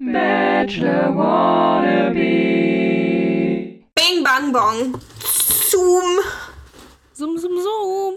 [0.00, 2.14] Bachelor Wannabe.
[3.94, 5.00] Bing Bang Bong.
[5.70, 6.20] Zoom.
[7.12, 8.14] Zoom, zoom, zoom.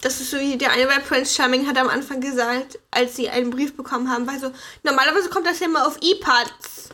[0.00, 3.28] Das ist so wie der eine bei Prince Charming hat am Anfang gesagt, als sie
[3.28, 4.52] einen Brief bekommen haben, weil so,
[4.84, 6.90] normalerweise kommt das ja immer auf E-Pads.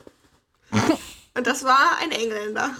[1.34, 2.74] Und das war ein Engländer.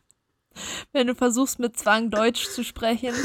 [0.92, 3.14] Wenn du versuchst, mit Zwang Deutsch zu sprechen.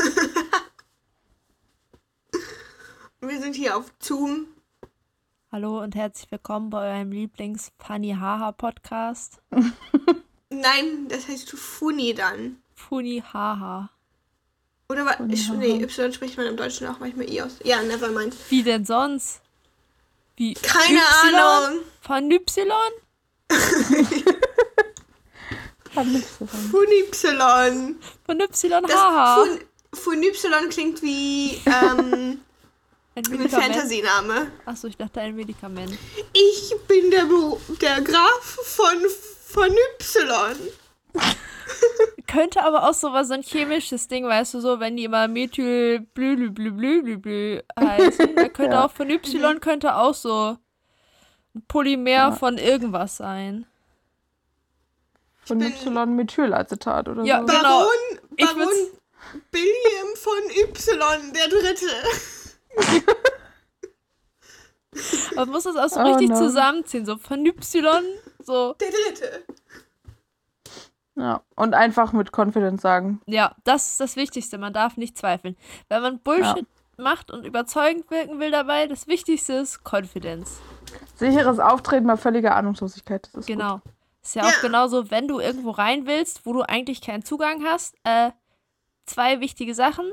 [3.21, 4.47] Wir sind hier auf Zoom.
[5.59, 9.39] Hallo und herzlich willkommen bei eurem Lieblings-Funny Haha Podcast.
[10.51, 12.61] Nein, das heißt Funi dann.
[12.75, 13.89] Funny Haha.
[14.87, 15.15] Oder was?
[15.29, 17.55] Ich, nee, Y spricht man im Deutschen auch manchmal I aus.
[17.63, 18.35] Ja, never mind.
[18.49, 19.41] Wie denn sonst?
[20.35, 21.35] Wie Keine Y?
[21.35, 21.79] Ahnung.
[22.01, 22.71] Von Y?
[26.69, 27.95] Funi Y.
[28.27, 29.43] Von Y Das Haha.
[29.43, 29.59] Fun,
[29.91, 32.41] Fun Y klingt wie ähm,
[33.17, 33.49] Ein.
[33.49, 34.51] Fantasy-Name.
[34.65, 35.97] Achso, ich dachte ein Medikament.
[36.33, 38.97] Ich bin der, Beru- der Graf von,
[39.45, 39.69] von
[40.01, 40.55] Y.
[42.27, 45.27] Könnte aber auch so was, so ein chemisches Ding, weißt du, so, wenn die immer
[45.27, 48.35] Methyl blü blü blü blü blü heißen.
[48.35, 48.85] Da könnte Ja.
[48.85, 50.57] auch von Y könnte auch so
[51.55, 53.65] ein Polymer von irgendwas sein.
[55.45, 57.45] Von Y-Methylacetat oder Ja, so.
[57.47, 57.61] Genau.
[57.63, 58.69] Baron, Baron
[59.51, 61.85] William von Y, der Dritte.
[65.35, 66.35] Man muss das auch so Oh richtig no.
[66.37, 68.03] zusammenziehen, so von Y,
[68.43, 68.73] so.
[68.73, 69.43] Der Dritte.
[71.15, 71.41] Ja.
[71.55, 73.21] Und einfach mit Confidence sagen.
[73.25, 75.55] Ja, das ist das Wichtigste, man darf nicht zweifeln.
[75.89, 76.65] Wenn man Bullshit
[76.97, 80.59] macht und überzeugend wirken will dabei, das Wichtigste ist Confidence.
[81.15, 83.27] Sicheres Auftreten bei völliger Ahnungslosigkeit.
[83.27, 83.81] Das ist Genau.
[84.23, 84.49] Ist ja, Ja.
[84.49, 87.95] auch genauso, wenn du irgendwo rein willst, wo du eigentlich keinen Zugang hast.
[88.03, 88.31] Äh,
[89.05, 90.11] zwei wichtige Sachen.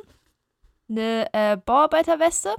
[0.88, 2.54] Eine äh, Bauarbeiterweste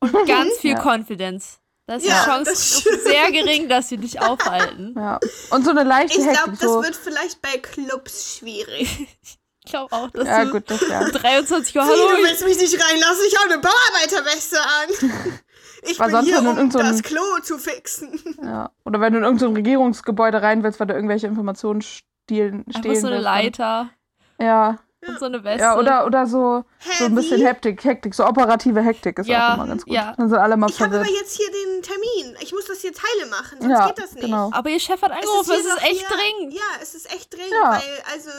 [0.00, 0.80] und ganz viel Ja.
[0.82, 1.58] Confidence.
[1.86, 4.94] Da ist Ja, die Chance das sehr gering, dass sie dich aufhalten.
[4.96, 5.20] Ja.
[5.50, 6.82] Und so eine leichte Ich glaube, das So.
[6.82, 9.08] wird vielleicht bei Clubs schwierig.
[9.66, 11.02] Ich glaube auch, dass Ja, du gut, das ja.
[11.08, 13.24] 23 Uhr, du hallo, ich, willst mich nicht reinlassen?
[13.26, 15.40] Ich habe eine Bauarbeiterweste an.
[15.82, 18.20] Ich War bin sonst, hier, du um irgend so das Klo zu fixen.
[18.42, 18.70] ja.
[18.84, 23.00] Oder wenn du in irgendein Regierungsgebäude rein willst, weil du irgendwelche Informationen stehlen, einfach stehlen
[23.00, 23.90] so eine willst, Leiter
[24.38, 24.78] dann- Ja.
[25.08, 25.62] Und so eine Weste.
[25.62, 26.64] Ja, oder, oder so,
[26.98, 27.40] so ein bisschen.
[27.44, 29.92] Hektik, Hektik, so operative Hektik ist Ja, auch immer ganz gut.
[29.94, 30.14] ja.
[30.16, 32.36] Dann sind alle mal Ich habe aber jetzt hier den Termin.
[32.40, 34.24] Ich muss das hier Teile machen, sonst Ja, geht das nicht.
[34.24, 34.50] genau.
[34.52, 36.54] Aber ihr Chef hat angerufen, es ist doch echt hier- dringend.
[36.54, 37.72] Ja, es ist echt dringend, Ja.
[37.72, 38.30] weil also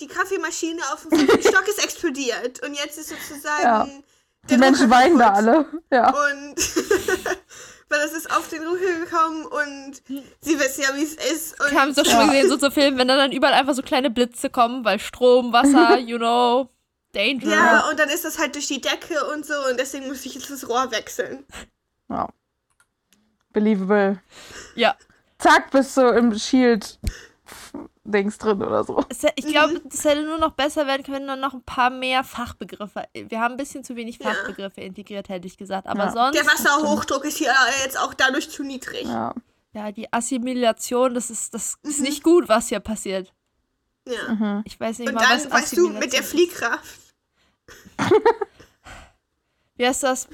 [0.00, 3.84] die Kaffeemaschine auf dem fünften Stock ist explodiert und jetzt ist sozusagen Ja.
[3.84, 4.02] der
[4.48, 5.66] Die Menschen weinen da alle.
[5.92, 6.08] Ja.
[6.10, 6.56] Und
[7.92, 10.02] weil es ist auf den Drucker gekommen und
[10.40, 11.60] sie wissen ja, wie es ist.
[11.60, 13.52] Und Wir haben es doch schon mal gesehen, so zu Filmen, wenn da dann überall
[13.52, 16.68] einfach so kleine Blitze kommen, weil Strom, Wasser, you know,
[17.12, 17.50] danger.
[17.50, 20.34] ja, und dann ist das halt durch die Decke und so und deswegen muss ich
[20.34, 21.44] jetzt das Rohr wechseln.
[22.08, 22.28] ja.
[23.52, 24.18] Believable.
[24.74, 24.96] Ja.
[25.38, 26.98] Zack, bist du im Shield
[28.04, 29.04] Dings drin oder so.
[29.36, 33.04] Ich glaube, das hätte nur noch besser werden können, wenn noch ein paar mehr Fachbegriffe.
[33.14, 34.30] Wir haben ein bisschen zu wenig Ja.
[34.32, 35.86] Fachbegriffe integriert, hätte ich gesagt.
[35.86, 36.12] Aber Ja.
[36.12, 37.54] sonst, Der Wasserhochdruck ist hier
[37.84, 39.04] jetzt auch dadurch zu niedrig.
[39.04, 39.32] Ja.
[39.72, 42.04] ja, die Assimilation, das ist, das ist Mhm.
[42.04, 43.32] nicht gut, was hier passiert.
[44.08, 44.32] Ja.
[44.34, 44.62] Mhm.
[44.64, 46.24] Ich weiß nicht Und mal, was dann, weißt du, mit der.
[46.24, 46.98] Fliehkraft.
[49.76, 50.28] Wie heißt das?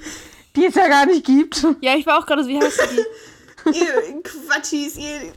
[0.55, 1.65] Die es ja gar nicht gibt.
[1.81, 3.69] Ja, ich war auch gerade so, wie heißt die?
[3.79, 5.31] ihr Quatschis, ihr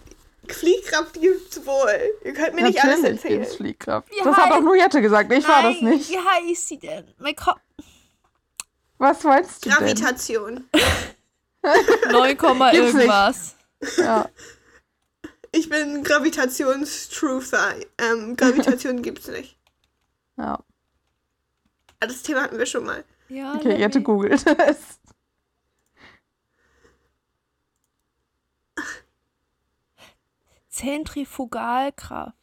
[0.55, 2.01] Fliehkraft gibt's wohl.
[2.25, 3.41] Ihr könnt mir nicht alles Natürlich erzählen.
[3.41, 4.11] gibt's Fliehkraft.
[4.11, 5.33] Wie das hat auch nur Jette gesagt.
[5.33, 6.11] Ich war das Nein, nicht.
[6.11, 7.13] Wie heißt sie denn?
[7.19, 7.61] Mein Kopf.
[8.99, 9.79] Was meinst du denn?
[9.79, 10.69] Gravitation.
[12.13, 13.03] 9, Komma Gibt's nicht.
[13.03, 13.55] irgendwas.
[13.97, 14.29] Ja.
[15.53, 17.75] Ich bin Gravitations-Truther.
[17.99, 19.57] Ähm, Gravitation gibt's nicht.
[20.39, 20.59] ja.
[22.01, 23.05] Ah, Das Thema hatten wir schon mal.
[23.29, 24.77] Ja, Okay, Jette googelt es.
[30.73, 32.37] Zentrifugalkraft.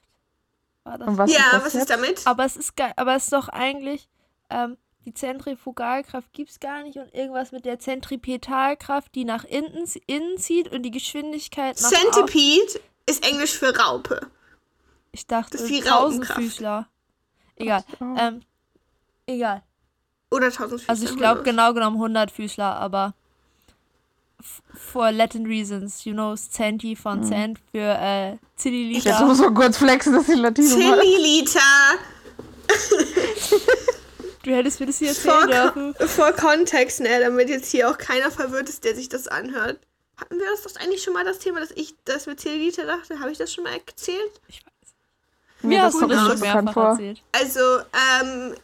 [0.83, 1.81] War das Und was ja, ist das was jetzt?
[1.83, 2.21] ist damit?
[2.27, 4.07] Aber es ist geil, aber es ist doch eigentlich,
[4.49, 9.85] ähm, die Zentrifugalkraft gibt es gar nicht und irgendwas mit der Zentripetalkraft, die nach innen,
[10.07, 12.11] innen zieht und die Geschwindigkeit nach außen.
[12.13, 14.27] Centipede ist Englisch für Raupe.
[15.11, 15.81] Ich dachte, Das ist die.
[15.81, 16.87] Tausendfüßler.
[17.55, 17.83] Egal.
[17.99, 18.15] Oh.
[18.17, 18.41] Ähm,
[19.25, 19.63] egal.
[20.31, 20.89] Oder Tausendfüßler.
[20.89, 23.15] Also ich glaube genau genommen 100 Füßler, aber
[24.73, 29.25] for Latin reasons, you know, Centi von Cent für äh, Jetzt Zilliliter.
[29.25, 30.99] muss man kurz flexen, dass die Latino mal.
[30.99, 31.59] Zilliliter.
[34.43, 35.95] Du hättest mir das hier erzählen Vor, dürfen.
[36.07, 39.79] Vor Kontext, ne, damit jetzt hier auch keiner verwirrt ist, der sich das anhört.
[40.15, 43.19] Hatten wir das doch eigentlich schon mal das Thema, dass ich das mit Zellulite dachte?
[43.19, 44.41] Habe ich das schon mal erzählt?
[45.61, 47.21] Nee, Mir hast du das mir schon mehrfach erzählt.
[47.33, 47.59] Also,
[48.21, 48.55] ähm,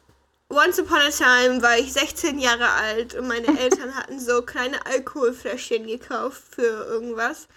[0.49, 4.85] once upon a time war ich 16 Jahre alt und meine Eltern hatten so kleine
[4.85, 7.47] Alkoholfläschchen gekauft für irgendwas.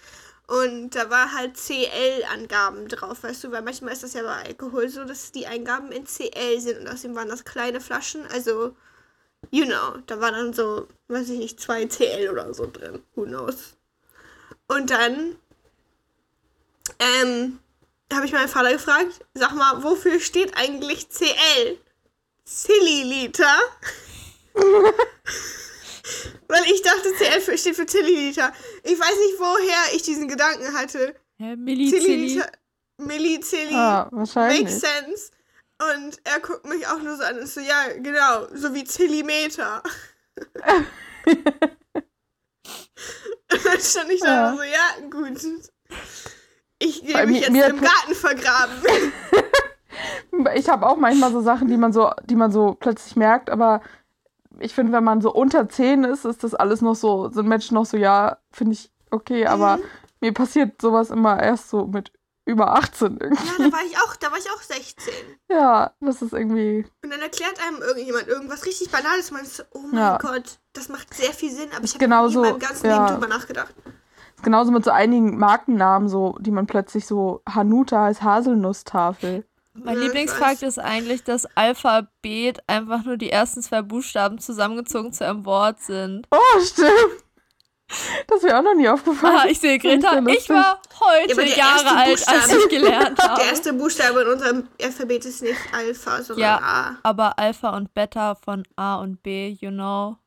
[0.47, 4.89] Und da war halt CL-Angaben drauf, weißt du, weil manchmal ist das ja bei Alkohol
[4.89, 8.75] so, dass die Eingaben in CL sind und außerdem waren das kleine Flaschen, also,
[9.51, 13.25] you know, da war dann so, weiß ich nicht, 2 CL oder so drin, who
[13.25, 13.75] knows.
[14.67, 15.35] Und dann,
[16.97, 17.59] ähm,
[18.11, 21.77] habe ich meinen Vater gefragt, sag mal, wofür steht eigentlich CL?
[22.49, 23.55] Zilliliter?
[26.47, 28.51] Weil ich dachte, CL steht für Zilliliter.
[28.83, 31.15] Ich weiß nicht, woher ich diesen Gedanken hatte.
[31.37, 32.41] Hä, Milli, Zilli.
[32.97, 33.73] Millizilli.
[33.75, 34.61] Ah, wahrscheinlich.
[34.63, 35.31] Makes sense.
[35.81, 39.81] Und er guckt mich auch nur so an und so, ja, genau, so wie Zillimeter.
[41.25, 41.45] und
[43.65, 44.49] dann stand ich da Ja.
[44.51, 45.41] und so, ja, gut.
[46.79, 48.73] Ich gehe mich mir- jetzt mir- im Garten vergraben.
[50.55, 53.81] Ich habe auch manchmal so Sachen, die man so, die man so plötzlich merkt, aber
[54.59, 57.75] ich finde, wenn man so unter 10 ist, ist das alles noch so, sind Menschen
[57.75, 59.83] noch so, ja, finde ich okay, aber Mhm.
[60.21, 62.11] mir passiert sowas immer erst so mit
[62.45, 63.45] über 18 irgendwie.
[63.45, 65.13] Ja, da war ich auch, da war ich auch 16.
[65.49, 69.29] Ja, das ist irgendwie, Und dann erklärt einem irgendjemand irgendwas richtig Banales.
[69.31, 70.17] Man ist so, oh mein Ja.
[70.17, 73.05] Gott, das macht sehr viel Sinn, aber ich habe nie in meinem ganzen ja.
[73.05, 73.73] Leben drüber nachgedacht.
[74.35, 79.45] ist genauso mit so einigen Markennamen, so, die man plötzlich so, Hanuta heißt Haselnusstafel.
[79.83, 85.13] Mein Ja, ich Lieblingsfakt ist eigentlich, dass Alphabet einfach nur die ersten zwei Buchstaben zusammengezogen
[85.13, 86.27] zu einem Wort sind.
[86.31, 87.23] Oh, stimmt.
[88.27, 89.35] Das ist mir auch noch nie aufgefallen.
[89.35, 93.41] Ah, ich sehe Greta, ich war heute Ja, Jahre alt, als ich gelernt habe.
[93.41, 96.59] Der erste Buchstabe in unserem Alphabet ist nicht Alpha, sondern Ja.
[96.61, 96.97] A.
[97.01, 100.17] Aber Alpha und Beta von A und B, you know.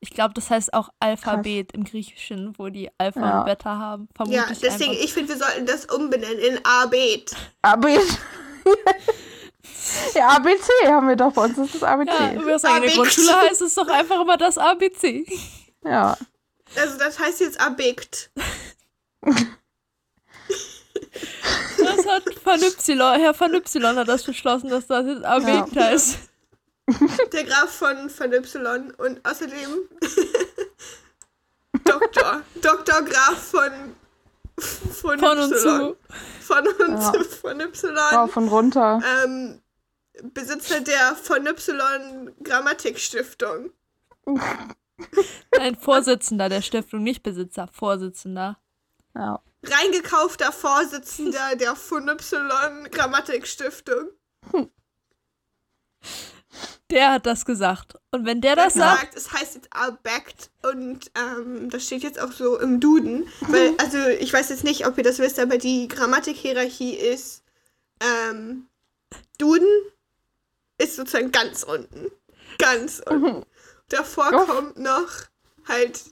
[0.00, 3.38] Ich glaube, das heißt auch Alphabet im Griechischen, wo die Alpha Ja.
[3.40, 4.08] und Beta haben.
[4.14, 5.04] Vermute Ja, ich deswegen, einfach.
[5.04, 7.34] ich finde, wir sollten das umbenennen in A-Bet.
[7.60, 7.86] AB.
[10.14, 11.56] Ja, ABC haben wir doch bei uns.
[11.56, 12.10] Das ist ABC.
[12.12, 12.40] Ja, Ja.
[12.42, 12.94] über seine Abix.
[12.94, 15.24] Grundschule heißt es doch einfach immer das ABC.
[15.84, 18.30] Also das heißt jetzt Abekt.
[21.78, 25.84] Das hat Van Y, Herr Van Y hat das beschlossen, dass das jetzt ABC Ja.
[25.84, 26.18] heißt.
[27.32, 29.88] Der Graf von, von Y und außerdem
[31.84, 32.42] Doktor.
[32.62, 33.70] Doktor Graf von
[34.58, 35.58] von, Von und Y.
[35.60, 35.96] zu.
[36.46, 37.12] Von und Ja.
[37.40, 37.96] Von Y.
[37.96, 39.02] Rauf und runter.
[39.24, 39.60] ähm,
[40.32, 43.70] Besitzer der von Y Grammatikstiftung.
[45.58, 48.58] Ein Vorsitzender der Stiftung, nicht Besitzer, Vorsitzender.
[49.14, 49.42] Ja.
[49.62, 54.10] Reingekaufter Vorsitzender der von Y Grammatikstiftung.
[56.90, 57.94] Der hat das gesagt.
[58.10, 62.20] Und wenn der das sagt, sagt, es heißt jetzt Albect und ähm, das steht jetzt
[62.20, 63.26] auch so im Duden.
[63.40, 67.42] Weil, also ich weiß jetzt nicht, ob ihr das wisst, aber die Grammatikhierarchie ist
[68.00, 68.68] ähm,
[69.38, 69.68] Duden
[70.78, 72.10] ist sozusagen ganz unten.
[72.58, 73.44] Ganz unten.
[73.88, 74.46] Davor Uff.
[74.46, 75.08] kommt noch
[75.66, 76.04] halt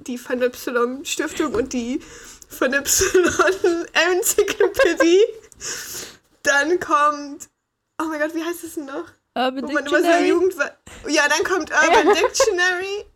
[0.00, 2.00] die Van Y Stiftung und die
[2.58, 2.84] Van Y
[3.92, 5.24] Enzyklopädie.
[6.42, 7.48] Dann kommt,
[8.00, 9.12] oh mein Gott, wie heißt es denn noch?
[9.38, 10.54] Urban Wo man immer so Dictionary, Jugend.
[11.06, 13.06] Ja, dann kommt Urban Dictionary.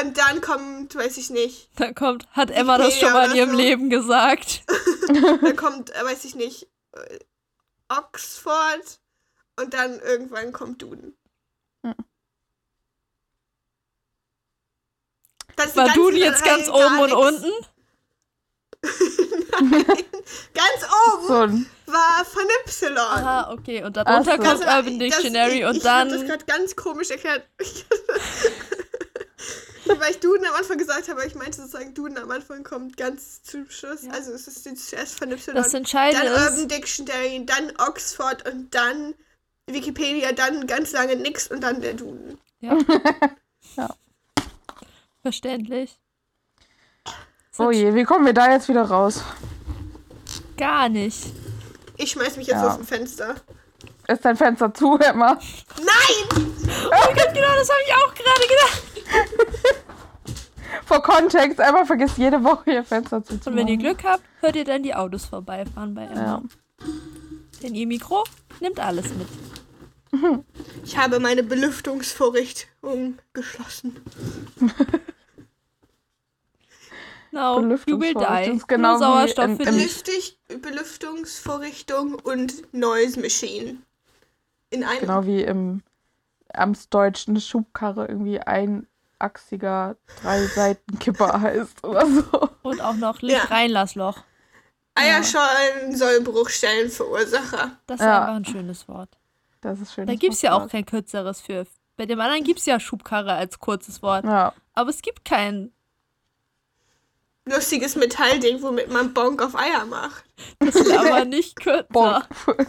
[0.00, 3.50] Und dann kommt, weiß ich nicht, dann kommt, hat Emma das schon mal in ihrem
[3.50, 3.56] so.
[3.56, 4.62] Leben gesagt.
[5.08, 7.18] dann kommt, äh, weiß ich nicht, äh,
[7.88, 9.00] Oxford
[9.60, 11.14] und dann irgendwann kommt Duden.
[11.82, 11.94] Hm.
[15.56, 17.44] Das War Duden jetzt ganz oben und nix.
[17.44, 17.66] unten?
[20.54, 22.96] Ganz oben So war von Y.
[22.98, 23.84] Aha, okay.
[23.84, 24.42] Und darunter so.
[24.42, 26.26] kommt Urban das- Dictionary ich, und ich hab das dann.
[26.28, 27.44] gerade ganz komisch erklärt.
[29.84, 32.96] Weil ich Duden am Anfang gesagt habe, aber ich meinte sozusagen, Duden am Anfang kommt
[32.96, 34.04] ganz zum Schluss.
[34.04, 34.12] Ja.
[34.12, 35.54] Also es ist jetzt zuerst von Y.
[35.54, 39.14] Das Entscheidende dann ist, Urban Dictionary, dann Oxford und dann
[39.66, 42.38] Wikipedia, dann ganz lange nix und dann der Duden.
[42.60, 42.78] Ja.
[43.76, 43.88] Ja.
[45.22, 45.98] Verständlich.
[47.58, 49.22] Oh je, wie kommen wir da jetzt wieder raus?
[50.56, 51.32] Gar nicht.
[51.96, 52.68] Ich schmeiß mich jetzt Ja.
[52.70, 53.34] aus dem Fenster.
[54.08, 55.38] Ist dein Fenster zu, Emma?
[55.76, 56.28] Nein!
[56.30, 58.82] Oh Gott, genau, das habe ich auch gerade gedacht.
[60.86, 63.52] Vor Kontext, Emma vergisst jede Woche ihr Fenster zuzumachen.
[63.52, 66.20] Und wenn ihr Glück habt, hört ihr dann die Autos vorbeifahren bei Emma.
[66.20, 66.42] Ja.
[67.62, 68.24] Denn ihr Mikro
[68.60, 69.28] nimmt alles mit.
[70.84, 73.96] Ich habe meine Belüftungsvorrichtung geschlossen.
[77.32, 78.46] No, die.
[78.50, 79.74] Belüftungsvorrichtung genau wie Sauerstoff im- für im-.
[79.76, 83.78] Belüftig, Belüftungsvorrichtung und Noise Machine.
[84.70, 85.00] In einem.
[85.00, 85.82] Genau wie im
[86.52, 92.48] amtsdeutschen Schubkarre irgendwie einachsiger Drei-Seiten-Kipper heißt oder so.
[92.62, 94.18] Und auch noch Licht-Reinlassloch.
[94.94, 97.78] Eierschalen soll Bruchstellenverursacher.
[97.86, 98.20] Das ist Ja.
[98.22, 99.08] einfach ein schönes Wort.
[99.62, 100.06] Das ist schön.
[100.06, 101.66] Da gibt es ja auch kein kürzeres für.
[101.96, 104.24] Bei dem anderen gibt es ja Schubkarre als kurzes Wort.
[104.24, 105.72] Ja, Aber es gibt kein
[107.44, 110.24] lustiges Metallding, womit man Bonk auf Eier macht.
[110.58, 111.86] Das ist aber nicht kürzer.
[111.90, 112.26] Bonk.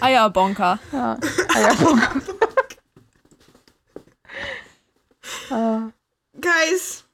[0.00, 0.78] Eierbonker.
[0.92, 1.18] Ja,
[1.54, 2.02] Eierbonk.
[5.50, 7.04] äh, Guys,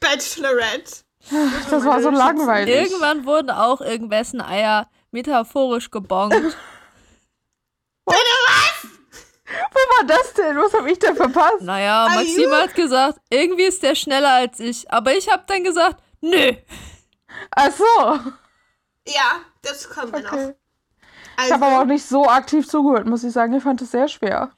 [0.00, 1.02] Bachelorette.
[1.70, 2.74] das war so langweilig.
[2.74, 6.56] Irgendwann wurden auch irgendwessen Eier metaphorisch gebongt.
[8.06, 8.12] Wo
[9.96, 10.56] war das denn?
[10.56, 11.60] Was habe ich denn verpasst?
[11.62, 14.90] Naja, Maxim hat gesagt, irgendwie ist der schneller als ich.
[14.90, 16.52] Aber ich habe dann gesagt, nö.
[17.50, 18.32] Ach so.
[19.06, 20.32] Ja, das kommt mir noch.
[20.32, 20.54] Okay.
[21.02, 23.54] Ich Also, habe aber auch nicht so aktiv zugehört, muss ich sagen.
[23.54, 24.50] Ich fand es sehr schwer.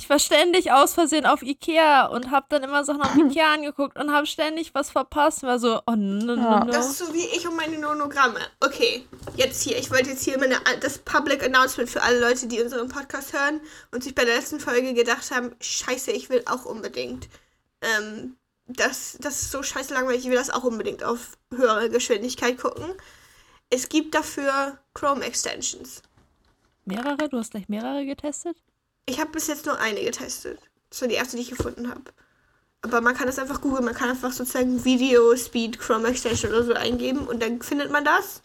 [0.00, 3.98] Ich war ständig aus Versehen auf Ikea und habe dann immer Sachen auf Ikea angeguckt
[3.98, 5.42] und habe ständig was verpasst.
[5.42, 6.72] War so, oh no, no, no.
[6.72, 8.40] das ist so wie ich und meine Nonogramme.
[8.60, 9.76] Okay, jetzt hier.
[9.76, 13.60] Ich wollte jetzt hier meine, das Public Announcement für alle Leute, die unseren Podcast hören
[13.90, 17.28] und sich bei der letzten Folge gedacht haben, scheiße, ich will auch unbedingt.
[17.82, 18.36] Ähm,
[18.68, 22.86] das, das ist so scheiße langweilig, ich will das auch unbedingt auf höhere Geschwindigkeit gucken.
[23.68, 26.00] Es gibt dafür Chrome Extensions.
[26.86, 27.28] Mehrere?
[27.28, 28.56] Du hast gleich mehrere getestet?
[29.06, 30.60] Ich habe bis jetzt nur eine getestet.
[30.90, 32.02] Das war die erste, die ich gefunden habe.
[32.82, 36.64] Aber man kann das einfach googeln, man kann einfach sozusagen Video Speed Chrome Extension oder
[36.64, 38.40] so eingeben und dann findet man das.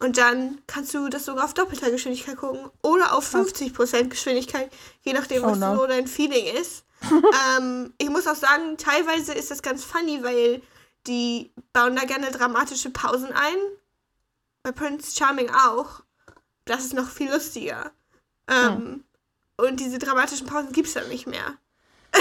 [0.00, 4.70] Und dann kannst du das sogar auf doppelter Geschwindigkeit gucken oder auf 50% Geschwindigkeit,
[5.02, 5.76] je nachdem, Oh was no.
[5.76, 6.84] so dein Feeling ist.
[7.58, 10.62] ähm, ich muss auch sagen, teilweise ist das ganz funny, weil
[11.06, 13.56] die bauen da gerne dramatische Pausen ein.
[14.62, 16.00] Bei Prince Charming auch.
[16.64, 17.92] Das ist noch viel lustiger.
[18.48, 19.04] Ähm,
[19.56, 21.54] Und diese dramatischen Pausen gibt es dann nicht mehr.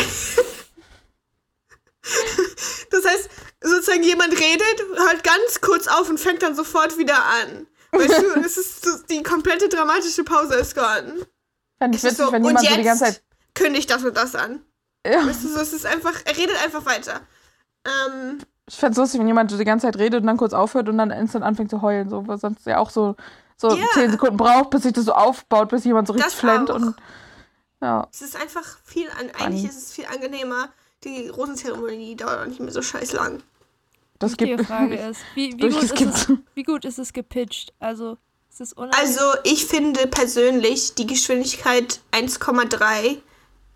[2.91, 3.29] das heißt,
[3.61, 7.67] sozusagen jemand redet, hört ganz kurz auf und fängt dann sofort wieder an.
[7.91, 11.25] Weißt du, es ist so, die komplette dramatische Pause ist gone.
[11.79, 13.23] Fand ich witzig, so, wenn jemand so die ganze Zeit.
[13.55, 14.61] kündigt das und das an.
[15.05, 17.21] Ja, Weißt du, so, es ist einfach, er redet einfach weiter.
[17.85, 20.53] Ähm, ich fände es lustig, wenn jemand so die ganze Zeit redet und dann kurz
[20.53, 22.09] aufhört und dann instant anfängt zu heulen.
[22.09, 23.15] So, was sonst ja auch so,
[23.57, 23.85] so Ja.
[23.93, 26.71] 10 Sekunden braucht, bis sich das so aufbaut, bis jemand so richtig Das flennt.
[26.71, 26.75] auch.
[26.75, 26.95] Und
[27.83, 30.69] ja, es ist einfach viel, an, eigentlich ist es viel angenehmer.
[31.03, 33.43] Die Rosenzeremonie dauert auch nicht mehr so scheiß lang.
[34.19, 34.65] das Die gibt.
[34.65, 37.73] Frage ist, wie, wie, gut ist es, wie gut ist es gepitcht?
[37.79, 38.17] Also,
[38.49, 38.77] ist es?
[38.77, 43.17] Also ich finde persönlich die Geschwindigkeit 1,3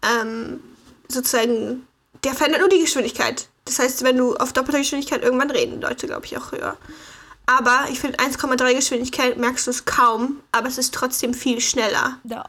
[0.04, 0.62] ähm,
[1.10, 1.86] sozusagen,
[2.24, 3.50] der verändert nur die Geschwindigkeit.
[3.66, 6.78] Das heißt, wenn du auf doppelter Geschwindigkeit irgendwann reden Leute, glaube ich, auch höher.
[7.46, 12.22] Aber ich finde 1,3 Geschwindigkeit merkst du es kaum, aber es ist trotzdem viel schneller.
[12.24, 12.46] ja.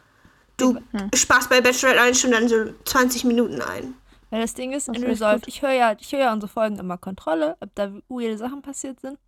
[0.58, 1.10] Du Hm.
[1.14, 3.94] sparst bei Bachelorette eine Stunde dann so 20 Minuten ein.
[4.30, 6.78] Weil das Ding ist, Das in Resolve, ich höre ja, ich höre ja unsere Folgen
[6.78, 9.18] immer Kontrolle, ob da weirde Sachen passiert sind.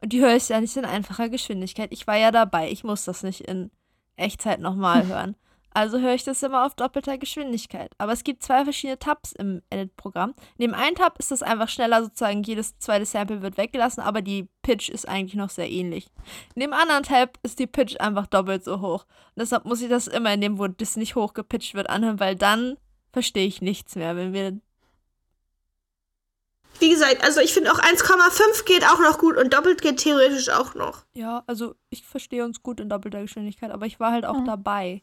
[0.00, 1.92] Und die höre ich ja nicht in einfacher Geschwindigkeit.
[1.92, 3.70] Ich war ja dabei, ich muss das nicht in
[4.16, 5.36] Echtzeit nochmal hören.
[5.72, 7.92] Also höre ich das immer auf doppelter Geschwindigkeit.
[7.98, 10.34] Aber es gibt zwei verschiedene Tabs im Edit-Programm.
[10.58, 14.20] In dem einen Tab ist es einfach schneller, sozusagen jedes zweite Sample wird weggelassen, aber
[14.20, 16.08] die Pitch ist eigentlich noch sehr ähnlich.
[16.54, 19.04] In dem anderen Tab ist die Pitch einfach doppelt so hoch.
[19.04, 22.18] Und deshalb muss ich das immer in dem, wo das nicht hoch gepitcht wird, anhören,
[22.18, 22.76] weil dann
[23.12, 24.16] verstehe ich nichts mehr.
[24.16, 24.58] Wenn wir
[26.80, 30.48] Wie gesagt, also ich finde auch 1,5 geht auch noch gut und doppelt geht theoretisch
[30.48, 31.04] auch noch.
[31.14, 34.46] Ja, also ich verstehe uns gut in doppelter Geschwindigkeit, aber ich war halt auch Hm.
[34.46, 35.02] dabei.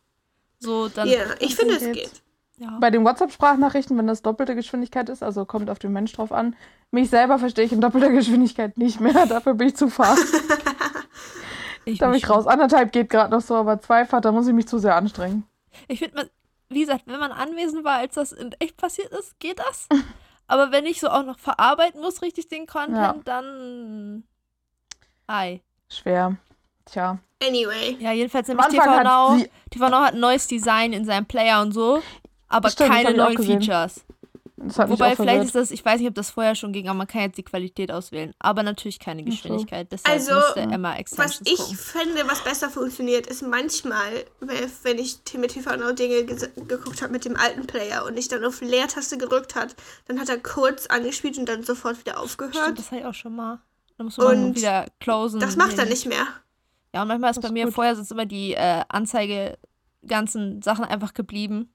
[0.60, 1.08] So, dann.
[1.08, 2.12] Ja, ich finde es geht.
[2.60, 2.78] Ja.
[2.80, 6.56] Bei den WhatsApp-Sprachnachrichten, wenn das doppelte Geschwindigkeit ist, also kommt auf den Mensch drauf an.
[6.90, 9.28] Mich selber verstehe ich in doppelter Geschwindigkeit nicht mehr.
[9.28, 10.24] Dafür bin ich zu fast.
[11.86, 12.48] ich Da bin mich ich raus.
[12.48, 15.44] Anderthalb geht gerade noch so, aber zweifach, da muss ich mich zu sehr anstrengen.
[15.88, 16.30] Ich finde, man,
[16.70, 19.88] wie gesagt, wenn man anwesend war, als das in echt passiert ist, geht das.
[20.50, 23.16] Aber wenn ich so auch noch verarbeiten muss, richtig den Content, Ja.
[23.26, 24.24] dann.
[25.28, 25.62] Ei.
[25.90, 26.38] Schwer.
[26.92, 27.20] Tja.
[27.44, 27.98] Anyway.
[28.00, 29.30] Ja, jedenfalls nämlich TV Anfang Now.
[29.34, 32.02] hat sie, TV Now hat ein neues Design in seinem Player und so,
[32.48, 33.38] aber Stimmt, keine neuen.
[33.38, 34.02] Features.
[34.60, 35.46] Wobei vielleicht verwirrt.
[35.46, 37.44] ist das, ich weiß nicht, ob das vorher schon ging, aber man kann jetzt die
[37.44, 38.34] Qualität auswählen.
[38.40, 39.24] Aber natürlich keine.
[39.24, 39.92] Geschwindigkeit.
[39.92, 41.78] Deshalb Also, musste Emma Was ich gucken.
[41.78, 47.14] finde, was besser funktioniert, ist manchmal, wenn ich mit TV Now Dinge ges- geguckt habe
[47.14, 49.76] mit dem alten Player und ich dann auf Leertaste gedrückt hat,
[50.08, 52.80] dann hat er kurz angespielt und dann sofort wieder Stimmt, aufgehört.
[52.80, 53.60] das hatte ich auch schon mal.
[54.00, 55.40] Da muss man Und wieder closen.
[55.40, 56.26] Das macht er nicht mehr.
[56.94, 57.74] Ja, und manchmal ist Das bei ist mir gut.
[57.74, 59.58] vorher sind immer die äh, Anzeige
[60.06, 61.74] ganzen Sachen einfach geblieben.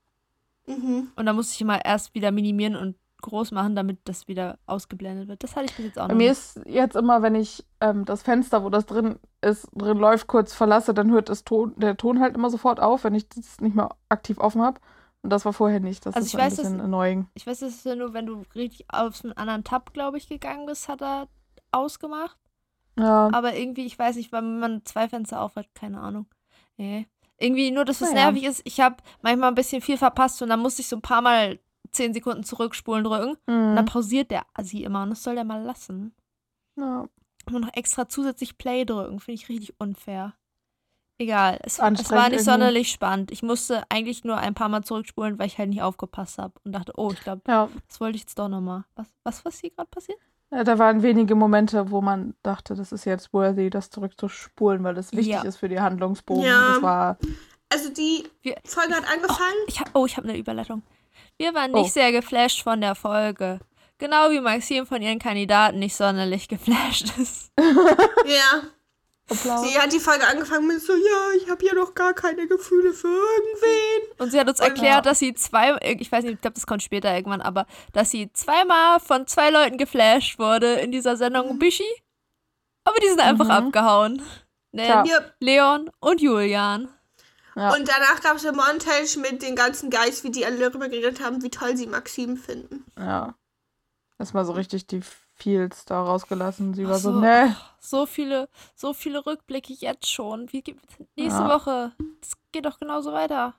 [0.66, 1.08] Mhm.
[1.16, 5.28] Und dann musste ich immer erst wieder minimieren und groß machen, damit das wieder ausgeblendet
[5.28, 5.42] wird.
[5.44, 6.38] Das hatte ich bis jetzt auch Bei noch mir nicht.
[6.38, 10.54] ist jetzt immer, wenn ich ähm, das Fenster, wo das drin ist, drin läuft, kurz
[10.54, 13.76] verlasse, dann hört das Ton, der Ton halt immer sofort auf, wenn ich das nicht
[13.76, 14.80] mehr aktiv offen habe.
[15.22, 16.04] Und das war vorher nicht.
[16.04, 17.28] Das Also ist ich ein weiß, dass- bisschen annoying.
[17.34, 20.28] Ich weiß, das ist ja nur, wenn du richtig auf einen anderen Tab, glaube ich,
[20.28, 21.28] gegangen bist, hat er
[21.70, 22.36] ausgemacht.
[22.98, 23.30] Ja.
[23.32, 26.26] Aber irgendwie, ich weiß nicht, weil man zwei Fenster aufhat, keine Ahnung.
[26.76, 27.06] Nee.
[27.38, 28.26] Irgendwie nur, dass es Naja.
[28.30, 28.62] nervig ist.
[28.64, 31.58] Ich habe manchmal ein bisschen viel verpasst und dann musste ich so ein paar Mal
[31.90, 33.30] 10 Sekunden zurückspulen drücken.
[33.46, 33.88] Und dann Mhm.
[33.88, 36.14] pausiert der Assi immer und das soll der mal lassen.
[36.78, 37.08] Ja.
[37.50, 40.34] Und noch extra zusätzlich Play drücken, finde ich richtig unfair.
[41.18, 42.38] Egal, es, es war nicht irgendwie.
[42.38, 43.30] sonderlich spannend.
[43.30, 46.72] Ich musste eigentlich nur ein paar Mal zurückspulen, weil ich halt nicht aufgepasst habe und
[46.72, 47.68] dachte, oh, ich glaube, ja.
[47.88, 48.84] das wollte ich jetzt doch nochmal.
[48.96, 50.18] Was, was, was hier gerade passiert?
[50.52, 54.94] Ja, Da waren wenige Momente, wo man dachte, das ist jetzt worthy, das zurückzuspulen, weil
[54.94, 55.42] das wichtig Ja.
[55.42, 56.44] ist für die Handlungsbogen.
[56.44, 56.74] Ja.
[56.74, 57.16] Das war
[57.70, 59.56] Also die Wir- Folge hat angefangen.
[59.66, 60.82] Ich hab, oh, ich habe eine Überleitung.
[61.38, 61.78] Wir waren Oh.
[61.80, 63.60] nicht sehr geflasht von der Folge.
[63.98, 67.50] Genau wie Maxim von ihren Kandidaten nicht sonderlich geflasht ist.
[68.26, 68.62] Ja.
[69.32, 69.68] Applaus.
[69.68, 72.92] Sie hat die Folge angefangen mit so, ja, ich habe hier noch gar keine Gefühle
[72.92, 74.12] für irgendwen.
[74.18, 75.00] Und sie hat uns Und- erklärt, Ja.
[75.00, 78.32] dass sie zwei, ich weiß nicht, ich glaube, das kommt später irgendwann, aber dass sie
[78.32, 81.84] zweimal von zwei Leuten geflasht wurde in dieser Sendung Bishi.
[82.84, 83.50] Aber die sind einfach Mhm.
[83.50, 84.22] abgehauen.
[84.72, 85.04] Nen, Ja.
[85.40, 86.88] Leon und Julian.
[87.54, 87.74] Ja.
[87.74, 91.22] Und danach gab es ein Montage mit den ganzen Guys, wie die alle darüber geredet
[91.22, 92.84] haben, wie toll sie Maxim finden.
[92.98, 93.34] ja.
[94.18, 95.00] Erstmal so richtig die
[95.42, 96.74] Feels da rausgelassen.
[96.74, 97.20] Sie war so, so.
[97.20, 97.56] ne.
[97.80, 100.52] So viele, so viele Rückblicke jetzt schon.
[100.52, 100.84] Wie, gibt-
[101.16, 101.48] nächste Ja.
[101.48, 101.92] Woche.
[102.20, 103.54] Das geht doch genauso weiter.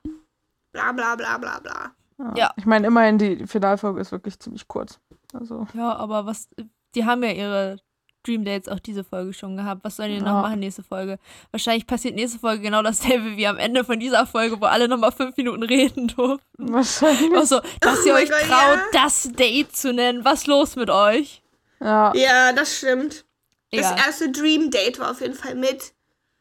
[0.72, 1.92] Bla bla bla bla bla.
[2.36, 2.52] Ja.
[2.56, 4.98] Ich meine, immerhin, die Finalfolge ist wirklich ziemlich kurz.
[5.32, 6.48] Also, Ja, aber was,
[6.94, 7.76] die haben ja ihre
[8.24, 9.84] Dream Dates auch diese Folge schon gehabt.
[9.84, 10.22] Was sollen die Ja.
[10.22, 11.18] noch machen nächste Folge?
[11.50, 15.12] Wahrscheinlich passiert nächste Folge genau dasselbe wie am Ende von dieser Folge, wo alle nochmal
[15.12, 16.72] fünf Minuten reden durften.
[16.72, 17.36] wahrscheinlich.
[17.36, 18.82] Auch so, dass Oh ihr euch Gott, traut, ja.
[18.94, 20.24] das Date zu nennen.
[20.24, 21.42] Was los mit euch?
[21.84, 23.24] Ja, Ja, das stimmt.
[23.70, 23.94] Egal.
[23.96, 25.92] Das erste Dream Date war auf jeden Fall mit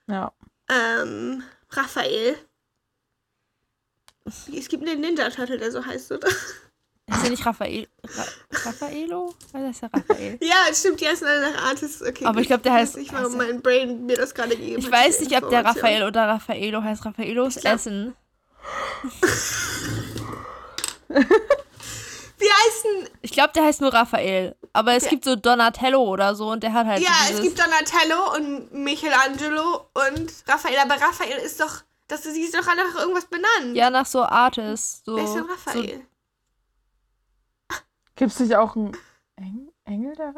[0.08, 0.32] ja.
[0.72, 2.38] ähm, Raphael.
[4.26, 6.28] Es gibt einen Ninja Turtle, der so heißt, oder?
[6.30, 7.90] Ist ja nicht Raphael.
[8.06, 9.36] Ra Raffaello?
[9.54, 10.38] Oder ist ja Raphael?
[10.42, 12.02] Ja, stimmt, die heißen alle nach Artists.
[12.02, 14.34] Okay, Aber ich glaub, der weiß heißt- nicht, warum heißt er- mein Brain mir das
[14.34, 15.66] gerade gegeben Ich weiß nicht, ob der.
[15.66, 17.04] Raphael oder Raffaello heißt.
[17.06, 18.16] Raffaellos Ich Essen.
[22.44, 23.10] Wie heißen.
[23.22, 24.56] Ich glaube, der heißt nur Raphael.
[24.74, 25.10] Aber es Ja.
[25.12, 28.74] gibt so Donatello oder so und der hat halt Ja, so es gibt Donatello und
[28.74, 30.78] Michelangelo und Raphael.
[30.80, 31.84] Aber Raphael ist doch.
[32.08, 33.76] Das sie ist doch nach irgendwas benannt.
[33.76, 35.04] Ja, nach so Artists.
[35.06, 36.06] So, Wer ist denn so Raphael?
[38.16, 38.96] Gibt es nicht auch einen
[39.38, 40.34] Eng Engel da?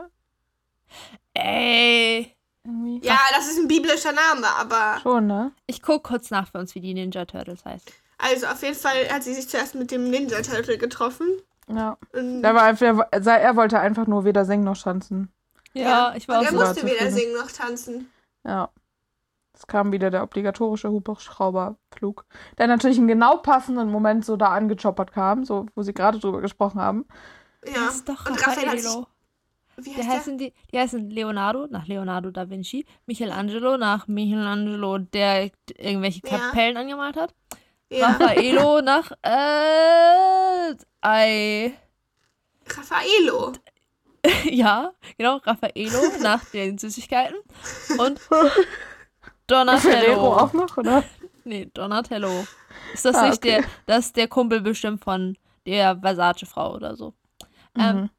[1.34, 2.36] Ey.
[2.64, 3.06] Irgendwie?
[3.06, 5.00] ja, das ist ein biblischer Name, aber.
[5.02, 5.52] Schon, ne?
[5.68, 7.92] Ich guck kurz nach für uns, wie die Ninja Turtles heißt.
[8.18, 11.28] Also, auf jeden Fall hat sie sich zuerst mit dem Ninja Turtle getroffen.
[11.70, 11.98] Ja.
[12.14, 15.32] Und, Der war einfach, er, er wollte einfach nur weder singen noch tanzen.
[15.74, 16.60] Ja, ich war und auch er so.
[16.60, 18.10] war musste weder singen noch tanzen.
[18.46, 18.70] Ja.
[19.54, 22.26] Es kam wieder der obligatorische Hubschrauberflug,
[22.58, 26.42] der natürlich im genau passenden Moment so da angechoppert kam, so wo sie gerade drüber
[26.42, 27.06] gesprochen haben.
[27.66, 27.74] Ja.
[27.86, 28.86] Das ist doch und Raphael hat sich.
[28.88, 29.08] Raffaello.
[29.78, 30.14] Wie Die heißt der?
[30.18, 36.38] heißen, die, die heißen Leonardo nach Leonardo da Vinci, Michelangelo nach Michelangelo, der irgendwelche Ja.
[36.38, 37.34] Kapellen angemalt hat,
[37.90, 38.08] Ja.
[38.08, 41.74] Raffaello nach äh, Ei.
[42.68, 43.54] Raffaello.
[44.46, 47.36] Ja, genau, Raffaello nach den Süßigkeiten
[48.00, 48.20] und
[49.46, 50.34] Donatello.
[50.36, 51.04] auch noch, oder?
[51.44, 52.48] Nee, Donatello.
[52.92, 53.62] Ist das Ah, nicht okay.
[53.62, 55.38] der, das ist der Kumpel bestimmt von
[55.68, 57.14] der Versace-Frau oder so.
[57.78, 58.10] Ähm, Mhm.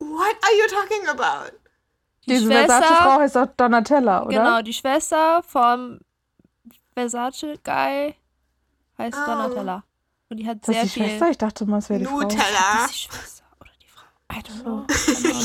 [0.00, 1.56] What are you talking about?
[2.26, 4.36] Die Diese Versace-Frau heißt auch Donatella, oder?
[4.36, 5.98] genau, die Schwester vom
[6.94, 8.14] Versace-Guy
[8.98, 9.26] heißt Oh.
[9.30, 9.82] Donatella.
[10.30, 11.06] Und die hat Ist das sehr die viel.
[11.06, 11.30] Schwester?
[11.30, 12.20] Ich dachte mal, es wäre die Frau.
[12.20, 12.42] Nutella.
[12.82, 14.06] Das ist die Schwester oder die Frau.
[14.32, 14.84] I don't know.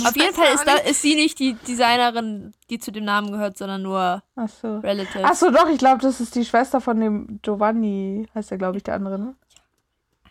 [0.07, 3.57] Auf jeden Fall ist, da, ist sie nicht die Designerin, die zu dem Namen gehört,
[3.57, 4.77] sondern nur Ach so.
[4.77, 5.23] Relative.
[5.23, 8.77] Ach so, doch, ich glaube, das ist die Schwester von dem Giovanni, heißt der, glaube
[8.77, 9.35] ich, der andere, ne?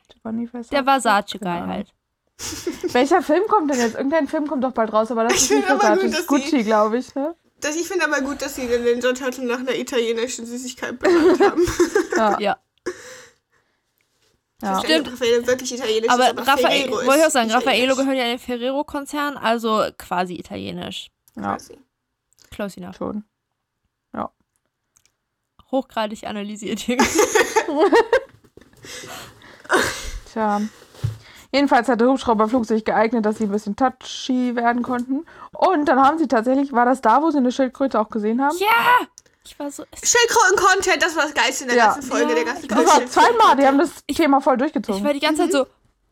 [0.08, 0.70] Giovanni Versace?
[0.70, 1.92] Der Versace-Guy halt.
[2.92, 3.96] Welcher Film kommt denn jetzt?
[3.96, 6.62] Irgendein Film kommt doch bald raus, aber das Ich ist nicht Versace, gut, ist Gucci,
[6.62, 7.34] glaube ich, ne?
[7.60, 11.40] Das, ich finde aber gut, dass sie den Ninja Turtle nach einer italienischen Süßigkeit benannt
[11.40, 11.62] haben.
[12.16, 12.38] Ja.
[12.38, 12.56] Ja.
[14.64, 14.80] Ja.
[14.80, 18.24] Denke, Raffaello wirklich italienisch Aber, ist, aber Raffaello, wollte ich auch sagen, Raffaello gehört ja
[18.24, 21.10] in den Ferrero-Konzern, also quasi italienisch.
[21.36, 21.78] ja, Quasi.
[22.50, 22.96] Close enough.
[22.96, 23.24] schon.
[25.74, 26.98] Hochgradig analysiert hier.
[30.32, 30.60] Tja.
[31.52, 35.24] Jedenfalls hat der Hubschrauberflug sich geeignet, dass sie ein bisschen touchy werden konnten.
[35.52, 38.56] Und dann haben sie tatsächlich, war das da, wo sie eine Schildkröte auch gesehen haben?
[38.58, 39.06] ja!
[39.46, 39.84] Ich war so.
[40.02, 41.86] Schildkröten-Content, das war das Geilste in der Ja.
[41.92, 42.28] ganzen Folge.
[42.30, 45.04] Ja, der ganzen ich Das war zweimal, die haben das Thema voll Ich durchgezogen.
[45.04, 45.66] war die ganze Zeit so.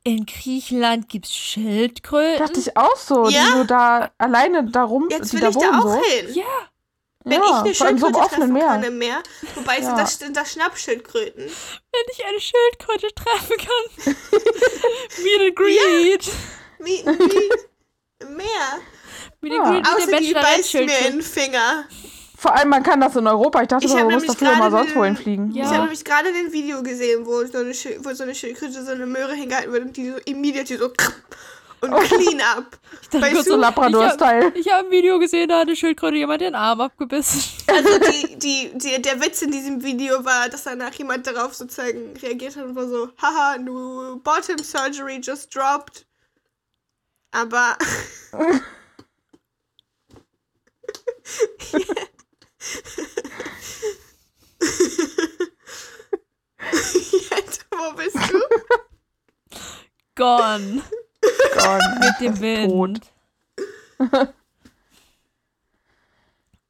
[0.04, 2.38] In Griechenland gibt's Schildkröten.
[2.44, 3.44] Dachte ich auch so, Ja?
[3.46, 6.02] die so da alleine darum, Jetzt die will da ich wohnen da auch so.
[6.02, 6.34] hin.
[6.34, 6.44] Ja,
[7.24, 8.66] Wenn ja, ich vor eine so Schildkröte offenen treffen Meer.
[8.66, 9.22] kann im Meer.
[9.54, 9.84] Wobei Ja.
[9.84, 11.44] sind, das, sind das Schnappschildkröten.
[11.44, 14.14] wenn ich eine Schildkröte treffen kann.
[15.22, 16.30] Meet and Greet.
[16.80, 18.46] Wie, wie im Meer.
[19.40, 19.62] Meet Ja.
[19.62, 21.84] and Greet mit Außer der die beißt mir in den Finger.
[22.42, 23.62] Vor allem, man kann das in Europa.
[23.62, 25.52] Ich dachte, Ich man hab muss dafür immer sonst wohin fliegen.
[25.52, 25.62] Ja.
[25.62, 28.90] Ich habe nämlich gerade ein Video gesehen, wo so eine, wo so eine Schildkröte so
[28.90, 30.90] eine Möhre hingehalten wird und die so immediately so
[31.82, 32.76] und clean up.
[33.00, 34.54] Ich dachte kurz So Labrador-Style.
[34.56, 37.40] Ich habe ein Video gesehen, da hat eine Schildkröte jemand den Arm abgebissen.
[37.68, 42.16] Also die, die, die, der Witz in diesem Video war, dass danach jemand darauf sozusagen
[42.20, 46.06] reagiert hat und war so, haha, nu bottom surgery just dropped.
[47.30, 47.76] Aber
[57.30, 59.58] jetzt, wo bist du?
[60.14, 60.82] Gone.
[61.54, 62.00] Gone.
[62.00, 63.12] Mit dem Wind.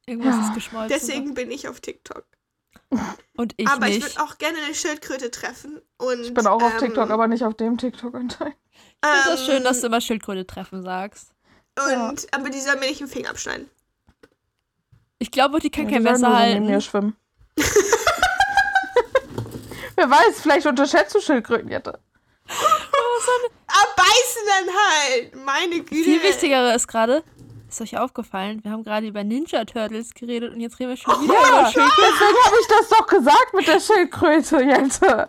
[0.05, 0.47] Irgendwas Ja.
[0.47, 0.89] ist geschmolzen.
[0.99, 2.25] Deswegen bin ich auf TikTok.
[3.35, 4.15] Und ich aber ich nicht.
[4.17, 5.81] würde auch gerne eine Schildkröte treffen.
[5.97, 8.55] Und, Ich bin auch auf ähm, TikTok, aber nicht auf dem TikTok anscheinend.
[8.55, 11.31] ich finde das ähm, schön, dass du immer Schildkröte treffen sagst.
[11.77, 13.67] Und, aber die soll mir nicht den Finger abschneiden.
[15.23, 16.81] Ich glaube, die kann Ja, kein Messer so neben mir halten.
[16.81, 17.15] schwimmen.
[19.95, 21.87] Wer weiß, vielleicht unterschätzt du Schildkröten jetzt.
[23.67, 25.35] Abbeißen dann halt!
[25.45, 25.95] Meine Güte.
[26.03, 27.23] Viel wichtigere ist gerade,
[27.69, 31.13] ist euch aufgefallen, wir haben gerade über Ninja Turtles geredet und jetzt reden wir schon
[31.23, 32.03] wieder Ja, über Schildkröten.
[32.19, 35.27] deswegen habe ich das doch gesagt mit der Schildkröte, Jette.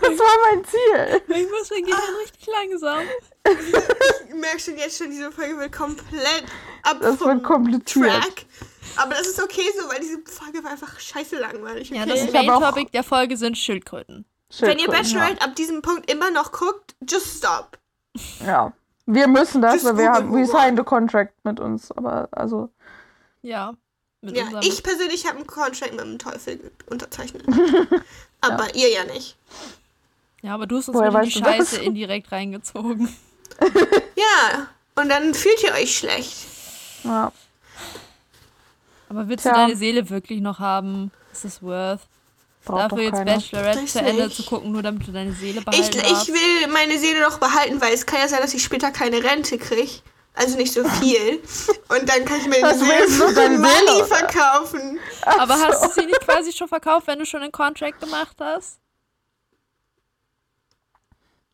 [0.00, 1.22] Das war mein Ziel.
[1.28, 3.00] Ich muss mein Gehirn richtig langsam.
[4.28, 6.44] Ich merke schon jetzt schon, diese Folge wird komplett
[6.82, 8.10] ab Das vom wird kompliziert.
[8.10, 8.46] Track.
[8.96, 11.90] Aber das ist okay so, weil diese Folge war einfach scheiße langweilig.
[11.90, 12.00] Okay?
[12.00, 14.24] Ja, das Ich Main hab auch- Topic der Folge sind Schildkröten.
[14.60, 17.78] Wenn ihr Schildkröten, Bachelorette ab diesem Punkt immer noch guckt, just stop.
[18.40, 18.46] Ja.
[18.46, 18.72] ja.
[19.06, 22.70] Wir müssen das, Just weil wir haben, we signed a contract mit uns, aber also,
[23.42, 23.74] Ja.
[24.20, 27.44] Mit Ja, ich persönlich habe einen Contract mit dem Teufel unterzeichnet.
[28.40, 29.36] Aber ihr ja nicht.
[30.42, 31.56] ja, aber du hast uns Woher wieder die weißt du das?
[31.70, 33.08] Scheiße indirekt reingezogen.
[34.16, 36.34] Ja, und dann fühlt ihr euch schlecht.
[37.04, 37.32] ja.
[39.08, 39.52] Aber willst Tja.
[39.52, 41.10] du deine Seele wirklich noch haben?
[41.32, 42.00] Ist es worth?
[42.64, 43.34] Braucht Dafür jetzt keiner.
[43.36, 44.36] Bachelorette zu Ende nicht.
[44.36, 46.28] zu gucken, nur damit du deine Seele Ich, behalten ich darfst?
[46.28, 49.56] will meine Seele noch behalten, weil es kann ja sein, dass ich später keine Rente
[49.56, 49.90] kriege.
[50.38, 51.42] Also nicht so viel.
[51.88, 55.00] Und dann kann ich mir deine für Money verkaufen.
[55.22, 55.88] Aber Ach hast so.
[55.88, 58.78] du sie nicht quasi schon verkauft, wenn du schon einen Contract gemacht hast?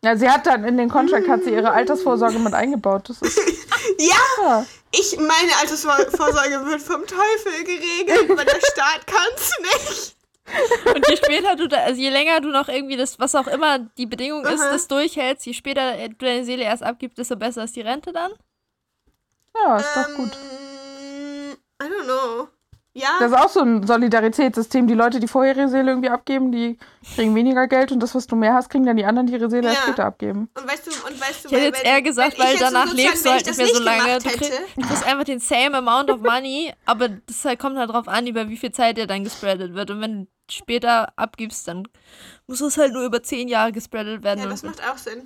[0.04, 3.08] Ja, sie hat dann in den Contract hat sie ihre Altersvorsorge mit eingebaut.
[3.08, 3.38] Das ist
[3.98, 4.66] Ja, ja.
[4.92, 10.16] ich, meine Altersvorsorge wird vom Teufel geregelt, aber der Staat kann es nicht.
[10.94, 13.78] Und je später du da, also je länger du noch irgendwie das, was auch immer
[13.78, 14.72] die Bedingung ist, Aha.
[14.72, 18.32] das durchhältst, je später du deine Seele erst abgibst, desto besser ist die Rente dann.
[19.54, 20.30] Ja, ist doch gut.
[20.32, 22.48] Ähm, I don't know.
[22.96, 24.86] Ja, Das ist auch so ein Solidaritätssystem.
[24.86, 26.78] Die Leute, die vorher ihre Seele irgendwie abgeben, die
[27.16, 29.50] kriegen weniger Geld und das, was du mehr hast, kriegen dann die anderen, die ihre
[29.50, 29.82] Seele erst Ja.
[29.88, 30.48] später abgeben.
[30.56, 33.30] und weißt du, und weißt du, Ich hätte jetzt eher gesagt, weil danach lebst du
[33.30, 34.18] halt nicht mehr so lange.
[34.20, 37.76] Du, hätte, krieg, du kriegst einfach den same amount of money, aber das halt kommt
[37.78, 39.90] halt drauf an, über wie viel Zeit der dann gespreadet wird.
[39.90, 41.88] Und wenn du später abgibst, dann
[42.46, 44.38] muss es halt nur über zehn Jahre gespreadet werden.
[44.44, 45.24] Ja, das macht auch Sinn.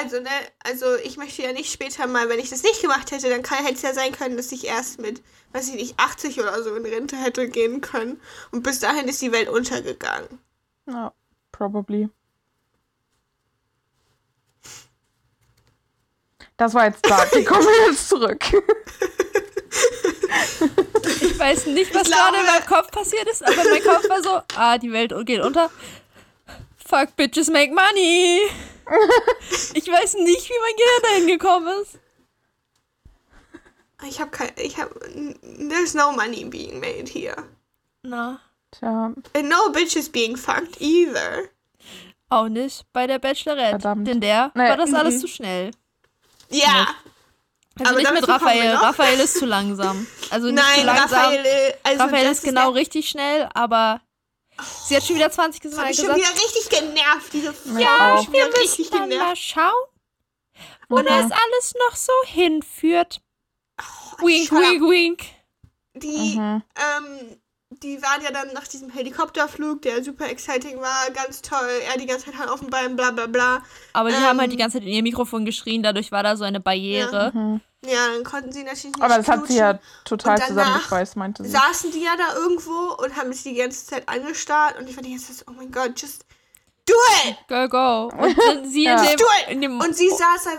[0.00, 0.30] Also, ne,
[0.64, 3.58] also ich möchte ja nicht später mal, wenn ich das nicht gemacht hätte, dann kann,
[3.64, 6.74] hätte es ja sein können, dass ich erst mit, weiß ich nicht, 80 oder so
[6.74, 8.20] in Rente hätte gehen können.
[8.50, 10.38] Und bis dahin ist die Welt untergegangen.
[10.86, 11.12] Ja,
[11.52, 12.08] probably.
[16.56, 17.34] Das war jetzt dark.
[17.34, 18.44] Wie kommen jetzt zurück?
[21.20, 24.22] Ich weiß nicht, was glaube- gerade in meinem Kopf passiert ist, aber mein Kopf war
[24.22, 25.70] so, ah, die Welt geht unter.
[26.86, 28.40] Fuck, bitches make money.
[29.74, 31.98] Ich weiß nicht, wie mein Gehirn dahin gekommen ist.
[34.08, 34.92] Ich habe kein, ich habe,
[35.68, 37.36] there's no money being made here.
[38.02, 38.40] Na,
[38.72, 41.48] Tja, And no bitch is being fucked either.
[42.30, 43.70] auch nicht bei der Bachelorette.
[43.80, 44.08] Verdammt.
[44.08, 44.68] Denn der Nee.
[44.68, 45.18] war das alles Mhm.
[45.20, 45.70] zu schnell.
[46.50, 46.88] Ja.
[47.78, 48.74] Also Aber nicht mit Raphael.
[48.74, 50.06] Raphael ist zu langsam.
[50.30, 51.18] Also nicht zu Nein, langsam.
[51.20, 54.00] Raphael, äh, also Raphael ist genau der- richtig schnell, aber
[54.86, 56.20] sie hat schon wieder 20 Das hat mich schon gesagt.
[56.20, 57.78] wieder richtig genervt, diese Frau.
[57.78, 59.26] Ja, mich Wir müssen richtig dann genervt.
[59.28, 59.84] mal schauen,
[60.88, 61.04] wo Mhm.
[61.06, 63.20] das alles noch so hinführt.
[64.18, 64.70] Wink, shut up.
[64.70, 65.22] wink, wink.
[65.94, 66.62] Die, Mhm.
[66.76, 67.41] ähm,
[67.82, 72.06] die waren ja dann nach diesem Helikopterflug, der super exciting war, ganz toll, er die
[72.06, 73.62] ganze Zeit Hand auf dem Bein, bla bla bla.
[73.92, 74.22] Aber die Ähm.
[74.22, 77.32] haben halt die ganze Zeit in ihr Mikrofon geschrien, dadurch war da so eine Barriere.
[77.34, 77.60] Mhm.
[77.84, 81.50] Ja, dann konnten sie natürlich nicht Aber das hat sie ja total zusammengeschweißt, meinte sie.
[81.50, 85.06] Saßen die ja da irgendwo und haben sich die ganze Zeit angestarrt und ich fand
[85.06, 86.24] die ganze Zeit so, oh mein Gott, just
[86.86, 86.94] do
[87.28, 87.36] it!
[87.48, 88.10] Go, go.
[88.16, 88.96] Und sie Ja.
[89.00, 89.48] in, dem, Do it!
[89.50, 90.58] in dem Und sie saß halt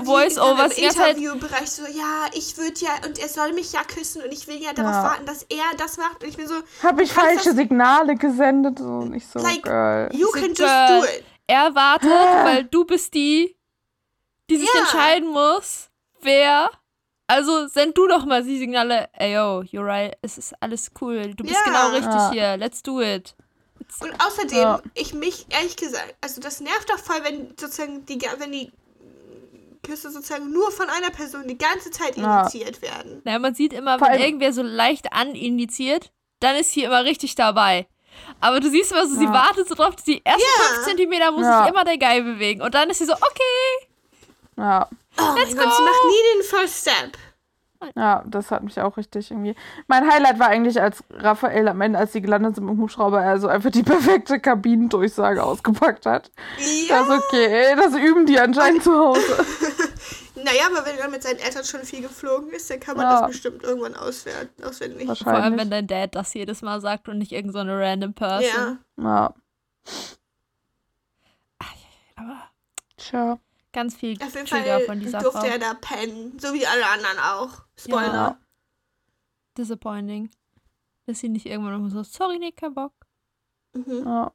[0.78, 4.32] die im Interviewbereich so, ja, ich würde ja, und er soll mich ja küssen und
[4.32, 5.04] ich will ja darauf Ja.
[5.04, 6.24] warten, dass er das macht.
[6.24, 8.80] Und ich bin so, Habe ich falsche das- Signale gesendet?
[8.80, 10.10] So nicht so, Like, girl.
[10.14, 11.00] you So, can just girl.
[11.02, 11.24] do it.
[11.48, 13.56] er wartet, weil du bist die,
[14.50, 14.80] die sich Ja.
[14.82, 15.90] entscheiden muss,
[16.22, 16.70] wer
[17.26, 21.34] Also send du doch mal die Signale, ey yo, you're right, es ist alles cool.
[21.34, 21.64] Du bist Ja.
[21.66, 22.32] genau richtig Ja.
[22.32, 22.58] hier.
[22.58, 23.34] Let's do it.
[24.00, 24.82] Und außerdem, Ja.
[24.96, 28.72] ich mich, ehrlich gesagt, also das nervt doch voll, wenn sozusagen die, wenn die
[29.86, 32.42] Küsse sozusagen nur von einer Person die ganze Zeit Ja.
[32.42, 33.22] initiiert werden.
[33.26, 37.88] Naja, man sieht immer, wenn irgendwer so leicht aninitiiert, dann ist sie immer richtig dabei.
[38.40, 39.34] Aber du siehst immer so, sie Ja.
[39.34, 40.74] wartet so drauf, die ersten Ja.
[40.76, 41.64] 5 Zentimeter muss Ja.
[41.64, 42.62] sich immer der Geil bewegen.
[42.62, 43.88] Und dann ist sie so, okay.
[44.58, 44.88] Ja.
[45.18, 45.86] Oh Let's mein Gott, sie go.
[45.86, 47.18] macht nie den First Step.
[47.96, 49.56] Ja, das hat mich auch richtig irgendwie.
[49.88, 53.40] Mein Highlight war eigentlich, als Raphael am Ende, als sie gelandet sind im Hubschrauber, er
[53.40, 56.32] so einfach die perfekte Kabinendurchsage ausgepackt hat.
[56.88, 57.00] Ja.
[57.00, 59.22] Das ist okay, das üben die anscheinend zu Hause.
[60.36, 63.22] Naja, aber wenn er mit seinen Eltern schon viel geflogen ist, dann kann man Ja.
[63.22, 65.08] das bestimmt irgendwann auswerten, auswendig.
[65.08, 65.20] Wahrscheinlich.
[65.24, 68.14] Vor allem, wenn dein Dad das jedes Mal sagt und nicht irgendeine so eine random
[68.14, 68.80] Person.
[68.98, 69.04] Ja.
[69.04, 69.34] Ja,
[72.16, 72.50] Aber
[72.98, 73.40] tja.
[73.74, 75.48] Ganz viel Auf jeden Trigger Fall von dieser durfte Frau.
[75.48, 76.38] er da pennen.
[76.40, 77.64] So wie alle anderen auch.
[77.78, 78.14] Spoiler.
[78.14, 78.38] Ja.
[79.58, 80.30] Disappointing.
[81.06, 82.94] Dass sie nicht irgendwann noch so, sorry, nee, kein Bock.
[83.74, 84.04] Mhm.
[84.06, 84.32] Ja.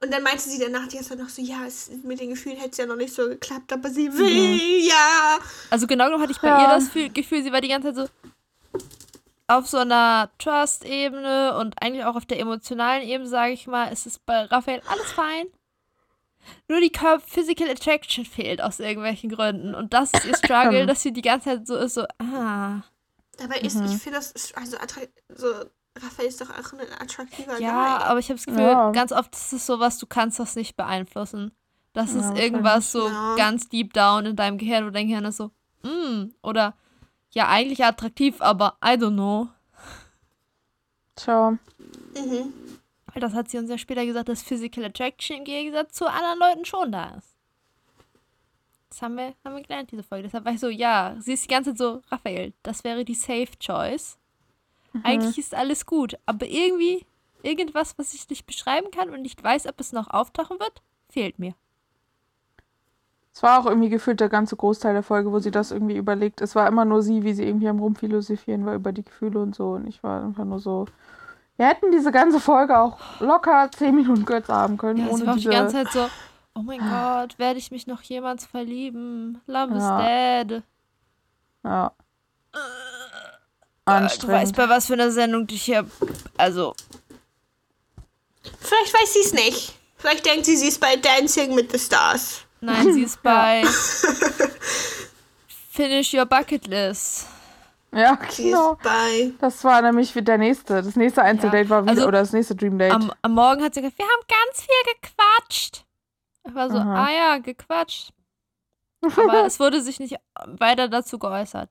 [0.00, 2.56] Und dann meinte sie danach die ganze Zeit noch so, ja, es, mit den Gefühlen
[2.56, 5.38] hätte es ja noch nicht so geklappt, aber sie will, ja.
[5.70, 6.62] Also genau genommen hatte ich bei Ja.
[6.62, 8.80] ihr das Gefühl, Gefühl, sie war die ganze Zeit so
[9.48, 14.06] auf so einer Trust-Ebene und eigentlich auch auf der emotionalen Ebene, sage ich mal, ist
[14.06, 15.46] es bei Raphael alles fein.
[16.68, 19.74] Nur die Körp Physical Attraction fehlt aus irgendwelchen Gründen.
[19.74, 22.82] Und das ist ihr Struggle, dass sie die ganze Zeit so ist, so, ah.
[23.38, 24.76] Dabei ist, ich finde das, ist also
[25.34, 25.46] so,
[26.00, 28.04] Raphael ist doch auch ein attraktiver Ja, Guy.
[28.08, 28.90] aber ich habe das Gefühl, Ja.
[28.92, 31.52] ganz oft ist es sowas, du kannst das nicht beeinflussen.
[31.92, 33.34] Das Ja, ist irgendwas so Ja.
[33.36, 35.50] ganz deep down in deinem Gehirn, wo dein Gehirn ist so,
[35.82, 36.74] mm, oder
[37.30, 39.48] ja, eigentlich attraktiv, aber I don't know.
[41.16, 41.50] Tja.
[42.16, 42.52] Mhm.
[43.12, 46.38] Weil das hat sie uns ja später gesagt, dass Physical Attraction im Gegensatz zu anderen
[46.38, 47.34] Leuten schon da ist.
[48.90, 50.24] Das haben wir, haben wir gelernt, diese Folge.
[50.24, 53.14] Deshalb war ich so, ja, sie ist die ganze Zeit so, Raphael, das wäre die
[53.14, 54.18] Safe Choice.
[55.02, 57.04] Eigentlich ist alles gut, aber irgendwie,
[57.42, 61.38] irgendwas, was ich nicht beschreiben kann und nicht weiß, ob es noch auftauchen wird, fehlt
[61.38, 61.54] mir.
[63.32, 66.40] Es war auch irgendwie gefühlt der ganze Großteil der Folge, wo sie das irgendwie überlegt.
[66.40, 69.54] Es war immer nur sie, wie sie irgendwie am Rumphilosophieren war über die Gefühle und
[69.54, 69.72] so.
[69.72, 70.86] Und ich war einfach nur so.
[71.58, 75.32] Wir hätten diese ganze Folge auch locker 10 Minuten kürzer haben können, Ja, ohne war
[75.34, 75.52] auch die diese.
[75.52, 76.08] ganze Zeit so,
[76.54, 79.40] oh mein Gott, werde ich mich noch jemals verlieben?
[79.46, 79.98] Love is Ja.
[80.44, 80.62] dead.
[81.64, 81.92] ja.
[82.52, 82.58] Du
[83.92, 84.56] weißt, Anstrengend.
[84.56, 85.84] bei was für einer Sendung dich hier,
[86.36, 86.74] also,
[88.60, 89.74] Vielleicht weiß sie es nicht.
[89.96, 92.42] Vielleicht denkt sie, sie ist bei Dancing with the Stars.
[92.60, 93.64] Nein, sie ist bei
[95.72, 97.26] Finish Your Bucket List.
[97.92, 98.76] Ja, genau.
[99.40, 100.82] Das war nämlich der nächste.
[100.82, 102.92] Das nächste Einzeldate war wieder, also oder das nächste Dream Date.
[102.92, 105.84] Am, am Morgen hat sie gesagt, wir haben ganz viel gequatscht.
[106.46, 107.06] Ich war so, Aha.
[107.06, 108.10] ah ja, gequatscht.
[109.16, 111.70] Aber es wurde sich nicht weiter dazu geäußert.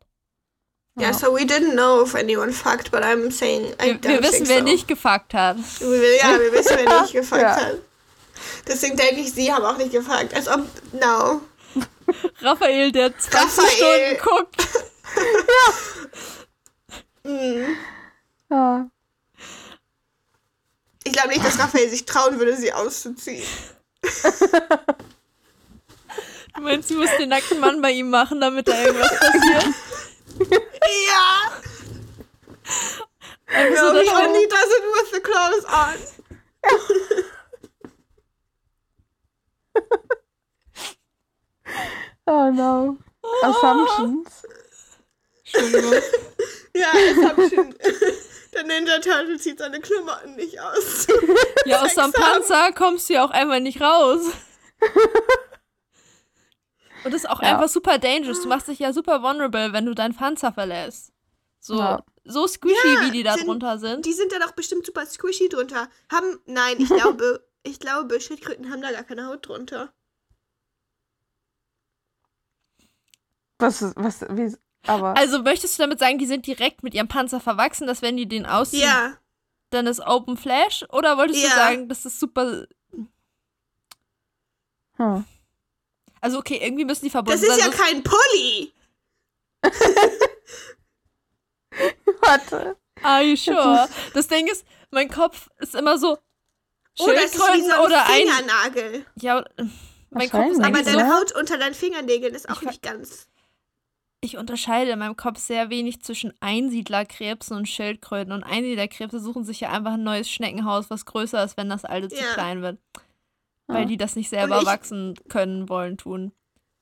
[0.99, 4.23] Ja, so we didn't know if anyone fucked, but I'm saying I Wir, don't wir
[4.23, 4.63] wissen, think wer so.
[4.63, 5.57] nicht gefuckt hat.
[5.79, 7.55] Ja, wir wissen, wer nicht gefuckt Ja.
[7.55, 7.75] hat.
[8.67, 10.33] Deswegen denke ich, sie haben auch nicht gefuckt.
[10.33, 10.61] Als ob,
[10.93, 11.41] no.
[12.41, 13.69] Raphael, der 20 Raphael.
[13.69, 14.67] Stunden guckt.
[17.23, 17.75] Mm.
[18.49, 18.89] ja.
[21.03, 23.45] Ich glaube nicht, dass Raphael sich trauen würde, sie auszuziehen.
[26.55, 29.65] Du meinst, sie muss den nackten Mann bei ihm machen, damit da irgendwas passiert?
[31.07, 31.51] Ja!
[33.47, 35.97] Einfach No, er- only does it with the clothes on.
[42.25, 42.97] Oh no.
[43.43, 44.45] Assumptions.
[45.57, 45.93] Entschuldigung.
[46.75, 47.73] Ja, Assumption.
[48.53, 51.07] Der Ninja Turtle zieht seine Klamotten nicht aus.
[51.65, 52.11] Ja, aus haben.
[52.11, 54.25] Panzer kommst du ja auch einfach nicht raus.
[57.03, 57.55] Und das ist auch Ja.
[57.55, 58.41] einfach super dangerous.
[58.43, 61.11] Du machst dich ja super vulnerable, wenn du deinen Panzer verlässt.
[61.59, 62.03] So, Ja.
[62.25, 64.05] so squishy, Ja, wie die da sind- drunter sind.
[64.05, 65.89] Die sind da doch bestimmt super squishy drunter.
[66.11, 69.91] Haben, nein, ich glaube, ich glaube, Schildkröten haben da gar keine Haut drunter.
[73.59, 74.55] Was, was, wie,
[74.87, 75.15] aber.
[75.17, 78.27] Also möchtest du damit sagen, die sind direkt mit ihrem Panzer verwachsen, dass wenn die
[78.27, 79.17] den ausziehen, Ja,
[79.69, 80.85] dann ist Open Flash?
[80.89, 81.53] Oder wolltest du Ja.
[81.55, 82.65] sagen, das ist super.
[84.97, 85.25] Hm.
[86.21, 87.79] Also okay, irgendwie müssen die verbunden das ist ja sein.
[87.79, 88.73] kein Pulli.
[92.21, 92.75] Warte.
[93.03, 93.87] Are you sure?
[94.13, 96.17] Das Ding ist, mein Kopf ist immer so.
[96.97, 98.27] Wie Schildkröten so ein oder ein.
[98.27, 99.05] Fingernagel.
[99.21, 99.45] Ja,
[100.09, 100.57] mein Kopf ist.
[100.57, 100.97] Aber eigentlich so.
[100.97, 103.27] deine Haut unter deinen Fingernägeln ist auch Ich nicht ganz.
[104.19, 108.33] Ich unterscheide in meinem Kopf sehr wenig zwischen Einsiedlerkrebsen und Schildkröten.
[108.33, 112.09] Und Einsiedlerkrebse suchen sich ja einfach ein neues Schneckenhaus, was größer ist, wenn das alte
[112.09, 112.33] zu Ja.
[112.33, 112.79] klein wird.
[113.67, 113.85] Weil Ja.
[113.85, 116.31] die das nicht selber ich- wachsen können, wollen, tun.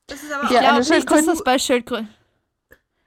[0.06, 2.08] Das ist aber Ich Ja, auch eine glaube nicht, dass Schildkröte- das bei Schildkröten.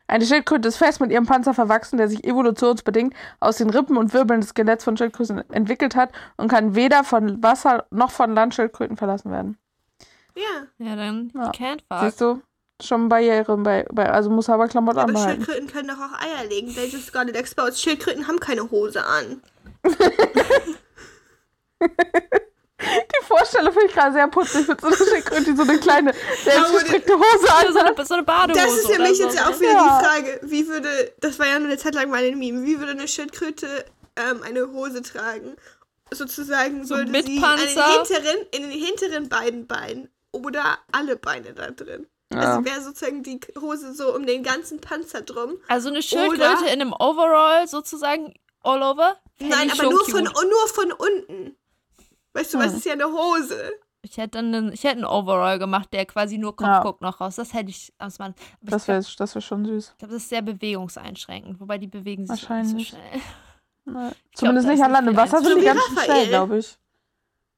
[0.07, 4.11] Eine Schildkröte ist fest mit ihrem Panzer verwachsen, der sich evolutionsbedingt aus den Rippen und
[4.13, 8.97] Wirbeln des Skeletts von Schildkröten entwickelt hat und kann weder von Wasser noch von Landschildkröten
[8.97, 9.57] verlassen werden.
[10.35, 10.67] Ja.
[10.85, 11.51] Ja, dann Ja.
[11.51, 11.99] can't fuck.
[12.01, 12.41] Siehst du?
[12.81, 15.43] Schon Barriere bei, bei also muss aber Klamotten Aber anbehalten.
[15.43, 16.73] Schildkröten können doch auch Eier legen.
[16.73, 17.79] They just got it exposed.
[17.81, 19.41] Schildkröten haben keine Hose an.
[22.81, 26.13] Die Vorstellung finde ich gerade sehr putzig mit so einer Schildkröte, die so eine kleine,
[26.43, 27.87] selbstgestrickte Hose Also so an.
[27.87, 28.61] eine, so eine Badehose.
[28.65, 29.59] Das ist für mich so, jetzt ja auch ne?
[29.59, 29.99] wieder Ja.
[29.99, 32.79] die Frage, wie würde, das war ja nur eine Zeit lang mal ein Meme, wie
[32.79, 33.67] würde eine Schildkröte
[34.15, 35.57] ähm, eine Hose tragen?
[36.11, 37.85] Sozusagen So würde mit sie an den Panzer?
[38.07, 42.07] hinteren, in den hinteren beiden Beinen oder alle Beine da drin.
[42.31, 42.39] Ja.
[42.39, 45.57] Also wäre sozusagen die Hose so um den ganzen Panzer drum.
[45.67, 49.15] Also eine Schildkröte Oder- in einem Overall sozusagen all over?
[49.39, 50.11] Nein, ich aber nur cute.
[50.11, 51.55] von, nur von unten.
[52.33, 52.77] Weißt du, was Hm.
[52.77, 53.71] ist ja eine Hose?
[54.01, 56.81] Ich hätte dann einen, ich hätte einen Overall gemacht, der quasi nur Kopf Ja.
[56.83, 57.35] guckt noch raus.
[57.35, 58.33] Das hätte ich aus meinem.
[58.61, 59.95] Das ich wäre glaube, das wär schon süß.
[59.97, 62.87] glaub, das ist sehr bewegungseinschränkend, wobei die bewegen sich nicht so Wahrscheinlich.
[62.89, 63.21] schnell.
[63.85, 65.07] Na, Zumindest da nicht an Land.
[65.09, 66.05] Im Wasser sind die ganz Raphael.
[66.05, 66.77] schnell, glaube ich.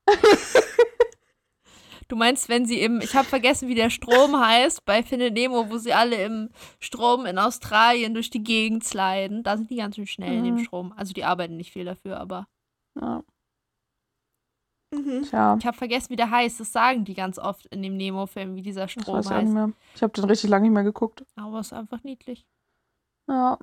[2.11, 5.69] Du meinst, wenn sie im, ich habe vergessen, wie der Strom heißt, bei Findet Nemo,
[5.69, 6.49] wo sie alle im
[6.81, 10.55] Strom in Australien durch die Gegend sliden, da sind die ganz schön schnell in dem
[10.55, 10.63] Mhm.
[10.65, 10.93] Strom.
[10.97, 12.47] Also die arbeiten nicht viel dafür, aber
[12.99, 13.23] Ja,
[14.93, 15.21] Mhm.
[15.23, 16.59] tja, ich habe vergessen, wie der heißt.
[16.59, 19.35] Das sagen die ganz oft in dem Nemo-Film, wie dieser das Strom weiß ich auch
[19.35, 19.45] heißt.
[19.45, 19.71] nicht mehr.
[19.95, 21.23] Ich habe den richtig lange nicht mehr geguckt.
[21.37, 22.45] Aber es ist einfach niedlich.
[23.29, 23.57] Ja,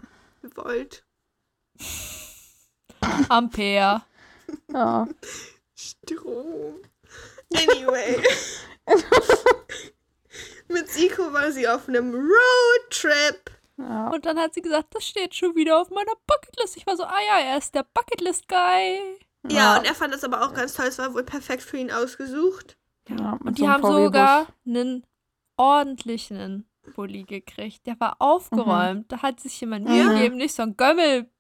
[0.54, 1.04] Volt.
[3.28, 4.00] Ampere.
[4.72, 5.06] ja.
[5.76, 6.76] Strom.
[7.54, 8.22] Anyway.
[10.68, 13.50] Mit Siko war sie auf einem Roadtrip.
[13.78, 14.08] ja.
[14.08, 16.76] Und dann hat sie gesagt, das steht schon wieder auf meiner Bucketlist.
[16.76, 19.18] Ich war so, ah ja, er ist der Bucketlist-Guy.
[19.50, 20.86] Ja, und er fand das aber auch ganz toll.
[20.86, 22.76] Es war wohl perfekt für ihn ausgesucht.
[23.08, 25.06] Ja, Und so die einem haben sogar einen
[25.56, 27.86] ordentlichen Bulli gekriegt.
[27.86, 29.10] Der war aufgeräumt.
[29.10, 30.12] Da hat sich jemand Mühe Ja.
[30.12, 31.30] gegeben, nicht so ein Gömmel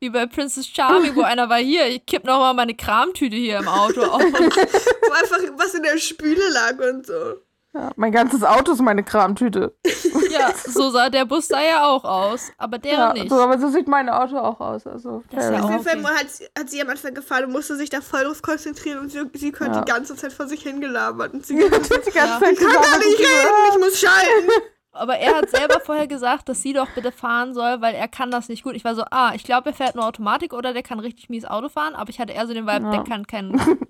[0.00, 3.58] wie bei Princess Charming, wo einer war hier, ich kipp noch mal meine Kramtüte hier
[3.58, 4.20] im Auto auf.
[4.22, 7.34] Wo einfach was in der Spüle lag und so.
[7.76, 9.74] Ja, mein ganzes Auto ist meine Kramtüte.
[10.30, 13.28] ja, so sah der Bus sah ja auch aus, aber der Ja, nicht.
[13.28, 14.86] so, aber so sieht mein Auto auch aus.
[14.86, 17.74] Also, Das ja Auf jeden Fall hat, sie- hat sie am Anfang gefahren und musste
[17.74, 19.80] sich da voll drauf konzentrieren und sie, sie konnte Ja.
[19.84, 21.34] die ganze Zeit vor sich hingelabert.
[21.34, 22.00] Und sie die kann ganze Ja.
[22.02, 24.50] Zeit gar gesagt, nicht reden, ich muss schalten.
[24.94, 28.30] Aber er hat selber vorher gesagt, dass sie doch bitte fahren soll, weil er kann
[28.30, 28.74] das nicht gut.
[28.76, 31.44] Ich war so, ah, ich glaube, er fährt nur Automatik oder der kann richtig mies
[31.44, 32.90] Auto fahren, aber ich hatte eher so den Vibe, Ja.
[32.92, 33.60] der kann kein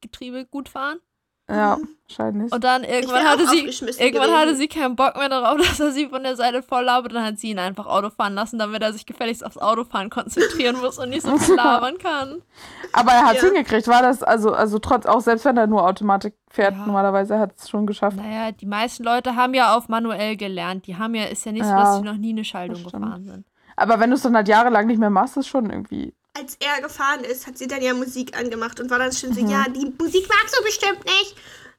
[0.00, 0.98] Getriebe gut fahren.
[1.56, 2.52] Ja, wahrscheinlich.
[2.52, 4.36] Und dann irgendwann hatte sie irgendwann gewesen.
[4.36, 7.14] hatte sie keinen Bock mehr darauf, dass er sie von der Seite voll labert.
[7.14, 10.80] Dann hat sie ihn einfach Auto fahren lassen, damit er sich gefälligst aufs Autofahren konzentrieren
[10.80, 12.42] muss und nicht so viel labern kann.
[12.92, 13.48] Aber er hat es Ja.
[13.48, 16.86] hingekriegt, war das, also, also trotz, auch selbst wenn er nur Automatik fährt, Ja.
[16.86, 18.16] normalerweise hat es schon geschafft.
[18.16, 20.86] Naja, die meisten Leute haben ja auf manuell gelernt.
[20.86, 23.24] Die haben ja, ist ja nicht so, Ja, dass sie noch nie eine Schaltung gefahren
[23.24, 23.46] sind.
[23.76, 26.14] Aber wenn du es dann halt jahrelang nicht mehr machst, ist schon irgendwie.
[26.40, 29.40] Als er gefahren ist, hat sie dann ja Musik angemacht und war dann schon so,
[29.40, 31.36] ja, die Musik magst du bestimmt nicht.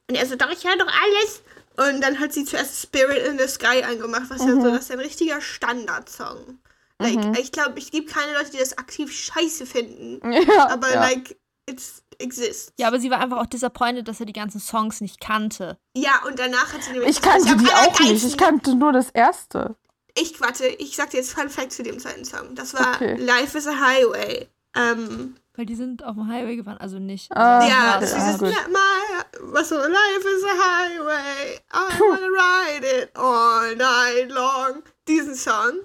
[0.08, 1.42] Und er so, doch, ich höre doch alles.
[1.76, 4.92] Und dann hat sie zuerst Spirit in the Sky angemacht, was ja so, das ist
[4.92, 6.58] ein richtiger Standardsong.
[6.98, 10.20] Like, ich glaube, es gibt keine Leute, die das aktiv scheiße finden.
[10.32, 11.00] Ja, Aber, ja.
[11.00, 11.36] like,
[11.68, 12.72] it's exists.
[12.78, 15.78] Ja, aber sie war einfach auch disappointed, dass er die ganzen Songs nicht kannte.
[15.96, 17.10] Ja, und danach hat sie nämlich.
[17.10, 18.24] ich kannte die auch nicht.
[18.24, 19.76] Ich kannte nur das erste.
[20.14, 22.54] Ich warte, ich sag dir jetzt Fun Fact zu dem zweiten Song.
[22.54, 23.16] Das war Okay.
[23.16, 24.48] Life is a Highway.
[24.74, 27.30] Ähm, Weil die sind auf dem Highway gefahren, also nicht.
[27.32, 28.68] Ah, aber ja, das ist ah, dieses gut.
[28.68, 31.58] my, was so, Life is a Highway.
[31.72, 34.82] I wanna ride it all night long.
[35.08, 35.80] Diesen Song.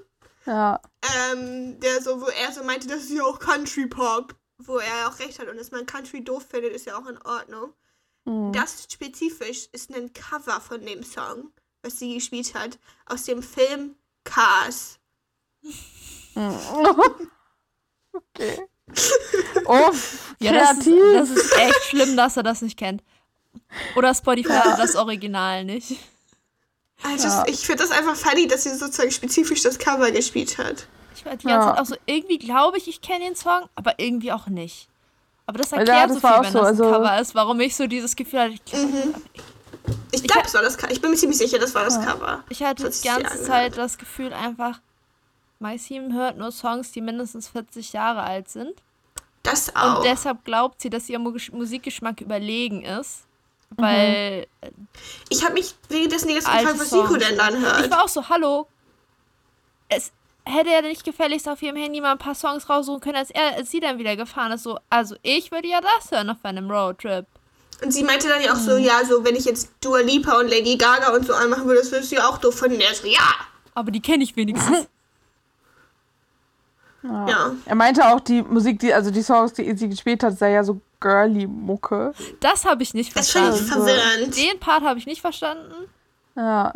[0.45, 0.79] Ja.
[1.31, 4.35] Ähm, der so, wo er so meinte, das ist ja auch Country Pop.
[4.59, 5.49] Wo er auch recht hat.
[5.49, 7.73] Und dass man Country doof findet, ist ja auch in Ordnung.
[8.25, 8.51] Hm.
[8.53, 11.51] Das spezifisch ist ein Cover von dem Song,
[11.83, 13.95] was sie gespielt hat, aus dem Film
[14.29, 14.99] Cars.
[18.13, 18.59] okay.
[19.65, 19.91] Oh,
[20.39, 23.03] Ja, das ist, das ist echt schlimm, dass er das nicht kennt.
[23.97, 25.97] Oder Spotify hat das Original nicht.
[27.03, 27.43] Also Ja.
[27.47, 30.87] ich finde das einfach funny, dass sie sozusagen spezifisch das Cover gespielt hat.
[31.15, 31.73] Ich war die ganze Ja.
[31.75, 34.87] Zeit auch so, irgendwie glaube ich, ich kenne den Song, aber irgendwie auch nicht.
[35.47, 37.59] Aber das Ja, erklärt das so viel, wenn so, das also- ein Cover ist, warum
[37.59, 38.53] ich so dieses Gefühl hatte.
[38.53, 38.61] Ich,
[40.11, 40.91] Ich glaube, es war das Cover.
[40.91, 42.43] Ich bin mir ziemlich sicher, das war das Cover.
[42.49, 43.43] ich hatte Das die ganze.
[43.43, 44.79] Zeit das Gefühl einfach,
[45.85, 48.73] Team hört nur Songs, die mindestens 40 Jahre alt sind.
[49.43, 49.97] Das auch.
[49.99, 53.23] Und deshalb glaubt sie, dass ihr Mu- Musikgeschmack überlegen ist.
[53.71, 54.47] Weil
[55.29, 57.91] ich habe mich währenddessen alte gefragt, was Nico denn dann Ich hört.
[57.91, 58.67] war auch so, hallo.
[59.89, 60.11] Es
[60.45, 63.55] hätte er nicht gefälligst auf ihrem Handy mal ein paar Songs raussuchen können, als, er,
[63.55, 64.63] als sie dann wieder gefahren ist.
[64.63, 67.25] So, also ich würde ja das hören auf einem Roadtrip.
[67.83, 70.49] Und sie meinte dann ja auch so, ja, so wenn ich jetzt Dua Lipa und
[70.49, 72.79] Lady Gaga und so anmachen würde, das würdest du ja auch doof finden.
[72.79, 73.19] Der so, ja,
[73.75, 74.87] Aber die kenne ich wenigstens.
[77.03, 77.27] Ja.
[77.27, 77.51] Ja.
[77.65, 80.63] Er meinte auch, die Musik, die, also die Songs, die sie gespielt hat, sei ja
[80.63, 82.13] so girly Mucke.
[82.39, 83.85] Das habe ich nicht Das finde ich verstanden.
[83.87, 84.35] verwirrend.
[84.37, 85.73] Den Part habe ich nicht verstanden.
[86.35, 86.73] Ja.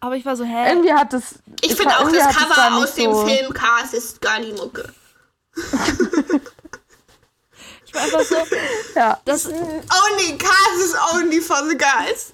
[0.00, 0.68] Aber ich war so, hä?
[0.70, 1.34] Irgendwie hat das.
[1.60, 4.88] Ich finde auch, das Cover aus dem so- Film Cars ist gar die Mucke.
[7.90, 8.36] Ich war einfach so,
[8.94, 9.20] Ja.
[9.24, 12.32] das, Only Cars is only for the guys.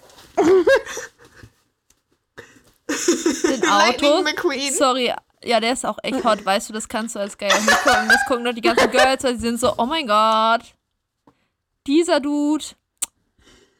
[3.43, 4.25] den Auto.
[4.77, 7.83] Sorry, ja, der ist auch echt hot, weißt du, das kannst du als geil nicht
[7.85, 8.09] gucken.
[8.09, 10.63] Das gucken doch die ganzen Girls, weil sie sind so, oh mein Gott.
[11.87, 12.65] Dieser Dude.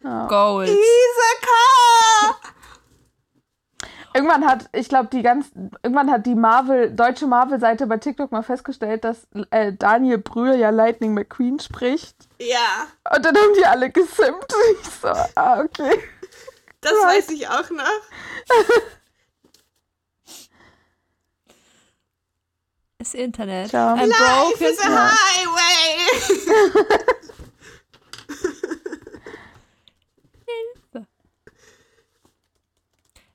[0.03, 0.27] Ja.
[0.29, 0.69] Gold.
[0.69, 2.41] Dieser Car.
[4.17, 5.51] Irgendwann hat, ich glaube, die ganz,
[5.83, 10.71] irgendwann hat die Marvel, deutsche Marvel-Seite bei TikTok mal festgestellt, dass äh, Daniel Brühl ja
[10.71, 12.17] Lightning McQueen spricht.
[12.41, 14.55] Ja, Und dann haben die alle gesimpt.
[14.81, 16.01] Ich so, ah, okay.
[16.81, 17.17] das Right.
[17.19, 17.85] weiß ich auch noch.
[22.99, 23.69] Das Internet.
[23.71, 23.93] Tja.
[23.93, 24.65] Ein Life broken.
[24.67, 25.97] is a highway.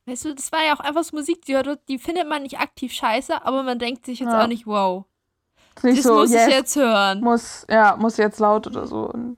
[0.06, 2.92] Weißt du, das war ja auch einfach so Musik, die, die findet man nicht aktiv
[2.92, 4.44] scheiße, aber man denkt sich jetzt Ja.
[4.44, 5.06] auch nicht, wow.
[5.84, 7.22] Nicht Das so, muss yes, ich jetzt hören.
[7.22, 9.10] muss, ja, muss jetzt laut oder so.
[9.10, 9.38] Und,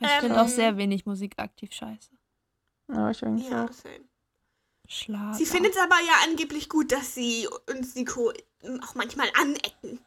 [0.00, 2.10] Ich Ähm, finde auch sehr wenig Musik aktiv scheiße.
[2.92, 3.72] ja, ich irgendwie Ja, auch.
[3.72, 4.04] same.
[4.88, 5.34] Schlager.
[5.34, 8.32] Sie findet es aber ja angeblich gut, dass sie uns Nico
[8.82, 10.00] auch manchmal anecken.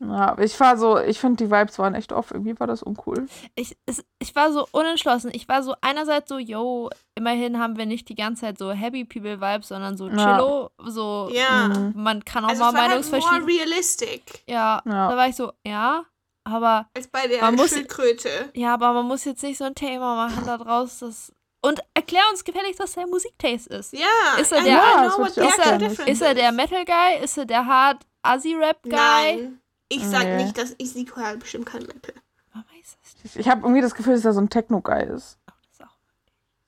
[0.00, 2.30] Ja, ich war so, ich finde die Vibes waren echt off.
[2.30, 3.26] Irgendwie war das uncool.
[3.56, 5.30] ich, es, ich war so unentschlossen.
[5.34, 9.04] Ich war so einerseits so, yo, immerhin haben wir nicht die ganze Zeit so Happy
[9.04, 10.16] People Vibes, sondern so Ja.
[10.36, 11.68] Chillo, so Ja.
[11.68, 11.92] Mhm.
[11.96, 15.08] man kann auch Also mal es war halt realistic ja, Ja.
[15.10, 16.04] da war ich so, ja,
[16.44, 18.28] aber als bei der Man muss- Schildkröte.
[18.54, 22.22] ja, aber man muss jetzt nicht so ein Thema machen da draus, das und erklär
[22.30, 23.92] uns gefälligst, was der Musiktaste ist.
[23.92, 24.06] Ja,
[24.40, 27.24] Ist er der- Ja, gerne difference Ist er der Metal Guy?
[27.24, 28.92] Ist er der Hard Assi Rap Guy?
[28.92, 29.60] Nein.
[29.88, 30.44] Ich sag Nee.
[30.44, 32.14] nicht, dass ich Nico halt bestimmt kein Metal.
[32.54, 33.36] Man weiß es nicht.
[33.36, 35.38] Ich, habe irgendwie das Gefühl, dass er so ein Techno-Guy ist.
[35.46, 35.96] Das ist auch,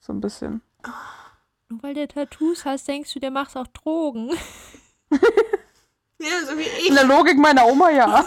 [0.01, 0.63] So ein bisschen.
[1.69, 4.31] nur weil der Tattoos hast, denkst du, der macht auch Drogen.
[6.23, 6.95] Ja, so wie In ich.
[6.95, 8.27] der Logik meiner Oma ja.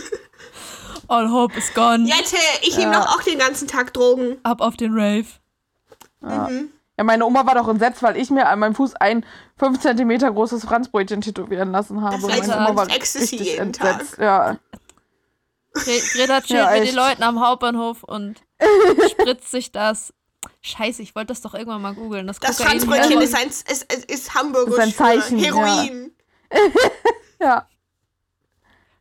[1.08, 2.06] All hope is gone.
[2.06, 3.00] Jette, ich nehme Ja.
[3.00, 4.36] doch auch den ganzen Tag Drogen.
[4.42, 5.24] Ab auf den Rave.
[6.22, 6.48] Ja.
[6.50, 6.70] Mhm.
[7.00, 9.24] Ja, meine Oma war doch entsetzt, weil ich mir an meinem Fuß ein
[9.56, 12.16] 5 cm großes Franzbrötchen tätowieren lassen habe.
[12.16, 14.18] Das Und heißt, meine Oma war richtig jeden entsetzt.
[14.18, 14.58] Ja.
[15.72, 16.94] Gre Greta chillt Ja, mit den.
[16.94, 18.42] Leuten am Hauptbahnhof und
[19.10, 20.12] spritzt sich das.
[20.60, 22.26] Scheiße, ich wollte das doch irgendwann mal googeln.
[22.26, 25.54] Das, Das Franzbrötchen ist, ein, ist, ist, ist Hamburger Ist ein Zeichen, ja.
[25.54, 26.12] Heroin.
[27.40, 27.66] ja.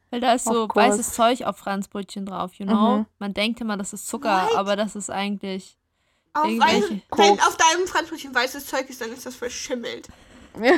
[0.09, 2.99] Weil da ist so weißes Zeug auf Franzbrötchen drauf, you know?
[2.99, 3.05] Mhm.
[3.19, 4.55] Man denkt immer, das ist Zucker, What?
[4.57, 5.77] aber das ist eigentlich.
[6.33, 10.07] Auf Irgendwelche ein, wenn auf deinem Franzbrötchen weißes Zeug ist, dann ist das verschimmelt.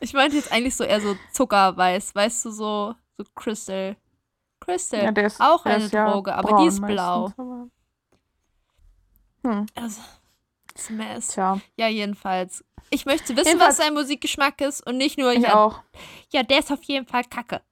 [0.00, 3.96] Ich meinte jetzt eigentlich so eher so Zuckerweiß, weißt du, so, so Crystal.
[4.60, 5.04] Crystal.
[5.04, 7.22] ja, der ist auch der eine ist ja Droge, aber braun die ist blau.
[7.28, 7.70] meistens,
[9.42, 10.00] Hm, Also,
[10.76, 11.26] Smash.
[11.28, 12.62] tja, Ja, jedenfalls.
[12.90, 15.80] Ich möchte wissen, Jedenfalls- was sein Musikgeschmack ist und nicht nur, ich ja, auch.
[16.30, 17.62] ja, der ist auf jeden Fall kacke.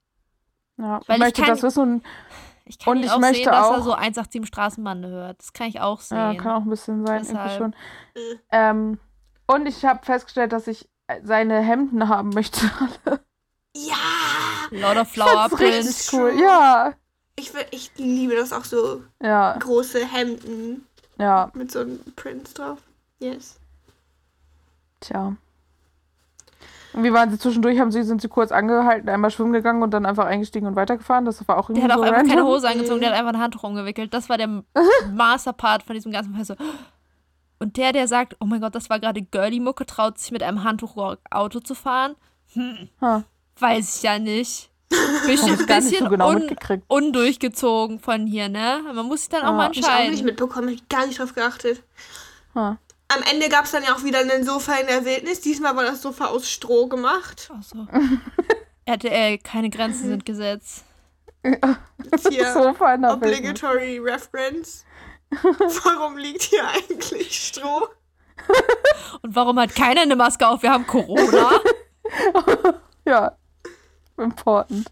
[0.78, 2.04] Ja, Weil ich ich möchte kann- das wissen und
[2.66, 5.38] Ich kann Und ich auch möchte sehen, dass er auch- so 187 Straßenbande hört.
[5.40, 6.16] Das kann ich auch sehen.
[6.16, 7.74] ja, kann auch ein bisschen sein, irgendwie schon.
[8.14, 8.36] Äh.
[8.50, 8.98] Ähm,
[9.46, 12.60] und ich habe festgestellt, dass ich äh, seine Hemden haben möchte.
[13.76, 13.96] Ja!
[14.70, 15.88] Lord of Das Flower ist Prince.
[15.88, 16.40] richtig cool.
[16.40, 16.92] Ja,
[17.36, 20.86] Ich, will, ich liebe das auch so ja, große Hemden
[21.18, 22.78] ja, mit so einem Prince drauf.
[23.18, 23.58] Yes.
[25.00, 25.34] tja.
[26.94, 27.80] Und wie waren sie zwischendurch?
[27.80, 31.24] Haben sie, sind sie kurz angehalten, einmal schwimmen gegangen und dann einfach eingestiegen und weitergefahren?
[31.24, 32.46] Das war auch Der irgendwie hat auch so einfach keine random.
[32.54, 34.14] Hose angezogen, der hat einfach ein Handtuch umgewickelt.
[34.14, 34.48] Das war der
[35.12, 36.44] Masterpart von diesem ganzen Fall.
[36.44, 36.54] So.
[37.58, 40.42] Und der, der sagt, oh mein Gott, das war gerade Girly Mucke, traut sich mit
[40.42, 40.96] einem Handtuch
[41.30, 42.14] Auto zu fahren.
[42.52, 43.24] Hm, Ha,
[43.58, 44.70] weiß ich ja nicht.
[45.26, 46.84] Bestimmt ich bisschen so genau un mitgekriegt.
[46.88, 48.80] undurchgezogen von hier, ne?
[48.94, 49.52] Man muss sich dann auch Ja.
[49.52, 50.24] mal Hab ich auch nicht entscheiden.
[50.26, 51.82] mitbekommen, hab ich gar nicht drauf geachtet.
[52.54, 52.76] Ha.
[53.14, 55.40] Am Ende gab es dann ja auch wieder ein Sofa in der Wildnis.
[55.40, 57.50] Diesmal war das Sofa aus Stroh gemacht.
[57.54, 57.86] Ach so.
[58.86, 60.84] RTL, keine Grenzen sind gesetzt.
[61.42, 63.38] Jetzt hier Sofa in der Wildnis.
[63.38, 64.84] obligatory reference.
[65.30, 67.88] Warum liegt hier eigentlich Stroh?
[69.22, 70.62] Und warum hat keiner eine Maske auf?
[70.62, 71.50] Wir haben Corona.
[73.06, 73.36] Ja,
[74.16, 74.90] important.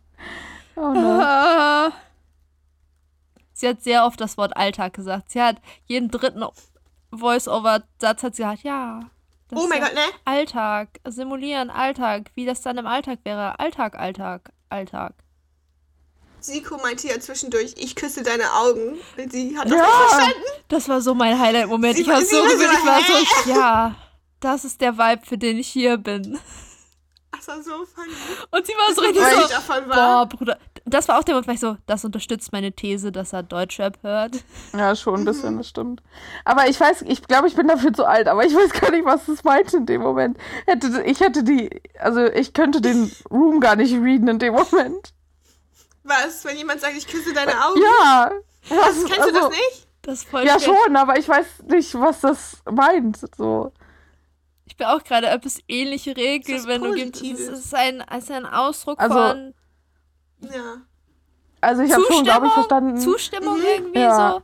[0.77, 1.91] Oh nein.
[1.91, 1.95] Äh,
[3.55, 5.31] Sie hat sehr oft das Wort Alltag gesagt.
[5.31, 5.57] Sie hat
[5.87, 6.43] jeden dritten
[7.13, 9.01] Voice-Over-Satz hat sie gesagt, ja.
[9.55, 10.01] Oh mein ja Gott, ne?
[10.25, 13.61] Alltag, simulieren, Alltag, wie das dann im Alltag wäre.
[13.61, 15.13] Alltag, Alltag, Alltag.
[16.41, 18.99] Siko meinte ja zwischendurch, ich küsse deine Augen.
[19.17, 19.79] Und sie hat das Ja.
[19.83, 20.43] nicht verstanden.
[20.69, 21.97] Das war so mein Highlight-Moment.
[21.97, 23.95] Sie Ich war war- sie so war so, ich war so, ja,
[24.41, 26.39] das ist der Vibe, für den ich hier bin.
[27.31, 28.13] Das war so funny.
[28.51, 30.27] Und sie war so So richtig so, ich boah.
[30.27, 30.59] Bruder.
[30.85, 34.03] Das war auch der Moment, weil ich so, das unterstützt meine These, dass er Deutschrap
[34.03, 34.37] hört.
[34.73, 36.03] Ja, schon ein bisschen, das stimmt.
[36.45, 39.05] Aber ich weiß, ich glaube, ich bin dafür zu alt, aber ich weiß gar nicht,
[39.05, 40.39] was das meinte in dem Moment.
[40.67, 45.13] Hätte, ich hätte die, also ich könnte den Room gar nicht readen in dem Moment.
[46.05, 47.81] Was, wenn jemand sagt, ich küsse deine Augen?
[47.81, 48.33] Ja.
[48.69, 49.87] Was, Kennst du also, das nicht?
[50.03, 50.75] Das ist voll Ja, schwer.
[50.85, 53.21] schon, aber ich weiß nicht, was das meint.
[53.37, 53.73] So.
[54.67, 57.23] Ich bin auch gerade etwas ähnliche Regeln, Das ist wenn du gibst.
[57.23, 59.55] Es ist ein, es ist ein Ausdruck Also, von
[60.43, 60.77] Ja.
[61.61, 62.99] Also ich habe schon, glaube ich, verstanden.
[62.99, 63.65] Zustimmung Mhm.
[63.65, 64.33] irgendwie Ja.
[64.33, 64.43] so.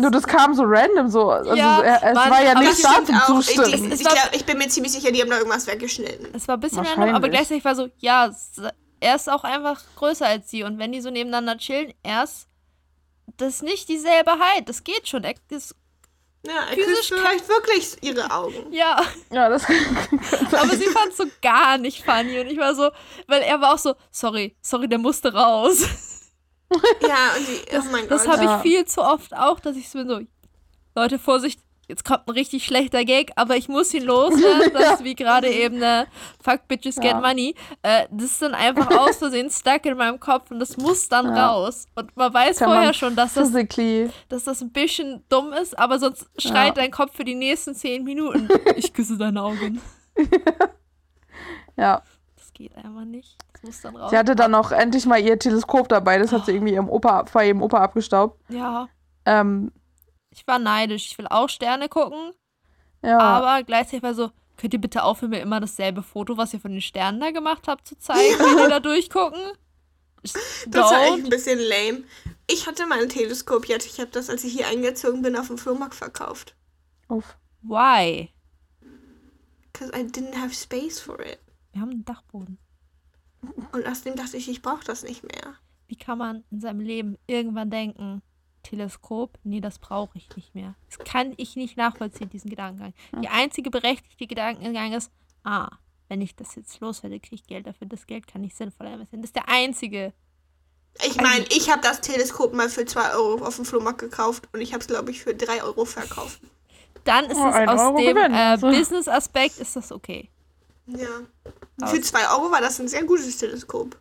[0.00, 1.28] Nur das kam so random so.
[1.30, 3.40] Also Ja, es Mann, war ja nicht Das da zum.
[3.40, 3.92] Ich, Zustimmen.
[3.92, 6.28] ich, ich, war- glaub, ich bin mir ziemlich sicher, die haben da irgendwas weggeschnitten.
[6.34, 8.30] Es war ein bisschen random, aber gleichzeitig war so, ja,
[9.00, 10.62] er ist auch einfach größer als sie.
[10.62, 12.46] Und wenn die so nebeneinander chillen, er ist,
[13.36, 14.68] das ist nicht dieselbe Height.
[14.68, 15.24] Das geht schon.
[15.24, 15.74] Er ist,
[16.48, 18.72] Ja, er Physisch küsst vielleicht wirklich ihre Augen.
[18.72, 19.64] ja, Ja, das
[20.52, 22.40] aber sie fand so gar nicht funny.
[22.40, 22.90] Und ich war so,
[23.26, 25.82] weil er war auch so, sorry, sorry, der musste raus.
[27.00, 28.32] Ja, und die, oh mein Das Gott.
[28.32, 28.56] habe Ja.
[28.56, 30.20] ich viel zu oft auch, dass ich so bin so,
[30.94, 34.70] Leute, Vorsicht, jetzt kommt ein richtig schlechter Gag, aber ich muss ihn loswerden.
[34.72, 36.06] Das ist wie gerade eben eine
[36.42, 37.20] Fuck Bitches Get Ja.
[37.20, 37.54] Money.
[37.82, 41.34] Äh, das ist dann einfach aus Versehen stuck in meinem Kopf und das muss dann
[41.34, 41.48] Ja.
[41.52, 41.86] raus.
[41.94, 43.50] Und man weiß Kann vorher man schon, dass das,
[44.28, 46.82] dass das ein bisschen dumm ist, aber sonst schreit Ja.
[46.82, 48.48] dein Kopf für die nächsten zehn Minuten.
[48.76, 49.80] Ich küsse deine Augen.
[51.76, 52.02] Ja.
[52.36, 53.36] Das geht einfach nicht.
[53.52, 54.10] Das muss dann raus.
[54.10, 56.18] Sie hatte dann auch endlich mal ihr Teleskop dabei.
[56.18, 58.38] Das hat sie irgendwie ihrem Opa, vor ihrem Opa abgestaubt.
[58.48, 58.88] ja,
[59.24, 59.72] Ähm,
[60.40, 61.06] ich war neidisch.
[61.06, 62.32] Ich will auch Sterne gucken.
[63.02, 63.18] ja.
[63.18, 66.72] Aber gleichzeitig war so, könnt ihr bitte aufhören, mir immer dasselbe Foto, was ihr von
[66.72, 69.40] den Sternen da gemacht habt, zu zeigen, wenn die da durchgucken?
[70.22, 70.32] Ich-
[70.66, 71.30] Das war echt ein Don't.
[71.30, 72.04] bisschen lame.
[72.50, 73.86] Ich hatte mein Teleskop jetzt.
[73.86, 76.56] Ich habe das, als ich hier eingezogen bin, auf dem Flohmarkt verkauft.
[77.08, 77.36] Uff.
[77.62, 78.30] Why?
[79.72, 81.38] Because I didn't have space for it.
[81.72, 82.58] Wir haben einen Dachboden.
[83.72, 85.54] Und außerdem dachte ich, ich brauche das nicht mehr.
[85.86, 88.22] Wie kann man in seinem Leben irgendwann denken,
[88.62, 89.38] Teleskop?
[89.44, 90.74] Nee, das brauche ich nicht mehr.
[90.88, 92.92] Das kann ich nicht nachvollziehen, diesen Gedankengang.
[93.22, 95.10] Die einzige berechtigte Gedankengang ist,
[95.44, 95.70] ah,
[96.08, 97.86] wenn ich das jetzt loswerde, kriege ich Geld dafür.
[97.86, 99.22] Das Geld kann ich sinnvoll investieren.
[99.22, 100.12] Das ist der einzige.
[101.06, 104.60] Ich meine, ich habe das Teleskop mal für 2 Euro auf dem Flohmarkt gekauft und
[104.60, 106.40] ich habe es, glaube ich, für 3 Euro verkauft.
[107.04, 108.56] Dann ist Oh, es ein aus Euro dem äh.
[108.58, 110.28] Business-Aspekt ist das okay.
[110.86, 111.86] Ja.
[111.86, 113.96] Für 2 Euro war das ein sehr gutes Teleskop.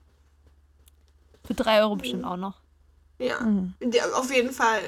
[1.45, 2.55] Für drei Euro bestimmt auch noch.
[3.19, 3.73] Ja, Mhm.
[4.13, 4.81] Auf jeden Fall.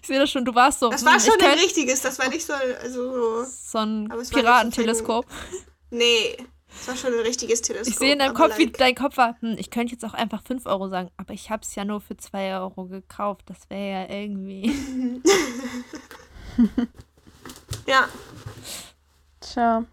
[0.00, 0.88] Ich sehe das schon, du warst so.
[0.90, 4.08] Das hm, war schon ich ein richtiges, das war nicht so, also so, so ein
[4.30, 5.26] Piratenteleskop.
[5.90, 6.36] nee,
[6.68, 7.92] das war schon ein richtiges Teleskop.
[7.92, 10.14] Ich sehe in deinem Kopf, wie like- dein Kopf war, hm, ich könnte jetzt auch
[10.14, 13.42] einfach 5 Euro sagen, aber ich habe es ja nur für 2 Euro gekauft.
[13.46, 15.22] Das wäre ja irgendwie.
[17.86, 18.08] Ja,
[19.40, 19.84] Tja.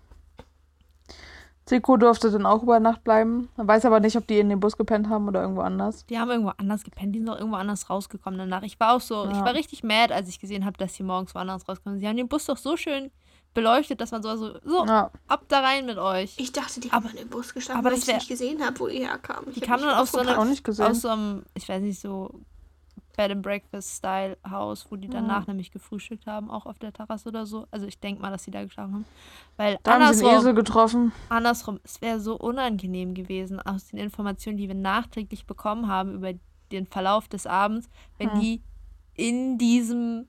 [1.72, 3.48] Zico durfte dann auch über Nacht bleiben.
[3.56, 6.06] Man weiß aber nicht, ob die in dem Bus gepennt haben oder irgendwo anders.
[6.08, 8.64] Die haben irgendwo anders gepennt, die sind doch irgendwo anders rausgekommen danach.
[8.64, 9.46] Ich war auch so, ich Ja.
[9.46, 12.00] war richtig mad, als ich gesehen habe, dass die morgens woanders rauskommen.
[12.00, 13.10] Sie haben den Bus doch so schön
[13.54, 15.12] beleuchtet, dass man so, so, so Ja.
[15.28, 16.34] ab da rein mit euch.
[16.38, 18.66] ich dachte, die Aber- haben in den Bus gestanden, aber weil ich wär- nicht gesehen
[18.66, 19.54] habe, wo die herkamen.
[19.54, 20.20] Die Ich kamen nicht dann auf so.
[20.20, 20.86] Auch gesehen.
[20.88, 22.30] Aus so einem, ich weiß nicht, so
[23.18, 27.30] Bed and Breakfast Style Haus, wo die danach nämlich gefrühstückt haben, auch auf der Terrasse
[27.30, 27.68] oder so.
[27.72, 29.06] Also ich denke mal, dass sie da geschlafen haben.
[29.58, 31.12] Weil Da haben sie andersrum, Esel getroffen.
[31.30, 36.34] andersrum, es wäre so unangenehm gewesen aus den Informationen, die wir nachträglich bekommen haben über
[36.72, 38.42] den Verlauf des Abends, wenn Hm.
[38.42, 38.62] die
[39.16, 40.28] in diesem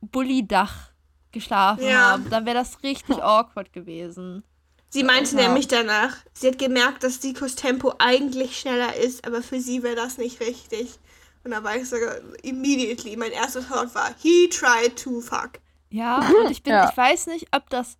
[0.00, 0.90] Bullydach
[1.32, 2.12] geschlafen Ja.
[2.12, 2.28] haben.
[2.28, 4.42] Dann wäre das richtig awkward gewesen.
[4.90, 5.44] Sie meinte Ja.
[5.48, 9.96] nämlich danach, sie hat gemerkt, dass Sikos Tempo eigentlich schneller ist, aber für sie wäre
[9.96, 10.98] das nicht richtig.
[11.44, 15.52] Und da war ich sogar immediately, mein erstes Wort war, he tried to fuck.
[15.90, 16.88] Ja, und ich bin, Ja.
[16.90, 17.98] ich weiß nicht, ob das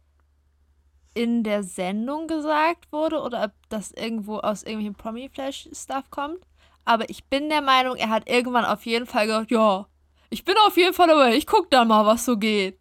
[1.14, 6.38] in der Sendung gesagt wurde oder ob das irgendwo aus irgendwelchem Promi-Flash-Stuff kommt.
[6.84, 9.86] Aber ich bin der Meinung, er hat irgendwann auf jeden Fall gesagt, ja,
[10.30, 12.78] ich bin auf jeden Fall dabei, ich guck da mal, was so geht.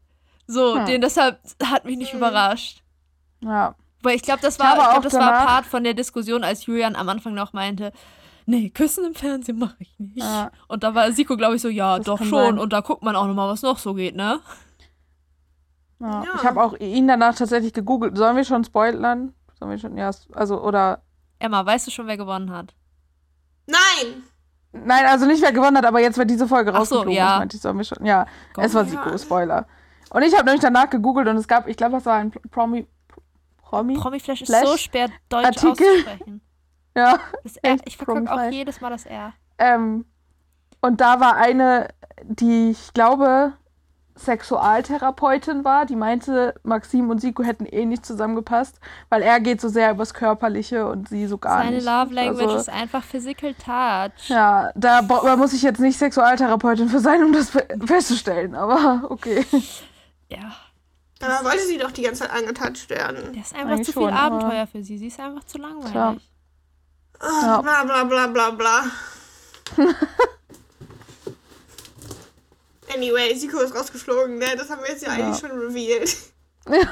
[0.47, 0.85] So, Hm.
[0.85, 2.19] den deshalb hat mich nicht Hm.
[2.19, 2.81] überrascht.
[3.41, 3.75] Ja.
[4.01, 5.93] Weil ich glaube, das Ich war, ich glaub, auch das war danach- Part von der
[5.93, 7.91] Diskussion, als Julian am Anfang noch meinte,
[8.45, 10.17] nee, küssen im Fernsehen mache ich nicht.
[10.17, 10.51] Ja.
[10.67, 12.29] Und da war Siko, glaube ich, so, ja, Das doch schon.
[12.29, 12.59] sein.
[12.59, 14.39] Und da guckt man auch nochmal, was noch so geht, ne?
[15.99, 16.23] ja.
[16.23, 16.33] Ja.
[16.35, 18.17] Ich habe auch ihn danach tatsächlich gegoogelt.
[18.17, 19.33] Sollen wir schon spoilern?
[19.59, 21.01] Sollen wir schon, ja, also, oder.
[21.39, 22.73] Emma, weißt du schon, wer gewonnen hat?
[23.67, 24.23] Nein!
[24.73, 27.33] Nein, also nicht wer gewonnen hat, aber jetzt, wenn diese Folge Ach so, rausgeflogen ja.
[27.33, 28.05] ist, meinte ich, sollen wir schon.
[28.05, 28.65] Ja, Gott.
[28.65, 28.89] es war Ja.
[28.89, 29.67] Siko, Spoiler.
[30.11, 32.87] Und ich habe nämlich danach gegoogelt und es gab, ich glaube, das war ein Promi.
[33.57, 33.95] Promi?
[33.95, 34.67] Promiflash ist Flash?
[34.67, 35.85] so schwer, Deutsch Artikel?
[35.87, 36.41] auszusprechen.
[36.95, 37.19] Ja.
[37.43, 39.33] Das R, ich verkacke auch jedes Mal das R.
[39.57, 40.05] Ähm,
[40.81, 41.89] und da war eine,
[42.23, 43.53] die ich glaube,
[44.15, 48.79] Sexualtherapeutin war, die meinte, Maxim und Siko hätten eh nicht zusammengepasst,
[49.09, 51.85] weil er geht so sehr übers Körperliche und sie so gar Seine nicht.
[51.85, 54.29] Love Language Also- ist einfach Physical Touch.
[54.29, 59.03] Ja, da, da muss ich jetzt nicht Sexualtherapeutin für sein, um das fe- festzustellen, aber
[59.09, 59.45] okay.
[60.29, 60.51] Ja.
[61.23, 63.31] Aber wollte sie doch die ganze Zeit angetatscht werden.
[63.33, 64.97] Der ist einfach Eigentlich zu viel schon, Abenteuer für sie.
[64.97, 65.91] Sie ist einfach zu langweilig.
[65.91, 66.15] Tja.
[67.21, 67.61] Ah, Ja.
[67.61, 68.83] Bla bla bla bla bla.
[72.93, 74.45] anyway, Siko ist rausgeflogen, ne?
[74.57, 75.25] Das haben wir jetzt ja, Ja.
[75.25, 76.17] eigentlich schon revealed.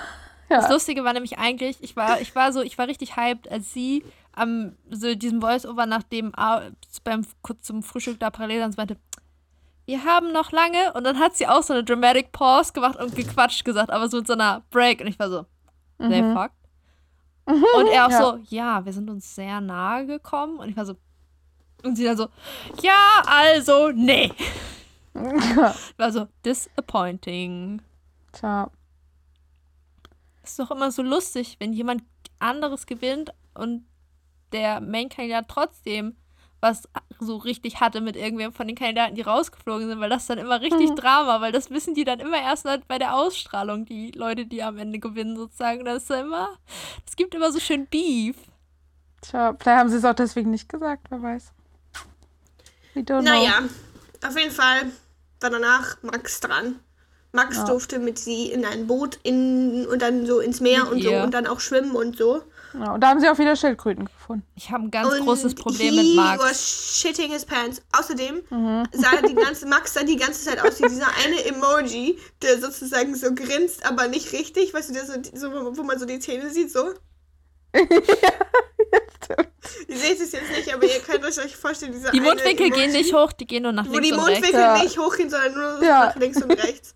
[0.52, 0.72] Das Ja.
[0.74, 4.04] Lustige war nämlich eigentlich, ich war, ich war so, ich war richtig hyped, als sie
[4.34, 6.72] am so diesem Voice-Over nach dem A-
[7.04, 8.98] beim kurz zum Frühstück da parallel dann meinte,
[9.86, 13.16] wir haben noch lange und dann hat sie auch so eine dramatic Pause gemacht und
[13.16, 15.46] gequatscht gesagt, aber so mit so einer Break und ich war so,
[16.00, 16.34] they Mhm.
[16.34, 16.56] fucked.
[17.50, 18.22] Und er auch Ja.
[18.22, 20.96] so, ja, wir sind uns sehr nahe gekommen und ich war so,
[21.84, 22.28] und sie dann so,
[22.82, 24.32] ja, also, nee.
[25.14, 25.58] Ich
[25.98, 27.82] war so, disappointing.
[28.32, 28.70] Tja.
[30.44, 32.04] Ist doch immer so lustig, wenn jemand
[32.40, 33.86] anderes gewinnt und
[34.52, 36.16] der Main-Kandidat trotzdem
[36.62, 36.84] was
[37.20, 40.62] so richtig hatte mit irgendwem von den Kandidaten, die rausgeflogen sind, weil das dann immer
[40.62, 44.46] richtig Drama, weil das wissen die dann immer erst halt bei der Ausstrahlung, die Leute,
[44.46, 45.86] die am Ende gewinnen sozusagen.
[45.86, 46.50] Das ist ja immer,
[47.08, 48.36] es gibt immer so schön Beef.
[49.22, 51.52] Tja, vielleicht haben sie es auch deswegen nicht gesagt, wer weiß.
[52.94, 53.32] We don't know.
[53.32, 53.60] Naja,
[54.26, 54.92] auf jeden Fall
[55.42, 56.80] war danach Max dran.
[57.32, 57.66] Max Ja.
[57.66, 61.10] durfte mit sie in ein Boot in, und dann so ins Meer Mit und so
[61.12, 61.24] ihr.
[61.24, 62.42] und dann auch schwimmen und so.
[62.74, 64.46] Ja, und da haben sie auch wieder Schildkröten gefunden.
[64.56, 66.44] Ich habe ein ganz und großes Problem he mit Max.
[66.44, 67.82] was shitting his pants.
[67.98, 68.88] Außerdem Mhm.
[68.92, 73.16] sah die ganze, Max sah die ganze Zeit aus wie dieser eine Emoji, der sozusagen
[73.16, 74.74] so grinst, aber nicht richtig.
[74.74, 76.94] Weißt du, der so, so wo man so die Zähne sieht, so.
[79.88, 82.68] Ihr seht es jetzt nicht, aber ihr könnt euch euch vorstellen, dieser Die eine Mundwinkel
[82.68, 84.42] Emoji, gehen nicht hoch, die gehen nur nach Wo links die und rechts.
[84.42, 84.84] Mundwinkel Ja.
[84.84, 86.06] nicht hochgehen, sondern nur Ja.
[86.08, 86.96] nach links und rechts.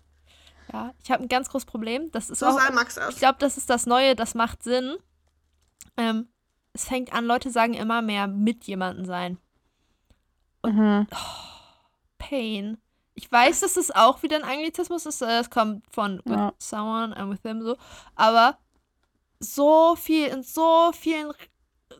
[0.72, 2.10] Ja, ich habe ein ganz großes Problem.
[2.10, 3.10] Das ist So auch sah Max aus.
[3.14, 4.96] Ich glaube, das ist das Neue, das macht Sinn.
[5.96, 6.28] Ähm,
[6.72, 9.38] es fängt an, Leute sagen immer mehr mit jemandem sein.
[10.64, 11.06] Mhm.
[12.18, 12.78] Pain.
[13.14, 15.22] Ich weiß, dass es auch wieder ein Anglizismus ist.
[15.22, 16.52] äh, Es kommt von with Ja.
[16.58, 17.76] someone and with him so.
[18.16, 18.58] Aber
[19.38, 21.32] so viel in so vielen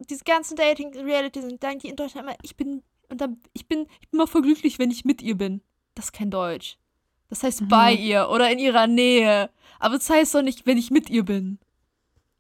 [0.09, 3.87] diese ganzen Dating-Reality sind dann die in Deutschland immer, ich bin und dann, ich bin,
[4.01, 5.61] ich bin immer voll glücklich, wenn ich mit ihr bin.
[5.95, 6.79] Das ist kein Deutsch.
[7.29, 9.51] Das heißt bei ihr oder in ihrer Nähe.
[9.79, 11.59] Aber das heißt doch nicht, wenn ich mit ihr bin.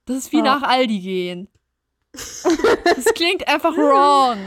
[0.06, 0.42] Das ist wie Ja.
[0.42, 1.48] nach Aldi gehen.
[2.84, 4.38] Das klingt einfach wrong.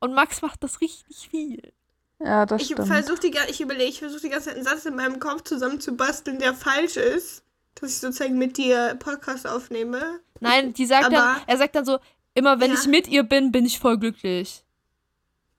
[0.00, 1.72] Und Max macht das richtig viel.
[2.20, 2.88] Ja, das Ich stimmt.
[2.88, 6.38] versuche die, ich überlege, ich versuche die ganze Zeit einen Satz in meinem Kopf zusammenzubasteln,
[6.40, 7.42] der falsch ist,
[7.76, 10.20] dass ich sozusagen mit dir Podcast aufnehme.
[10.40, 11.98] Nein, die sagt dann, Aber- er sagt dann so,
[12.34, 12.78] immer wenn Ja.
[12.80, 14.64] ich mit ihr bin, bin ich voll glücklich.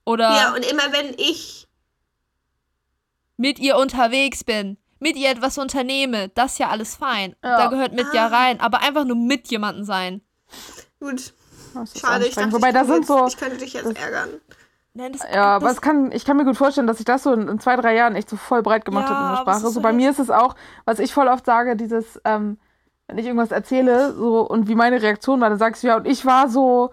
[0.04, 1.66] Oder Ja, und immer wenn ich,
[3.36, 7.34] mit ihr unterwegs bin, mit ihr etwas unternehme, das ist ja alles fein.
[7.42, 7.56] Ja.
[7.56, 8.36] Da gehört mit ja Ah.
[8.36, 10.20] rein, aber einfach nur mit jemandem sein.
[11.00, 11.32] gut,
[11.98, 12.52] schade, ich dachte.
[12.52, 13.26] Wobei ich, da sind jetzt, so.
[13.26, 14.28] ich könnte dich jetzt ärgern.
[14.92, 17.22] Nein, das, Ja, aber das, es kann, ich kann mir gut vorstellen, dass sich das
[17.22, 19.40] so in, in zwei, drei Jahren echt so voll breit gemacht Ja, hat in der
[19.40, 19.60] aber Sprache.
[19.60, 22.58] So so bei mir ist es auch, was ich voll oft sage, dieses, ähm,
[23.06, 26.06] wenn ich irgendwas erzähle, so und wie meine Reaktion war, dann sagst du ja, und
[26.08, 26.90] ich war so,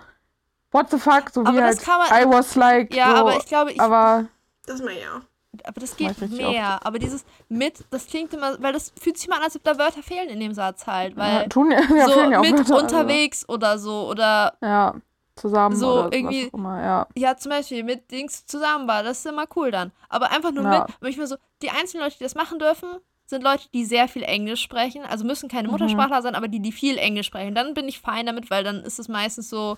[0.72, 3.16] what the fuck, so wie Aber das halt, kann man- I was like, ja, so,
[3.16, 4.26] aber ich glaube, ich, aber
[4.68, 5.22] Das mal ja.
[5.66, 6.86] Aber das geht richtig mehr.
[6.86, 9.78] Aber dieses mit, das klingt immer, weil das fühlt sich mal an, als ob da
[9.78, 11.16] Wörter fehlen in dem Satz halt.
[11.16, 12.78] ja, Weil tun ja, ja so ja mit Wörter, also.
[12.78, 14.08] unterwegs oder so.
[14.10, 14.95] Oder Ja,
[15.36, 17.08] zusammen So, oder irgendwie- immer, ja.
[17.16, 19.91] ja, zum Beispiel mit Dings zusammen war, das ist immer cool dann.
[20.10, 20.86] Aber einfach nur Ja.
[21.01, 21.18] mit.
[21.18, 22.89] Mir so, die einzigen Leute, die das machen dürfen,
[23.26, 25.03] sind Leute, die sehr viel Englisch sprechen.
[25.03, 25.51] Also müssen Mhm.
[25.51, 27.53] keine Muttersprachler sein, aber die, die viel Englisch sprechen.
[27.55, 29.78] Dann bin ich fein damit, weil dann ist es meistens so,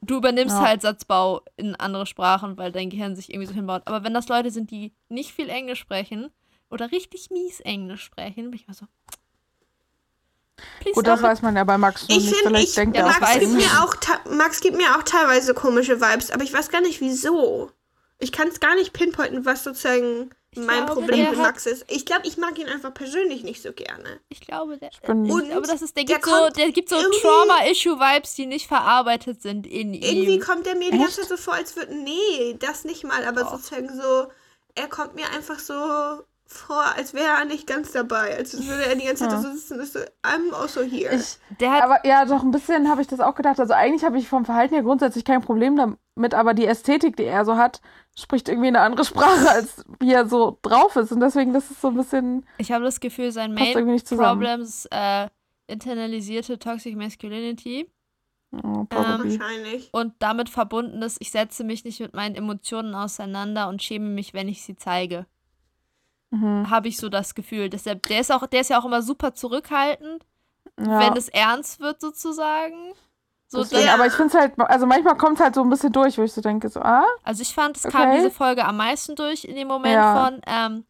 [0.00, 0.62] du übernimmst Ja.
[0.62, 3.82] halt Satzbau in andere Sprachen, weil dein Gehirn sich irgendwie so hinbaut.
[3.86, 6.30] Aber wenn das Leute sind, die nicht viel Englisch sprechen
[6.70, 8.86] oder richtig mies Englisch sprechen, bin ich mal so.
[10.80, 12.34] Please Gut, das weiß man ja bei Max nur Ich nicht.
[12.36, 13.94] finde, Vielleicht ich, denkt ja, er Max, gibt mir auch
[14.30, 17.70] Max gibt mir auch teilweise komische Vibes, aber ich weiß gar nicht wieso.
[18.18, 21.84] Ich kann es gar nicht pinpointen, was sozusagen mein glaube, Problem der mit Max ist.
[21.90, 24.20] Ich glaube, ich mag ihn einfach persönlich nicht so gerne.
[24.28, 26.88] Ich glaube, der, bin- ich Und glaube, das ist, der der gibt so, der gibt
[26.88, 30.40] so irgendwie- Trauma-Issue-Vibes, die nicht verarbeitet sind in Irgendwie ihm.
[30.40, 31.94] kommt er mir die ganze Zeit so vor, als würde.
[31.94, 33.52] Nee, das nicht mal, aber Doch.
[33.52, 34.28] sozusagen so.
[34.74, 35.74] Er kommt mir einfach so
[36.46, 38.36] vor, als wäre er nicht ganz dabei.
[38.36, 39.40] Als würde er die ganze Zeit Ja.
[39.42, 41.14] so sitzen und ist so, I'm also here.
[41.14, 43.58] Ich, Der hat, aber ja, doch ein bisschen habe ich das auch gedacht.
[43.60, 47.24] Also eigentlich habe ich vom Verhalten her grundsätzlich kein Problem damit, aber die Ästhetik, die
[47.24, 47.80] er so hat,
[48.16, 51.12] spricht irgendwie eine andere Sprache, als wie er so drauf ist.
[51.12, 53.72] Und deswegen, das ist so ein bisschen, ich habe das Gefühl, sein Main.
[53.72, 55.28] Problem ist äh,
[55.66, 57.90] internalisierte Toxic Masculinity
[58.52, 59.38] Oh, probably.
[59.38, 59.88] Wahrscheinlich.
[59.92, 64.32] und damit verbunden ist, ich setze mich nicht mit meinen Emotionen auseinander und schäme mich,
[64.34, 65.26] wenn ich sie zeige.
[66.30, 66.68] Mhm.
[66.70, 67.70] habe ich so das Gefühl.
[67.70, 70.24] Deshalb, der ist auch, der ist ja auch immer super zurückhaltend,
[70.78, 70.98] Ja.
[71.00, 72.92] wenn es ernst wird, sozusagen.
[73.48, 73.88] So, Deswegen.
[73.90, 76.22] Aber ich finde es halt, also manchmal kommt es halt so ein bisschen durch, wo
[76.22, 78.16] ich so denke, so, ah, Also ich fand, es kam Okay.
[78.16, 80.24] diese Folge am meisten durch in dem Moment Ja.
[80.26, 80.84] von, ähm,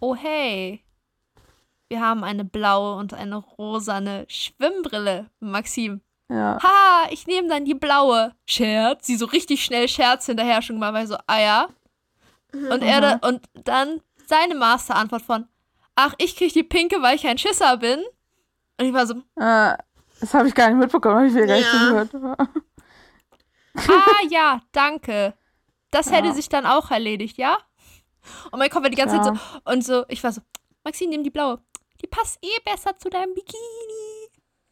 [0.00, 0.84] oh hey,
[1.88, 6.02] wir haben eine blaue und eine rosane Schwimmbrille, Maxim.
[6.28, 6.58] ja.
[6.62, 8.32] Ha, ich nehme dann die blaue.
[8.46, 9.06] Scherz.
[9.06, 11.68] Sie so richtig schnell Scherz hinterher schon mal, weil so, ah ja.
[12.52, 15.48] Und er da, und dann seine Masterantwort von,
[15.94, 18.00] ach, ich krieg die pinke, weil ich ein Schisser bin.
[18.78, 19.76] Und ich war so, Äh,
[20.20, 22.06] das habe ich gar nicht mitbekommen, habe ich wieder gar nicht Ja.
[22.10, 22.38] zugehört.
[23.88, 25.34] ah ja, danke.
[25.90, 26.34] Das hätte Ja.
[26.34, 27.58] sich dann auch erledigt, ja?
[28.50, 29.22] Und mein Kopf war die ganze Ja.
[29.22, 30.40] Zeit so, und so, ich war so,
[30.84, 31.60] Maxine, nimm die blaue.
[32.02, 34.25] Die passt eh besser zu deinem Bikini.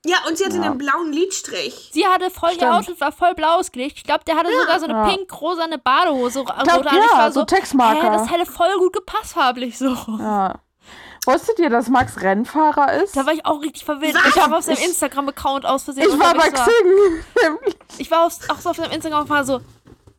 [0.06, 0.62] Ja, und sie hatte Ja.
[0.64, 1.90] einen blauen Lidstrich.
[1.92, 2.72] Sie hatte voll, ihr Stimmt.
[2.72, 3.96] Outfit war voll blau ausgelegt.
[3.96, 5.08] Ich glaube, der hatte sogar so eine Ja.
[5.08, 6.40] pink-rosane Badehose.
[6.40, 6.98] Ich glaub, an.
[6.98, 8.12] ich ja, war so so, Textmarker.
[8.12, 9.96] hä, das hätte voll gut gepasst farblich so.
[10.18, 10.56] Ja.
[11.26, 13.16] Wusstet ihr, dass Max Rennfahrer ist?
[13.16, 14.14] Da war ich auch richtig verwirrt.
[14.14, 14.36] Was?
[14.36, 16.06] Ich habe auf seinem Instagram-Account aus Versehen.
[16.10, 17.24] ich war bei Xing.
[17.98, 19.60] Ich war auf, auch so auf seinem Instagram und war so,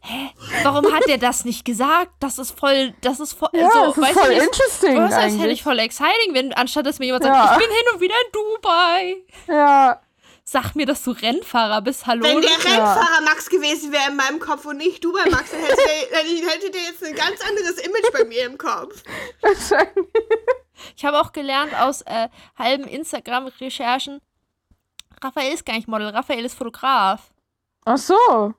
[0.06, 0.30] hä,
[0.64, 2.12] warum hat der das nicht gesagt?
[2.20, 4.97] Das ist voll, das ist voll, ja, so, das ist weißt voll du, nicht, interesting
[4.97, 5.64] was, das hätte ich eigentlich.
[5.64, 7.34] voll exciting, wenn, anstatt dass mir jemand Ja.
[7.47, 9.16] sagt, ich bin hin und wieder in Dubai.
[9.47, 10.01] Ja,
[10.47, 12.24] Sag mir, dass du Rennfahrer bist, hallo?
[12.24, 12.58] Wenn der Ja.
[12.58, 16.20] Rennfahrer Max gewesen wäre in meinem Kopf und nicht du bei Max, dann hätte der,
[16.20, 19.01] dann hätte der jetzt ein ganz anderes Image bei mir im Kopf.
[19.41, 20.06] wahrscheinlich.
[20.95, 22.30] Ich habe auch gelernt aus äh,
[22.60, 24.22] halben Instagram-Recherchen,
[25.24, 27.32] Raphael ist gar nicht Model, Raphael ist Fotograf.
[27.86, 28.53] Ach so.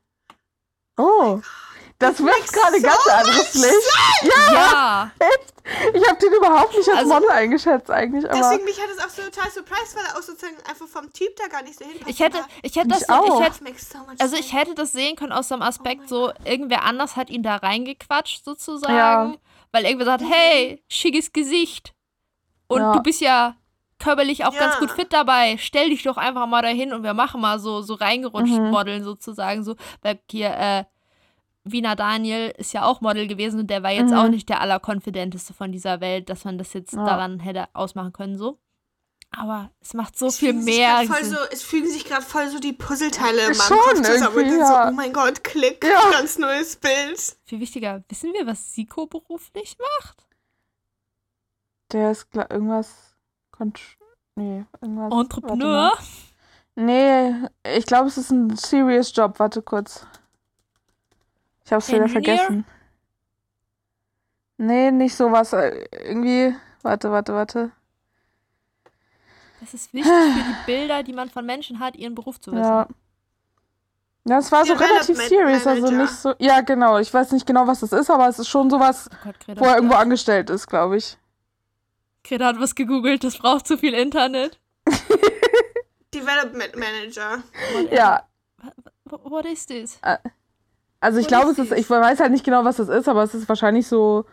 [0.97, 1.41] Oh.
[1.99, 4.33] Das wirft gerade ganz anderes Licht.
[4.45, 5.11] Ja.
[5.95, 9.03] Ich habe den überhaupt nicht als Also- Model eingeschätzt eigentlich, aber Deswegen mich hat es
[9.03, 11.85] auch so total surprised, weil er auch sozusagen einfach vom Typ da gar nicht so
[11.85, 12.09] hinpasst.
[12.11, 13.41] Ich hätte, ich hätte das Ich so, auch.
[13.41, 16.85] ich hätte, so also ich hätte das sehen können aus dem Aspekt mein so, irgendwer
[16.85, 18.95] anders hat ihn da reingequatscht sozusagen,
[19.33, 19.35] Ja.
[19.73, 21.95] weil irgendwer sagt, hey, schickes Gesicht
[22.69, 22.93] und Ja.
[22.93, 23.57] du bist ja
[23.99, 24.81] körperlich auch ganz Ja.
[24.81, 27.95] gut fit dabei, stell dich doch einfach mal dahin und wir machen mal so, so
[27.95, 28.71] reingerutscht Mhm.
[28.71, 30.85] Modeln sozusagen, so, weil hier, äh,
[31.69, 34.19] Wiener Daniel ist ja auch Model gewesen und der war jetzt Mhm.
[34.19, 37.05] auch nicht der allerkonfidenteste von dieser Welt, dass man das jetzt Ja.
[37.05, 38.59] daran hätte ausmachen können, so.
[39.37, 42.73] Aber es macht so Es viel mehr so, es fügen sich gerade voll so die
[42.73, 44.37] Puzzleteile in meinem Schon Kopf zusammen.
[44.37, 44.89] Dann so, ja.
[44.89, 46.11] oh mein Gott, Klick, Ja.
[46.13, 47.37] ganz neues Bild.
[47.45, 50.25] Viel wichtiger, wissen wir, was Siko beruflich macht?
[51.93, 53.16] der ist irgendwas.
[53.59, 53.81] Kont
[54.37, 55.13] nee, irgendwas.
[55.13, 55.93] Entrepreneur?
[56.75, 57.33] Nee,
[57.77, 59.39] ich glaube, es ist ein serious Job.
[59.39, 60.07] Warte kurz.
[61.65, 62.37] Ich hab's wieder Engineer?
[62.37, 62.65] vergessen.
[64.59, 65.53] Nee, nicht sowas.
[65.53, 66.55] äh, Irgendwie.
[66.83, 67.71] Warte, warte, warte.
[69.61, 72.63] Das ist wichtig für die Bilder, die man von Menschen hat, ihren Beruf zu wissen.
[72.63, 72.87] Ja.
[74.29, 76.35] Ja, es war so relativ serious, also nicht so.
[76.41, 76.99] Ja, genau.
[76.99, 79.65] Ich weiß nicht genau, was das ist, aber es ist schon sowas, Oh Gott, wo
[79.67, 81.17] er irgendwo angestellt ist, glaube ich.
[82.27, 84.59] Greta hat was gegoogelt, das braucht zu viel Internet.
[86.15, 87.43] Development Manager.
[87.91, 88.23] Ja,
[89.05, 90.01] What- What is this?
[91.01, 93.35] also ich glaube, es ist, ich weiß halt nicht genau, was das ist, aber es
[93.35, 94.25] ist wahrscheinlich so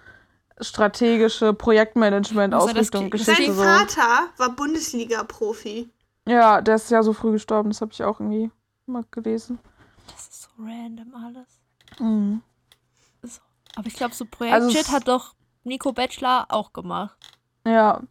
[0.60, 3.64] strategische Projektmanagement, Ausrichtung, Geschichte Sein so.
[3.64, 5.90] Vater war Bundesliga-Profi.
[6.28, 8.50] Ja, der ist ja so früh gestorben, das habe ich auch irgendwie
[8.86, 9.60] mal gelesen.
[10.08, 12.00] Das ist so random alles.
[12.00, 12.42] Mhm.
[13.24, 13.42] So.
[13.76, 17.18] Aber ich glaube, so Projekt Also hat doch Nico Bachelor auch gemacht.
[17.66, 18.02] Ja.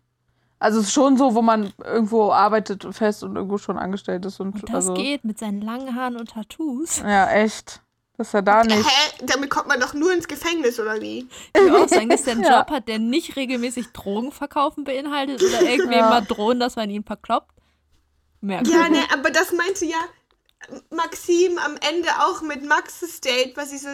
[0.59, 4.39] Also es ist schon so, wo man irgendwo arbeitet fest und irgendwo schon angestellt ist
[4.39, 6.99] und, Und das also geht mit seinen langen Haaren und Tattoos.
[7.01, 7.81] ja echt,
[8.17, 8.77] dass er da nicht.
[8.87, 9.25] Hä?
[9.27, 11.27] Damit kommt man doch nur ins Gefängnis, oder wie?
[11.53, 12.61] Ich will auch sagen, dass der einen Ja.
[12.61, 16.09] Job hat, der nicht regelmäßig Drogen verkaufen beinhaltet oder irgendwem Ja.
[16.11, 17.51] mal drohen, dass man ihn verkloppt.
[18.41, 18.81] Merkwürdig.
[18.81, 19.99] Ja, ne, aber das meinte ja
[20.91, 23.89] Maxim am Ende auch mit Max's Date, was sie so,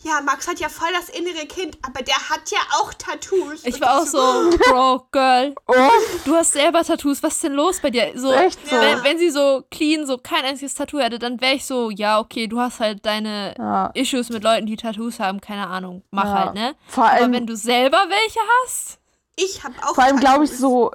[0.00, 3.64] ja, Max hat ja voll das innere Kind, aber der hat ja auch Tattoos.
[3.64, 4.18] Ich war auch so,
[4.58, 5.90] Bro, Girl, Oh,
[6.24, 8.12] du hast selber Tattoos, was ist denn los bei dir?
[8.14, 8.72] So, echt so.
[8.72, 12.20] Wenn, wenn sie so clean, so kein einziges Tattoo hätte, dann wäre ich so, ja,
[12.20, 13.90] okay, du hast halt deine Ja.
[13.94, 16.32] Issues mit Leuten, die Tattoos haben, keine Ahnung, mach Ja.
[16.34, 16.74] halt, ne?
[16.88, 18.98] Vor Aber allem, wenn du selber welche hast,
[19.36, 20.92] Ich habe auch vor allem glaube ich so,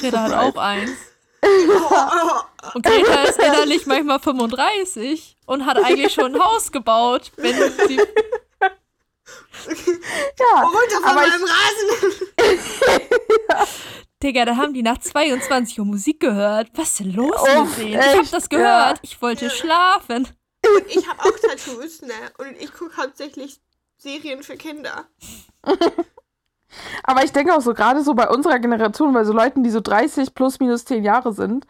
[0.00, 0.90] Greta hat auch eins.
[2.74, 7.54] Und Greta ist innerlich manchmal 35 und hat eigentlich schon ein Haus gebaut, wenn
[7.86, 7.96] sie
[10.38, 12.98] ja, runter von aber ich- meinem Rasen.
[14.22, 16.70] Digga, da haben die nach 22 Uhr Musik gehört.
[16.74, 18.00] Was ist denn los Oh, mit denen?
[18.00, 18.96] Ich hab das gehört.
[18.96, 19.02] Ja.
[19.02, 20.26] Ich wollte schlafen.
[20.66, 22.14] Und ich habe auch Tattoos, ne?
[22.38, 23.60] Und ich gucke hauptsächlich
[23.96, 25.06] Serien für Kinder.
[27.02, 29.80] Aber ich denke auch so, gerade so bei unserer Generation, bei so Leuten, die so
[29.80, 31.66] 30 plus minus 10 Jahre sind,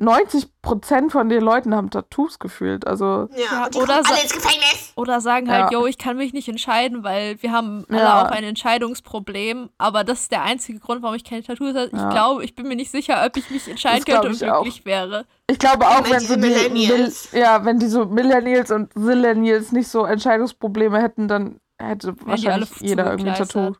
[0.00, 2.86] 90% von den Leuten haben Tattoos gefühlt.
[2.86, 4.92] Also, Ja, Ja, oder sa- Gefängnis.
[4.94, 5.78] Oder sagen halt, Ja.
[5.80, 8.22] yo, ich kann mich nicht entscheiden, weil wir haben alle Ja.
[8.22, 9.70] auch ein Entscheidungsproblem.
[9.76, 11.86] Aber das ist der einzige Grund, warum ich keine Tattoos habe.
[11.92, 12.10] Ich Ja.
[12.10, 15.26] glaube, ich bin mir nicht sicher, ob ich mich entscheiden Das könnte und glücklich wäre.
[15.48, 20.04] ich glaube auch, wenn so die ja, wenn die so Millennials und Zillennials nicht so
[20.04, 23.36] Entscheidungsprobleme hätten, dann hätte alle wahrscheinlich jeder irgendwie ein.
[23.36, 23.72] Tattoo.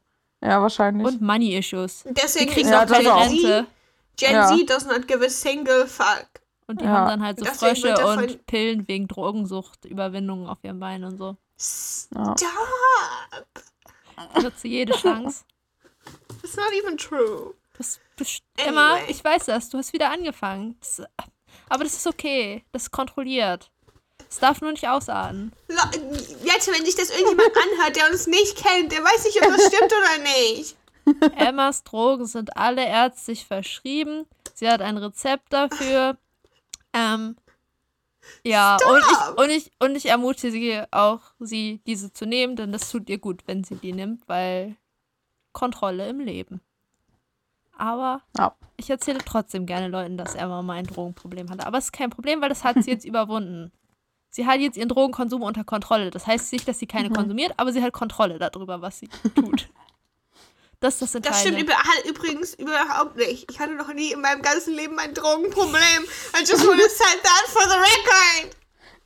[0.42, 1.06] Ja, wahrscheinlich.
[1.06, 2.04] Und Money-Issues.
[2.06, 3.22] Deswegen Die kriegen Ja, auch keine auch.
[3.28, 3.66] Gen Z, Rente.
[4.16, 4.46] Gen Ja.
[4.56, 6.28] Z does not give a single fuck.
[6.66, 6.90] Und die Ja.
[6.90, 11.18] haben dann halt so Deswegen Frösche und Pillen wegen Drogensucht, Überwindungen auf ihren Beinen und
[11.18, 11.36] so.
[11.58, 12.36] Stop.
[14.42, 15.44] Nutze jede Chance.
[16.42, 17.54] It's not even true.
[17.76, 18.00] Das
[18.58, 18.68] Anyway.
[18.68, 20.76] Emma, ich weiß das, du hast wieder angefangen.
[20.80, 21.02] Das,
[21.68, 22.64] aber das ist okay.
[22.72, 23.70] Das ist kontrolliert.
[24.30, 25.52] Es darf nur nicht ausarten.
[26.44, 29.66] Jetzt, wenn sich das irgendjemand anhört, der uns nicht kennt, der weiß nicht, ob das
[29.66, 30.76] stimmt oder nicht.
[31.36, 34.26] Emmas Drogen sind alle ärztlich verschrieben.
[34.54, 36.18] Sie hat ein Rezept dafür.
[36.92, 37.36] Ähm,
[38.44, 42.72] ja, und ich, und, ich, und ich ermutige sie auch, sie diese zu nehmen, denn
[42.72, 44.76] das tut ihr gut, wenn sie die nimmt, weil
[45.52, 46.60] Kontrolle im Leben.
[47.78, 48.54] Aber Ja.
[48.76, 51.64] ich erzähle trotzdem gerne Leuten, dass Emma mal ein Drogenproblem hatte.
[51.66, 53.72] Aber es ist kein Problem, weil das hat sie jetzt überwunden.
[54.30, 56.10] Sie hat jetzt ihren Drogenkonsum unter Kontrolle.
[56.10, 59.68] Das heißt nicht, dass sie keine konsumiert, aber sie hat Kontrolle darüber, was sie tut.
[60.80, 61.72] Das ist das Das Entscheidende.
[61.74, 63.50] stimmt über, übrigens überhaupt nicht.
[63.50, 66.04] Ich hatte noch nie in meinem ganzen Leben ein Drogenproblem.
[66.36, 68.56] I just want to set that for the record.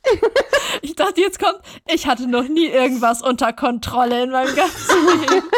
[0.83, 5.49] Ich dachte, jetzt kommt, ich hatte noch nie irgendwas unter Kontrolle in meinem ganzen Leben.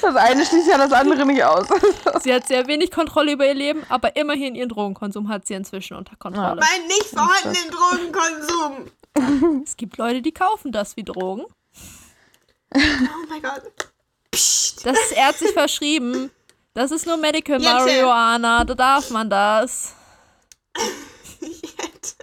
[0.00, 1.66] Das eine schließt ja das andere nicht aus.
[2.22, 5.96] Sie hat sehr wenig Kontrolle über ihr Leben, aber immerhin ihren Drogenkonsum hat sie inzwischen
[5.96, 6.60] unter Kontrolle.
[6.60, 9.62] Mein nicht vorhandenen Drogenkonsum.
[9.64, 11.44] Es gibt Leute, die kaufen das wie Drogen.
[12.74, 12.78] Oh
[13.28, 13.62] mein Gott.
[14.30, 14.86] Psst.
[14.86, 16.30] Das ist ärztlich verschrieben.
[16.72, 19.94] Das ist nur Medical Jetzt, äh, Marihuana, da darf man das.
[21.40, 22.16] Jetzt.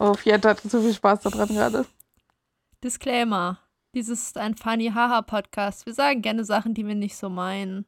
[0.00, 1.86] Oh, Fiat hat zu viel Spaß daran gerade.
[2.82, 3.58] Disclaimer.
[3.94, 5.86] Dieses ist ein Funny Haha Podcast.
[5.86, 7.86] Wir sagen gerne Sachen, die wir nicht so meinen.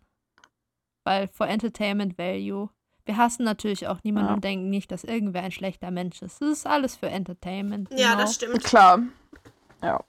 [1.04, 2.70] Weil for Entertainment Value.
[3.04, 4.34] Wir hassen natürlich auch niemanden Ja.
[4.34, 6.40] und denken nicht, dass irgendwer ein schlechter Mensch ist.
[6.40, 7.88] Das ist alles für Entertainment.
[7.90, 8.20] Ja, genau.
[8.22, 8.62] das stimmt.
[8.64, 9.00] Klar.
[9.82, 10.02] Ja.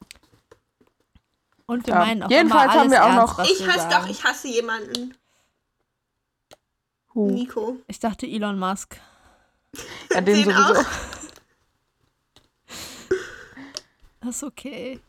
[1.65, 1.99] Und wir Ja.
[1.99, 4.23] meinen auch Jedenfalls immer haben alles wir auch ernst, noch- was Ich hasse doch, ich
[4.23, 5.17] hasse jemanden.
[7.13, 7.31] Huh.
[7.31, 7.77] Nico.
[7.87, 8.99] Ich dachte Elon Musk.
[10.11, 10.79] Ja, den, Den sowieso.
[10.79, 10.85] auch.
[14.21, 14.99] Das ist okay.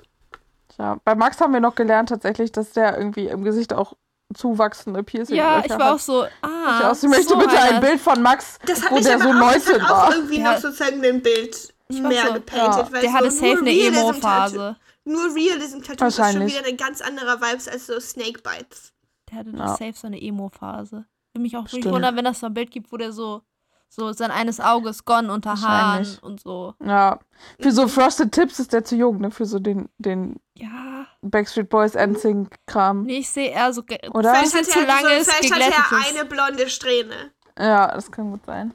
[0.82, 3.94] Ja, bei Max haben wir noch gelernt tatsächlich, dass der irgendwie im Gesicht auch
[4.34, 6.78] zuwachsende Piercing Ja, ich war auch so, ah.
[6.80, 7.80] Ich, auch, ich möchte so bitte ein.
[7.80, 10.14] Bild von Max, Das wo der so auch, 19 das hat auch war.
[10.16, 10.52] irgendwie Ja.
[10.52, 12.76] noch sozusagen ein Bild war mehr so, gepainted.
[12.76, 12.92] ja.
[12.92, 14.76] weil Der so hatte safe nur eine Emo-Phase.
[15.04, 18.92] Nur Realism-Tattoo ist schon wieder ein ganz anderer Vibes als so Snake-Bites.
[19.30, 19.68] Der hatte Ja.
[19.68, 21.04] safe so eine Emo-Phase.
[21.34, 23.42] Würde mich auch wirklich wundern, wenn das so ein Bild gibt, wo der so,
[23.94, 26.74] so sein eines Auges gone unter Haaren und so.
[26.82, 27.18] Ja.
[27.60, 29.30] Für so Frosted Tips ist der zu jung, ne?
[29.30, 31.06] Für so den, den Ja.
[31.20, 33.02] Backstreet Boys NSYNC-Kram.
[33.04, 33.82] Nee, ich sehe eher so
[34.12, 34.32] Oder?
[34.32, 37.88] ein bisschen Vielleicht zu hat er, langes, so, vielleicht hat er eine blonde Strähne Ja,
[37.94, 38.72] das kann gut sein.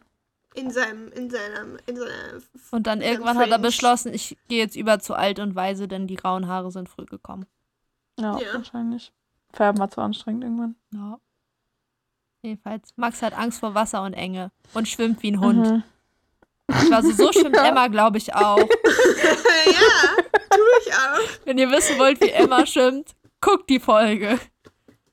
[0.53, 2.41] in seinem, in seinem, in seiner.
[2.71, 3.67] Und dann irgendwann hat er Fringe.
[3.67, 7.05] beschlossen, ich gehe jetzt über zu alt und weise, denn die grauen Haare sind früh
[7.05, 7.47] gekommen.
[8.19, 8.53] Ja, Ja.
[8.53, 9.11] wahrscheinlich.
[9.51, 10.75] Färben war zu anstrengend irgendwann.
[10.93, 11.19] Ja.
[12.47, 15.67] Jedenfalls, Max hat Angst vor Wasser und Enge und schwimmt wie ein Hund.
[15.67, 15.83] Mhm.
[16.69, 18.57] Ich war so, so schwimmt Emma, glaube ich, auch.
[18.57, 18.65] ja,
[20.49, 21.45] tue ich auch.
[21.45, 24.39] Wenn ihr wissen wollt, wie Emma schwimmt, guckt die Folge.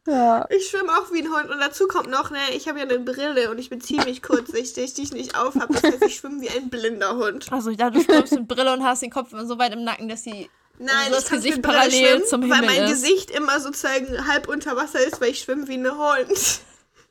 [0.07, 0.47] Ja.
[0.49, 1.51] Ich schwimme auch wie ein Hund.
[1.51, 4.95] Und dazu kommt noch, ne, ich habe ja eine Brille und ich bin ziemlich kurzsichtig,
[4.95, 5.71] die ich nicht aufhab.
[5.71, 7.51] Das heißt, ich schwimme wie ein blinder Hund.
[7.51, 9.83] Also ich dachte, du schwimmst mit Brille und hast den Kopf immer so weit im
[9.83, 13.03] Nacken, dass sie Nein, das ich kann Gesicht parallel schwimmen, zum weil Himmel mein ist.
[13.03, 16.61] Gesicht immer sozusagen halb unter Wasser ist, weil ich schwimme wie ein Hund.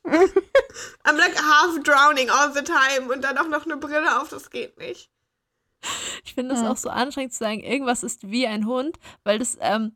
[0.05, 4.49] I'm like half drowning all the time und dann auch noch eine Brille auf, das
[4.49, 5.09] geht nicht.
[6.23, 6.67] Ich finde es Hm.
[6.67, 9.95] auch so anstrengend zu sagen, irgendwas ist wie ein Hund, weil das, ähm,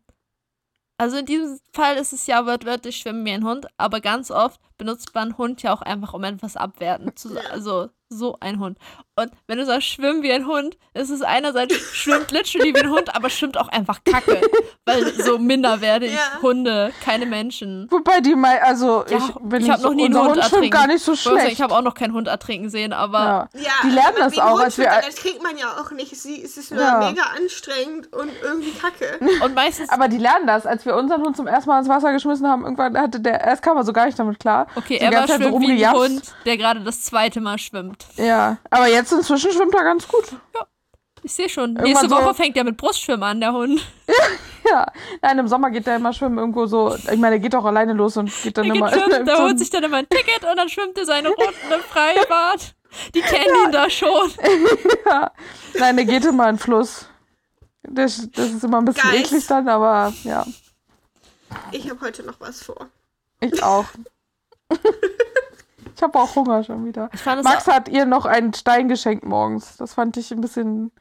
[0.97, 4.59] also in diesem Fall ist es ja wortwörtlich schwimmen wie ein Hund, aber ganz oft
[4.77, 7.47] benutzt man Hund ja auch einfach, um etwas abwertend zu sagen.
[7.47, 8.77] Also so ein Hund.
[9.15, 12.89] Und wenn du sagst, schwimmen wie ein Hund, ist es einerseits schwimmt literally wie ein
[12.91, 14.39] Hund, aber schwimmt auch einfach kacke.
[14.85, 16.41] weil so minderwertig Ja.
[16.41, 17.87] Hunde, keine Menschen.
[17.89, 20.53] Wobei die mal, also Ja, ich, wenn ich habe noch nie einen Hund Hund schwimmt
[20.53, 20.69] ertrinken.
[20.69, 21.51] gar nicht so Ich schlecht.
[21.53, 23.61] Ich habe auch noch keinen Hund ertrinken sehen, aber ja.
[23.61, 25.91] Ja, Die lernen aber das auch, Hund als wir- schwimmt, das kriegt man ja auch
[25.91, 26.15] nicht.
[26.15, 26.99] Sie- Es ist nur Ja.
[27.09, 29.19] mega anstrengend und irgendwie kacke.
[29.43, 30.65] und meistens Aber die lernen das.
[30.65, 33.63] Als wir unseren Hund zum ersten Mal ins Wasser geschmissen haben, irgendwann hatte der, erst
[33.63, 34.67] kam er so gar nicht damit klar.
[34.75, 35.93] Okay, Die Emma ganze Zeit so schwimmt wie ein.
[35.93, 37.96] Hund, der gerade das zweite Mal schwimmt.
[38.17, 40.25] Ja, aber jetzt inzwischen schwimmt er ganz gut.
[41.23, 41.71] Ich sehe schon.
[41.71, 43.81] Irgendwann Nächste so- Woche fängt er mit Brustschwimmen an, der Hund.
[44.69, 44.85] Ja,
[45.21, 46.93] nein, im Sommer geht der immer schwimmen irgendwo so.
[46.93, 48.91] Ich meine, er geht auch alleine los und geht dann Der immer.
[48.91, 51.71] geht schwimmen, so holt sich dann immer ein Ticket und dann schwimmt er seine Runden
[51.73, 52.75] im Freibad.
[53.15, 54.29] Die kennen ihn da schon.
[55.05, 55.31] ja.
[55.79, 57.05] Nein, der geht immer in den Fluss.
[57.83, 59.21] Das, das ist immer ein bisschen Geil.
[59.21, 60.45] eklig dann, aber ja,
[61.71, 62.87] Ich habe heute noch was vor.
[63.39, 63.85] ich auch.
[65.97, 67.09] Ich habe auch Hunger schon wieder.
[67.13, 69.75] Ich fand es Max hat ihr noch einen Stein geschenkt morgens.
[69.77, 70.91] Das fand ich ein bisschen,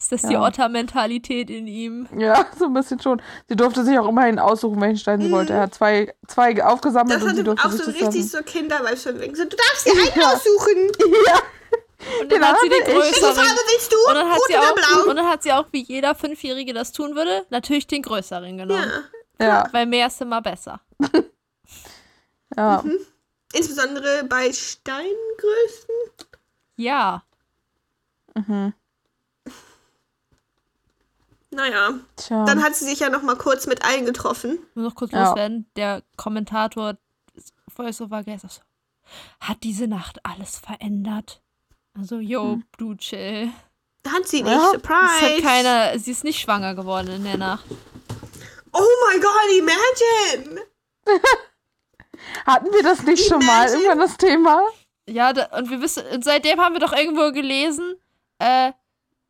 [0.00, 0.42] ist das die Ja.
[0.46, 2.08] Otter-Mentalität in ihm.
[2.16, 3.20] ja, so ein bisschen schon.
[3.48, 5.52] Sie durfte sich auch immerhin aussuchen, welchen Stein sie wollte.
[5.52, 8.38] Er hat zwei, zwei aufgesammelt Das und sie durfte auch sich so das richtig so
[8.42, 10.90] Kindervibes von wegen so, du darfst dir einen aussuchen.
[12.22, 13.34] Und dann Genau, hat sie den Welche größeren.
[13.34, 13.96] Farbe willst du?
[14.08, 15.10] Und dann, hat Rot sie oder auch, blau?
[15.10, 18.88] und dann hat sie auch, wie jeder Fünfjährige das tun würde, natürlich den größeren genommen.
[19.40, 19.46] Ja.
[19.46, 20.80] Ja, Weil mehr ist immer besser.
[22.56, 22.84] ja.
[23.52, 25.94] Insbesondere bei Steingrößen.
[26.76, 27.22] Ja.
[28.34, 28.72] Mhm.
[31.50, 32.44] Naja, Tja.
[32.44, 34.58] dann hat sie sich ja noch mal kurz mit allen getroffen.
[34.74, 35.28] Nur noch kurz Ja.
[35.28, 35.66] loswerden.
[35.76, 36.98] Der Kommentator
[37.74, 38.48] Voice-Over so,
[39.40, 41.40] hat diese Nacht alles verändert.
[41.98, 42.64] Also, yo, Hm.
[42.76, 43.50] du chill.
[44.06, 44.52] Hat sie nicht.
[44.52, 45.42] Ja, Es hat Surprise.
[45.42, 47.64] keiner, sie ist nicht schwanger geworden in der Nacht.
[48.72, 50.60] Oh my god, imagine.
[52.46, 54.62] Hatten wir das nicht schon mal irgendwann das Thema?
[55.08, 57.96] Ja, da, und wir wissen, und seitdem haben wir doch irgendwo gelesen,
[58.38, 58.72] äh,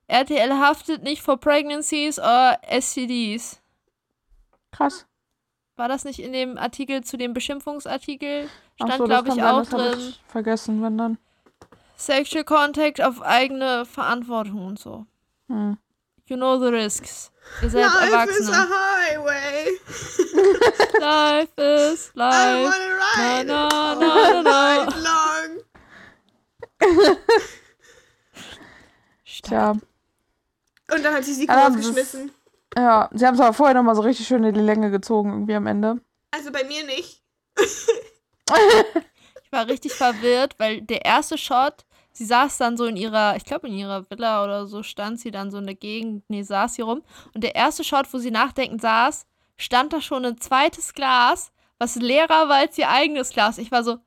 [0.09, 3.61] RTL haftet nicht vor Pregnancies oder STDs.
[4.72, 5.06] Krass.
[5.76, 8.48] War das nicht in dem Artikel zu dem Beschimpfungsartikel?
[8.74, 9.98] Stand, so, glaube ich, sein, auch hab drin.
[9.98, 11.18] Ich vergessen, wenn dann.
[11.96, 15.06] Sexual Contact auf eigene Verantwortung und so.
[15.48, 15.78] Hm.
[16.26, 17.32] You know the risks.
[17.62, 18.68] Ihr seid Life is a Erwachsene.
[18.70, 19.66] highway.
[21.01, 22.64] Life is I life.
[22.64, 24.84] wanna ride Na, it na, all na, na, na.
[24.84, 25.51] night long.
[29.42, 29.70] Tja.
[30.90, 32.30] Und dann hat sie sie das rausgeschmissen.
[32.76, 35.55] Ja, sie haben es aber vorher nochmal so richtig schön in die Länge gezogen, irgendwie
[35.55, 36.01] am Ende.
[36.30, 37.22] Also bei mir nicht.
[39.51, 41.86] Ich war richtig verwirrt, weil der erste Shot,
[42.18, 45.30] sie saß dann so in ihrer, ich glaube in ihrer Villa oder so, stand sie
[45.30, 47.02] dann so in der Gegend, nee, saß sie rum.
[47.32, 49.24] Und der erste Shot, wo sie nachdenkend saß,
[49.56, 53.58] stand da schon ein zweites Glas, was leerer war als ihr eigenes Glas.
[53.58, 53.98] Ich war so,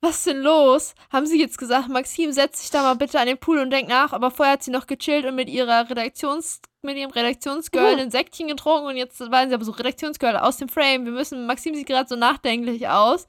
[0.00, 0.94] was ist denn los?
[1.12, 3.88] Haben sie jetzt gesagt, Maxim, setz dich da mal bitte an den Pool und denk
[3.88, 4.12] nach.
[4.12, 8.46] Aber vorher hat sie noch gechillt und mit ihrer Redaktions, mit ihrem Redaktionsgirl ein Säckchen
[8.46, 11.04] getrunken und jetzt waren sie aber so Redaktionsgirl aus dem Frame.
[11.04, 13.26] Wir müssen, Maxim sieht gerade so nachdenklich aus.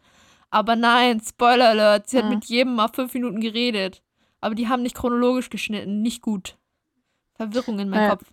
[0.56, 2.30] Aber nein, Spoiler Alert, sie hat Mhm.
[2.36, 4.02] mit jedem mal fünf Minuten geredet.
[4.40, 6.58] Aber die haben nicht chronologisch geschnitten, nicht gut.
[7.34, 8.10] Verwirrung in meinem Ja.
[8.16, 8.32] Kopf.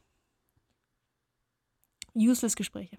[2.15, 2.99] Useless Gespräche.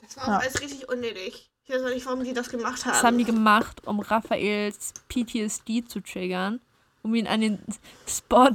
[0.00, 0.38] Das war auch Ja.
[0.38, 1.50] alles richtig unnötig.
[1.64, 2.92] Ich weiß auch nicht, warum die das gemacht haben.
[2.92, 6.60] Das haben die gemacht, um Raphaels PTSD zu triggern,
[7.02, 7.58] um ihn an den
[8.06, 8.54] Spot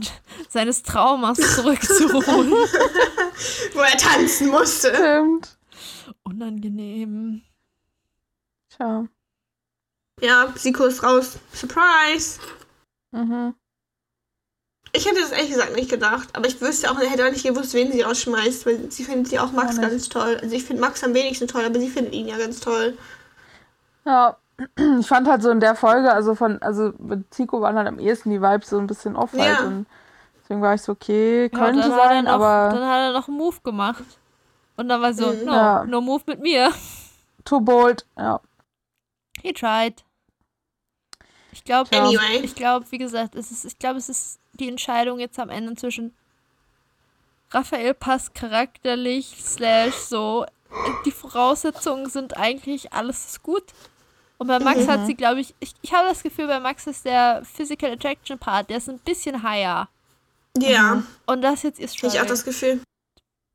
[0.49, 2.51] seines Traumas zurückzuholen.
[3.73, 4.95] Wo er tanzen musste.
[4.95, 5.57] Stimmt.
[6.23, 7.43] Unangenehm.
[8.69, 9.05] Tja.
[10.21, 11.37] Ja, Siko ist raus.
[11.53, 12.39] Surprise.
[13.11, 13.55] Mhm.
[14.93, 17.73] Ich hätte das ehrlich gesagt nicht gedacht, aber ich wüsste auch, hätte auch nicht gewusst,
[17.73, 20.37] wen sie rausschmeißt, weil sie findet ja auch Max Auch ganz toll.
[20.41, 22.97] Also ich finde Max am wenigsten toll, aber sie findet ihn ja ganz toll.
[24.05, 24.37] Ja.
[24.99, 27.97] Ich fand halt so in der Folge, also von, also mit Zico waren halt am
[27.97, 29.65] ehesten die Vibes so ein bisschen off halt Ja.
[29.65, 29.87] und
[30.43, 32.99] deswegen war ich so, okay, Ja, könnte dann hat er sein, noch, aber Dann hat
[32.99, 34.03] er noch einen Move gemacht.
[34.77, 35.45] Und dann war so, Mhm.
[35.45, 35.83] no, Ja.
[35.85, 36.71] no move mit mir.
[37.43, 38.39] too bold, ja.
[39.41, 40.03] He tried.
[41.51, 41.89] Ich glaube.
[41.95, 42.41] Anyway.
[42.43, 45.75] ich glaube, wie gesagt, es ist, ich glaube, es ist die Entscheidung jetzt am Ende
[45.75, 46.13] zwischen
[47.51, 50.45] Raphael passt charakterlich, slash so.
[51.05, 53.63] Die Voraussetzungen sind eigentlich, alles ist gut.
[54.37, 57.03] Und bei Max hat sie, glaube ich, ich, ich habe das Gefühl, bei Max ist
[57.05, 59.89] der Physical Attraction Part, der ist ein bisschen higher.
[60.57, 62.29] Ja, Und das jetzt ist habe ich auch Struggle.
[62.29, 62.81] das Gefühl.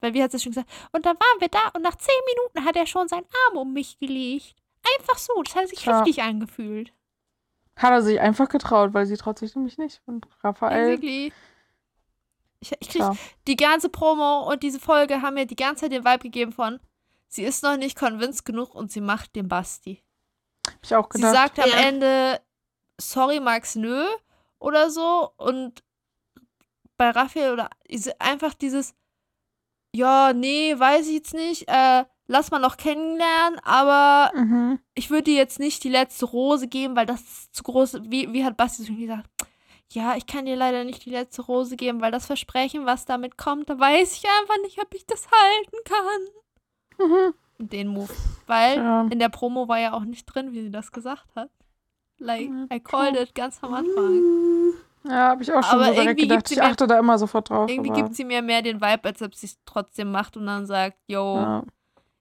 [0.00, 2.66] Weil wie hat sie schon gesagt, und dann waren wir da und nach zehn Minuten
[2.68, 4.54] hat er schon seinen Arm um mich gelegt.
[4.98, 5.98] Einfach so, das hat sich Ja.
[5.98, 6.92] heftig angefühlt.
[7.76, 10.00] Hat er sich einfach getraut, weil sie traut sich nämlich nicht.
[10.06, 11.32] Und Raphael, Basically.
[12.60, 13.16] Ich, ich krieg, tja,
[13.46, 16.80] die ganze Promo und diese Folge haben mir die ganze Zeit den Vibe gegeben von,
[17.28, 20.02] sie ist noch nicht convinced genug und sie macht den Basti.
[20.66, 21.34] hab ich auch Sie gedacht.
[21.34, 21.76] sagt am Ja.
[21.76, 22.40] Ende,
[22.98, 24.04] sorry Max, nö,
[24.58, 25.30] oder so.
[25.36, 25.84] Und
[26.96, 27.68] bei Raphael oder
[28.18, 28.94] einfach dieses,
[29.94, 34.78] ja, nee, weiß ich jetzt nicht, äh, lass mal noch kennenlernen, aber mhm.
[34.94, 38.00] ich würde dir jetzt nicht die letzte Rose geben, weil das ist zu groß.
[38.04, 39.28] Wie, wie hat Basti schon gesagt?
[39.92, 43.38] Ja, ich kann dir leider nicht die letzte Rose geben, weil das Versprechen, was damit
[43.38, 47.08] kommt, da weiß ich einfach nicht, ob ich das halten kann.
[47.08, 47.34] Mhm.
[47.58, 48.12] Den Move.
[48.46, 49.02] Weil Ja.
[49.10, 51.50] in der Promo war ja auch nicht drin, wie sie das gesagt hat.
[52.18, 54.72] Like, I called it ganz am Anfang.
[55.04, 56.38] Ja, habe ich auch schon Aber so direkt irgendwie gedacht.
[56.38, 57.70] gibt sie Ich mir- achte da immer sofort drauf.
[57.70, 60.46] Irgendwie aber, gibt sie mir mehr den Vibe, als ob sie es trotzdem macht und
[60.46, 61.62] dann sagt, yo, ja,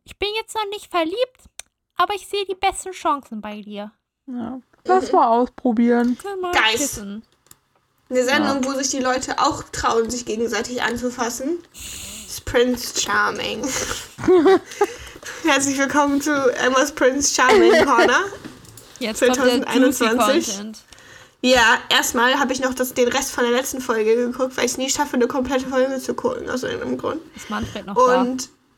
[0.05, 1.41] ich bin jetzt noch nicht verliebt,
[1.97, 3.91] aber ich sehe die besten Chancen bei dir.
[4.27, 4.59] ja.
[4.87, 6.15] Lass mal ausprobieren.
[6.21, 6.77] Können wir Geist.
[6.77, 7.23] kissen.
[8.07, 11.57] Eine Sendung, wo sich die Leute auch trauen, sich gegenseitig anzufassen.
[11.73, 13.67] ist Prince Charming.
[15.43, 18.25] Herzlich willkommen zu Emma's Prince Charming Corner.
[18.99, 20.55] Jetzt kommt der juicy 2021.
[20.55, 20.83] Content.
[21.41, 24.71] Ja, erstmal habe ich noch das, den Rest von der letzten Folge geguckt, weil ich
[24.73, 27.21] es nie schaffe, eine komplette Folge zu gucken, aus irgendeinem Grund.
[27.35, 28.27] Ist Manfred noch da?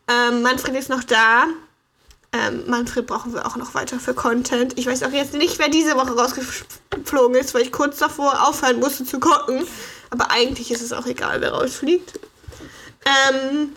[0.10, 1.45] Ähm, Manfred ist noch da.
[2.34, 4.78] Ähm, Manfred brauchen wir auch noch weiter für Content.
[4.78, 8.80] Ich weiß auch jetzt nicht, wer diese Woche rausgeflogen ist, weil ich kurz davor aufhören
[8.80, 9.66] musste zu gucken.
[10.10, 12.20] Aber eigentlich ist es auch egal, wer rausfliegt.
[13.05, 13.76] Ähm,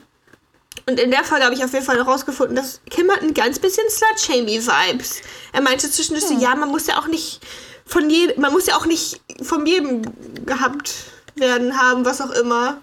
[0.87, 3.35] und in der Folge habe ich auf jeden Fall noch rausgefunden, dass Kim hat ein
[3.35, 5.23] ganz bisschen Slut-Shamey-Vibes.
[5.53, 7.41] Er meinte zwischendurch so, ja, man muss ja auch nicht
[7.87, 10.03] von jedem, man muss ja auch nicht von jedem
[10.47, 10.95] gehabt
[11.37, 12.81] werden haben, was auch immer.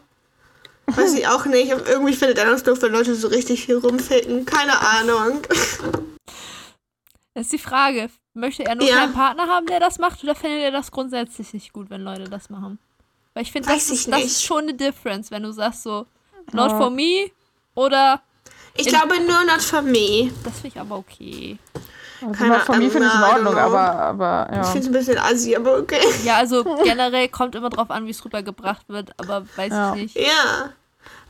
[0.87, 1.71] Weiß ich auch nicht.
[1.73, 4.45] Aber irgendwie findet er das doof, wenn Leute so richtig viel rumficken.
[4.45, 5.41] Keine Ahnung.
[7.33, 8.09] Das ist die Frage.
[8.33, 8.97] Möchte er nur Ja.
[8.97, 12.25] keinen Partner haben, der das macht, oder findet er das grundsätzlich nicht gut, wenn Leute
[12.25, 12.79] das machen?
[13.33, 16.05] Weil ich finde, das, ich das ist schon eine Difference, wenn du sagst so,
[16.53, 17.29] not for me
[17.75, 18.21] oder
[18.75, 20.31] Ich glaube nur not for me.
[20.43, 21.57] das finde ich aber okay.
[22.21, 23.61] Also Keine von mir finde ich in Ahnung, I don't Ordnung, know.
[23.61, 24.63] aber, aber Ich ja.
[24.63, 26.01] finde es ein bisschen assi, aber okay.
[26.23, 29.93] Ja, also generell kommt immer drauf an, wie es rübergebracht wird, aber weiß Ja.
[29.95, 30.15] ich nicht.
[30.15, 30.73] Ja.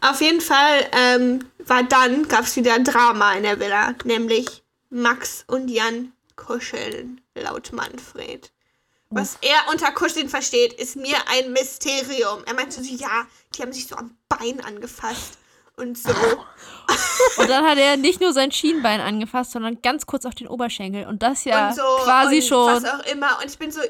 [0.02, 3.96] Auf jeden Fall ähm, war dann, gab es wieder Drama in der Villa.
[4.04, 8.52] Nämlich Max und Jan kuscheln, laut Manfred.
[9.10, 12.44] Was er unter Kuscheln versteht, ist mir ein Mysterium.
[12.46, 13.26] Er meinte so, ja,
[13.56, 15.38] die haben sich so am Bein angefasst
[15.78, 16.12] und so.
[17.38, 21.06] Und dann hat er nicht nur sein Schienbein angefasst, sondern ganz kurz auf den Oberschenkel.
[21.06, 22.74] Und das ja und so quasi und schon.
[22.74, 23.40] was auch immer.
[23.40, 23.82] Und ich bin so,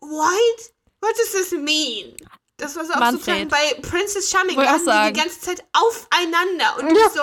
[0.00, 0.72] what?
[1.00, 2.14] What does this mean?
[2.56, 4.56] Das war so auch sozusagen bei Princess Charming.
[4.56, 5.08] Da sagen.
[5.08, 6.76] die die ganze Zeit aufeinander.
[6.78, 7.10] Und Ja.
[7.10, 7.20] so,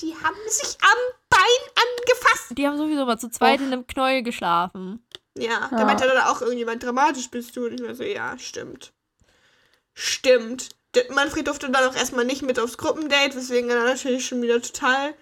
[0.00, 0.98] die haben sich am
[1.30, 2.46] Bein angefasst.
[2.50, 5.06] Die haben sowieso mal zu zweit in einem Knäuel geschlafen.
[5.38, 5.84] Ja, da Ja.
[5.84, 7.66] meinte dann auch irgendjemand, dramatisch bist du.
[7.66, 8.92] Und ich war so, ja, stimmt.
[9.94, 10.70] Stimmt.
[11.10, 15.14] Manfred durfte dann auch erstmal nicht mit aufs Gruppendate, weswegen er natürlich schon wieder total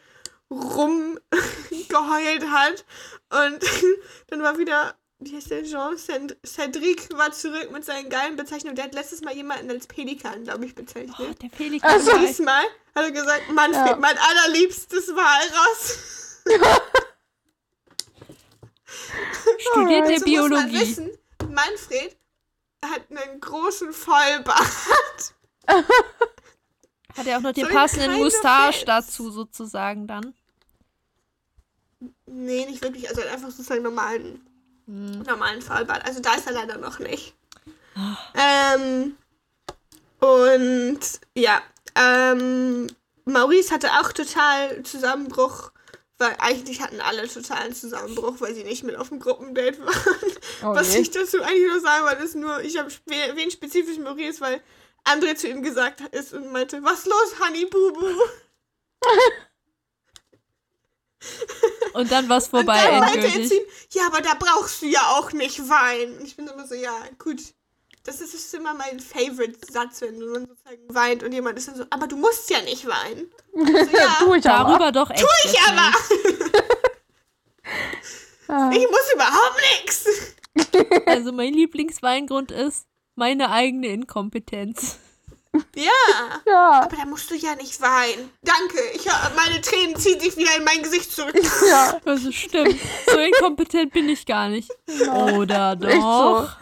[0.50, 1.20] rumgeheult
[2.48, 2.84] hat.
[3.30, 3.60] Und
[4.28, 5.96] dann war wieder, wie heißt der Jean?
[5.96, 8.76] Cend- Cedric war zurück mit seinen geilen Bezeichnungen.
[8.76, 11.14] Der hat letztes Mal jemanden als Pelikan, glaube ich, bezeichnet.
[11.18, 11.90] Oh, der Pelikan.
[11.90, 12.16] Also-.
[12.18, 12.62] Diesmal
[12.94, 13.96] hat er gesagt, Manfred, Ja.
[13.96, 15.98] mein allerliebstes Walross.
[19.58, 20.80] Studiert der muss man Biologie.
[20.80, 21.10] wissen,
[21.50, 22.16] Manfred
[22.84, 25.34] hat einen großen Vollbart.
[25.66, 28.84] Hat er auch noch den So passenden Fels.
[28.84, 30.34] dazu sozusagen dann.
[32.26, 33.08] Nee, nicht wirklich.
[33.08, 34.44] Also er hat einfach sozusagen normalen,
[34.86, 35.22] Hm.
[35.22, 36.04] normalen Vollbart.
[36.04, 37.34] Also da ist er leider noch nicht.
[38.34, 39.16] Ähm,
[40.20, 41.00] und
[41.36, 41.62] ja,
[41.94, 42.88] ähm,
[43.24, 45.70] Maurice hatte auch total Zusammenbruch,
[46.18, 50.32] weil eigentlich hatten alle totalen Zusammenbruch, weil sie nicht mit auf dem Gruppendate waren.
[50.62, 54.40] Oh Was ich dazu eigentlich nur sagen wollte, ist nur, ich habe wen spezifisch Maurice,
[54.40, 54.60] weil
[55.04, 58.06] André zu ihm gesagt ist und meinte, was los, Honey Bubu?
[61.94, 63.52] Und dann war es vorbei und dann endgültig.
[63.52, 63.62] ihm,
[63.92, 66.24] ja, aber da brauchst du ja auch nicht weinen.
[66.24, 67.40] Ich bin immer so, ja, gut.
[68.06, 71.84] Das ist, ist immer mein Favorite-Satz, wenn man sozusagen weint und jemand ist dann so,
[71.88, 73.30] aber du musst ja nicht weinen.
[73.54, 74.78] So, ja, tu ich aber.
[74.78, 75.24] Darüber doch echt.
[75.44, 75.92] ich jetzt aber.
[78.46, 80.06] Ah, Ich muss überhaupt nichts.
[81.06, 84.98] Also mein Lieblingsweingrund ist meine eigene Inkompetenz.
[85.76, 85.90] Ja,
[86.46, 88.30] ja, aber da musst du ja nicht weinen.
[88.42, 91.34] Danke, ich, hör- meine Tränen ziehen sich wieder in mein Gesicht zurück.
[91.68, 91.98] ja.
[92.04, 92.76] Also stimmt.
[93.06, 94.70] So inkompetent bin ich gar nicht.
[95.36, 96.00] Oder Echt so.
[96.00, 96.56] doch?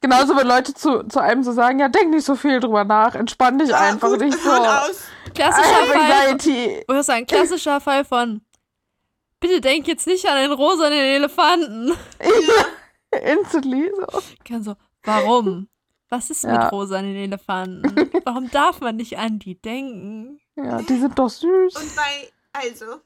[0.00, 3.14] Genauso, wenn Leute zu, zu einem so sagen, ja, denk nicht so viel drüber nach,
[3.14, 4.50] entspann dich Ja, einfach gut, nicht so.
[4.50, 5.02] aus.
[5.34, 6.12] Klassischer Fall.
[6.12, 6.84] anxiety.
[6.86, 8.42] Ich muss sagen, klassischer Fall von
[9.40, 11.92] Bitte denk jetzt nicht an den rosanen Elefanten.
[13.10, 14.22] Instantly so.
[14.44, 15.68] Kann so, warum?
[16.08, 16.64] Was ist Ja.
[16.64, 17.82] mit rosanen Elefanten?
[18.24, 20.40] Warum darf man nicht an die denken?
[20.54, 21.74] Ja, die sind doch süß.
[21.76, 23.00] Und bei, also,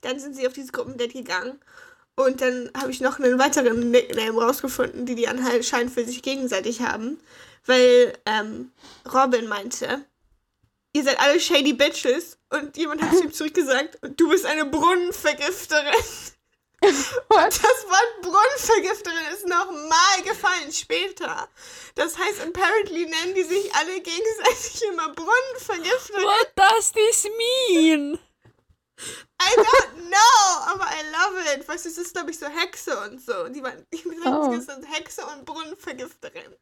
[0.00, 1.60] dann sind sie auf dieses Gruppendate gegangen.
[2.16, 6.80] Und dann habe ich noch einen weiteren Nickname rausgefunden, die die anscheinend für sich gegenseitig
[6.82, 7.18] haben.
[7.66, 8.70] Weil ähm,
[9.12, 10.04] Robin meinte,
[10.92, 12.38] ihr seid alle shady Bitches.
[12.50, 16.33] Und jemand hat zu ihm zurückgesagt, und du bist eine Brunnenvergifterin.
[17.28, 21.48] Das Wort Brunnenvergifterin ist nochmal gefallen später.
[21.94, 26.22] Das heißt, apparently nennen die sich alle gegenseitig immer Brunnenvergifterin.
[26.24, 27.24] What does this
[27.68, 28.18] mean?
[29.42, 31.68] I don't know, aber I love it.
[31.68, 33.48] Weißt du, es ist, glaube ich, so Hexe und so.
[33.48, 34.52] Die waren, die Oh.
[34.60, 36.54] sind Hexe und Brunnenvergifterin.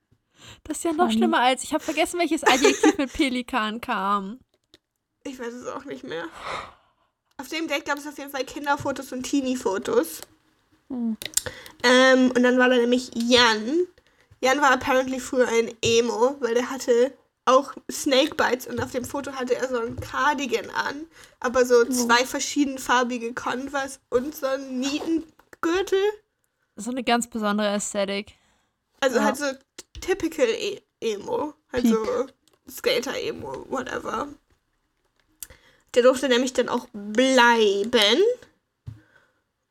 [0.64, 1.18] Das ist ja noch Funny.
[1.18, 1.62] schlimmer als.
[1.62, 4.40] Ich habe vergessen, welches Adjektiv mit Pelikan kam.
[5.24, 6.26] Ich weiß es auch nicht mehr.
[7.42, 10.20] Auf dem Date gab es auf jeden Fall Kinderfotos und Teenie-Fotos.
[10.88, 11.16] Hm.
[11.82, 13.88] Ähm, und dann war da nämlich Jan.
[14.40, 17.12] Jan war apparently früher ein Emo, weil der hatte
[17.44, 21.06] auch Snakebites und auf dem Foto hatte er so ein Cardigan an,
[21.40, 25.98] aber so zwei verschiedenfarbige Converse und so einen Nietengürtel.
[26.76, 28.34] So eine ganz besondere Ästhetik.
[29.00, 29.24] Also Ja.
[29.24, 29.46] halt so
[30.00, 31.54] typical e Emo.
[31.72, 31.92] Halt Peak.
[31.92, 32.26] so
[32.70, 34.28] Skater-Emo, whatever.
[35.94, 38.22] Der durfte nämlich dann auch bleiben.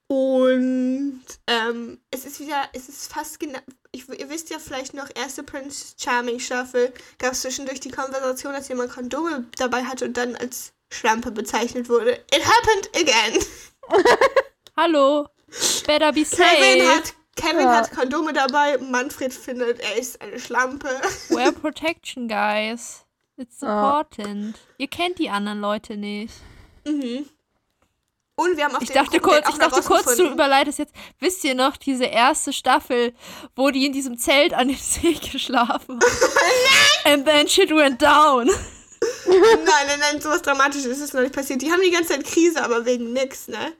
[0.07, 3.59] Und ähm, es ist wieder, es ist fast genau.
[3.93, 8.53] Ich, ihr wisst ja vielleicht noch, erste Prince Charming Staffel gab es zwischendurch die Konversation,
[8.53, 12.11] dass jemand Kondome dabei hatte und dann als Schlampe bezeichnet wurde.
[12.33, 13.45] It happened again.
[14.77, 15.27] Hallo.
[15.87, 16.87] Better be Kevin safe.
[16.87, 17.75] hat, Kevin Ja.
[17.77, 20.89] hat Kondome dabei, Manfred findet, er ist eine Schlampe.
[21.29, 23.05] Wear protection, guys.
[23.37, 23.99] It's Ja.
[24.01, 24.57] important.
[24.77, 26.33] Ihr kennt die anderen Leute nicht.
[26.85, 27.25] Mhm.
[28.35, 30.93] Und wir haben auf Ich dachte kurz, ich dachte kurz, du überleitest jetzt.
[31.19, 33.13] Wisst ihr noch, diese erste Staffel,
[33.55, 35.99] wo die in diesem Zelt an dem See geschlafen haben?
[37.05, 38.47] And then shit went down.
[39.27, 41.61] Nein, nein, nein, sowas Dramatisches ist noch nicht passiert.
[41.61, 43.73] Die haben die ganze Zeit Krise, aber wegen nix, ne?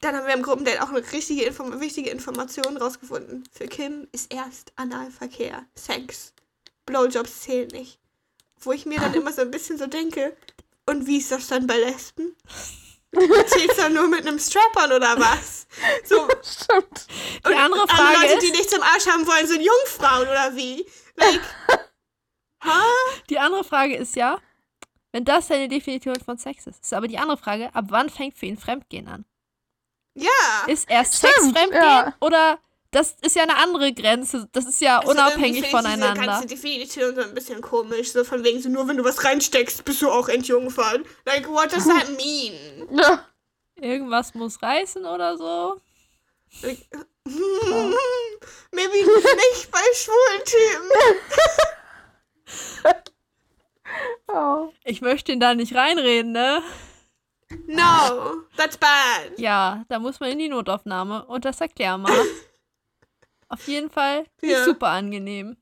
[0.00, 3.44] Dann haben wir im Gruppendate auch eine richtige Inform wichtige Information rausgefunden.
[3.50, 6.34] Für Kim ist erst Analverkehr, Sex.
[6.86, 7.98] Blowjobs zählen nicht.
[8.66, 10.36] Wo ich mir dann immer so ein bisschen so denke,
[10.86, 12.36] und wie ist das dann bei Lesben?
[13.46, 15.66] Zählt's dann nur mit einem Strap-on oder was?
[16.04, 17.06] So, Stimmt.
[17.44, 20.56] Die und andere Frage Leute, ist, die nichts im Arsch haben wollen, sind Jungfrauen oder
[20.56, 20.84] wie?
[21.16, 21.40] Like,
[22.64, 22.82] ha?
[23.30, 24.38] die andere Frage ist ja,
[25.12, 28.36] wenn das deine Definition von Sex ist, ist aber die andere Frage, ab wann fängt
[28.36, 29.24] für ihn Fremdgehen an?
[30.14, 30.30] Ja.
[30.66, 32.14] Ist erst Stimmt, Sex Fremdgehen ja.
[32.20, 32.58] oder
[32.94, 36.26] das ist ja eine andere Grenze, das ist ja Also unabhängig ich Diese voneinander.
[36.26, 38.12] ganze Definition so ein bisschen komisch.
[38.12, 41.00] So von wegen, so nur wenn du was reinsteckst, bist du auch entjungfert.
[41.26, 42.88] Like, what does that mean?
[43.76, 45.80] Irgendwas muss reißen oder so.
[46.62, 46.78] Like,
[48.70, 50.90] maybe nicht bei schwulen Typen.
[54.26, 54.72] Oh.
[54.82, 56.62] Ich möchte ihn da nicht reinreden, ne?
[57.66, 59.38] No, that's bad.
[59.38, 62.12] Ja, da muss man in die Notaufnahme und das erklär mal.
[63.48, 64.64] Auf jeden Fall Ja.
[64.64, 65.56] super angenehm.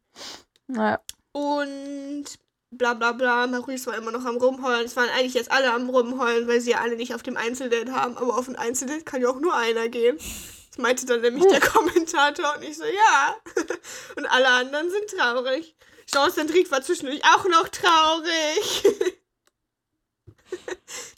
[0.67, 1.01] Naja.
[1.33, 2.25] Und
[2.71, 3.47] bla bla bla.
[3.47, 4.85] Maurice war immer noch am Rumheulen.
[4.87, 7.93] Es waren eigentlich jetzt alle am Rumheulen, weil sie ja alle nicht auf dem Einzeldate
[7.93, 8.17] haben.
[8.17, 10.17] Aber auf ein Einzeldate kann ja auch nur einer gehen.
[10.17, 13.37] Das meinte dann nämlich der Kommentator und ich so, ja.
[14.17, 15.75] Und alle anderen sind traurig.
[16.07, 18.85] Jean-Cendric war zwischendurch auch noch traurig.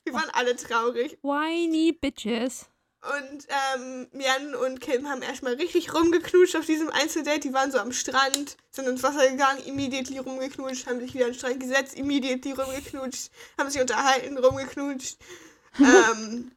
[0.06, 1.18] Die waren alle traurig.
[1.22, 2.66] Whiny Bitches.
[3.04, 7.40] Und ähm, Jan und Kim haben erstmal richtig rumgeknutscht auf diesem Einzeldate.
[7.40, 11.32] Die waren so am Strand, sind ins Wasser gegangen, immediately rumgeknutscht, haben sich wieder an
[11.32, 15.18] den Strand gesetzt, immediately rumgeknutscht, haben sich unterhalten, rumgeknutscht.
[15.80, 16.52] ähm,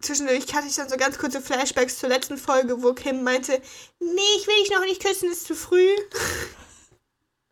[0.00, 3.60] zwischendurch hatte ich dann so ganz kurze Flashbacks zur letzten Folge, wo Kim meinte,
[3.98, 5.90] nee, ich will dich noch nicht küssen, ist zu früh.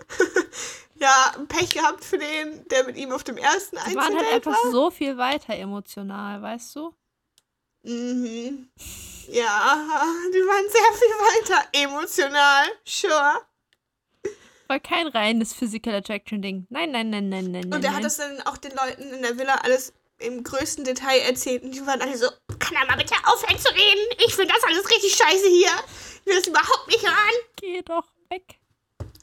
[0.97, 4.35] ja, Pech gehabt für den, der mit ihm auf dem ersten Die waren halt Einzeldate
[4.35, 4.71] einfach war.
[4.71, 6.95] so viel weiter emotional, weißt du?
[7.83, 8.69] Mhm.
[9.29, 9.87] Ja,
[10.33, 12.67] die waren sehr viel weiter emotional.
[12.85, 13.41] Sure.
[14.69, 16.67] War kein reines Physical Attraction Ding.
[16.71, 17.73] Nein, nein, nein, nein, nein.
[17.73, 21.21] Und er hat das dann auch den Leuten in der Villa alles im größten Detail
[21.21, 21.63] erzählt.
[21.63, 22.29] Und die waren alle so,
[22.59, 24.07] kann er mal bitte aufhören zu reden?
[24.27, 25.71] Ich finde das alles richtig scheiße hier.
[26.21, 27.35] Ich will das überhaupt nicht hören.
[27.57, 28.61] Geh doch weg.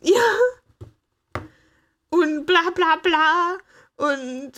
[0.01, 1.43] Ja.
[2.09, 3.57] Und bla bla bla.
[3.95, 4.51] Und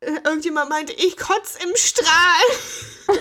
[0.00, 3.16] irgendjemand meinte, ich kotz im Strahl.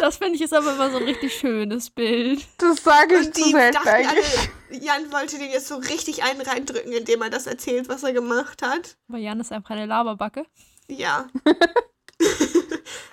[0.00, 2.46] Das finde ich ist aber immer so ein richtig schönes Bild.
[2.58, 4.50] Das sage ich Und zu die selten alle, eigentlich.
[4.70, 8.62] Jan wollte den jetzt so richtig einen reindrücken, indem er das erzählt, was er gemacht
[8.62, 8.96] hat.
[9.08, 10.44] Aber Jan ist einfach eine Laberbacke.
[10.88, 11.28] Ja.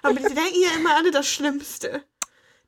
[0.02, 2.04] aber die denken ja immer alle das Schlimmste.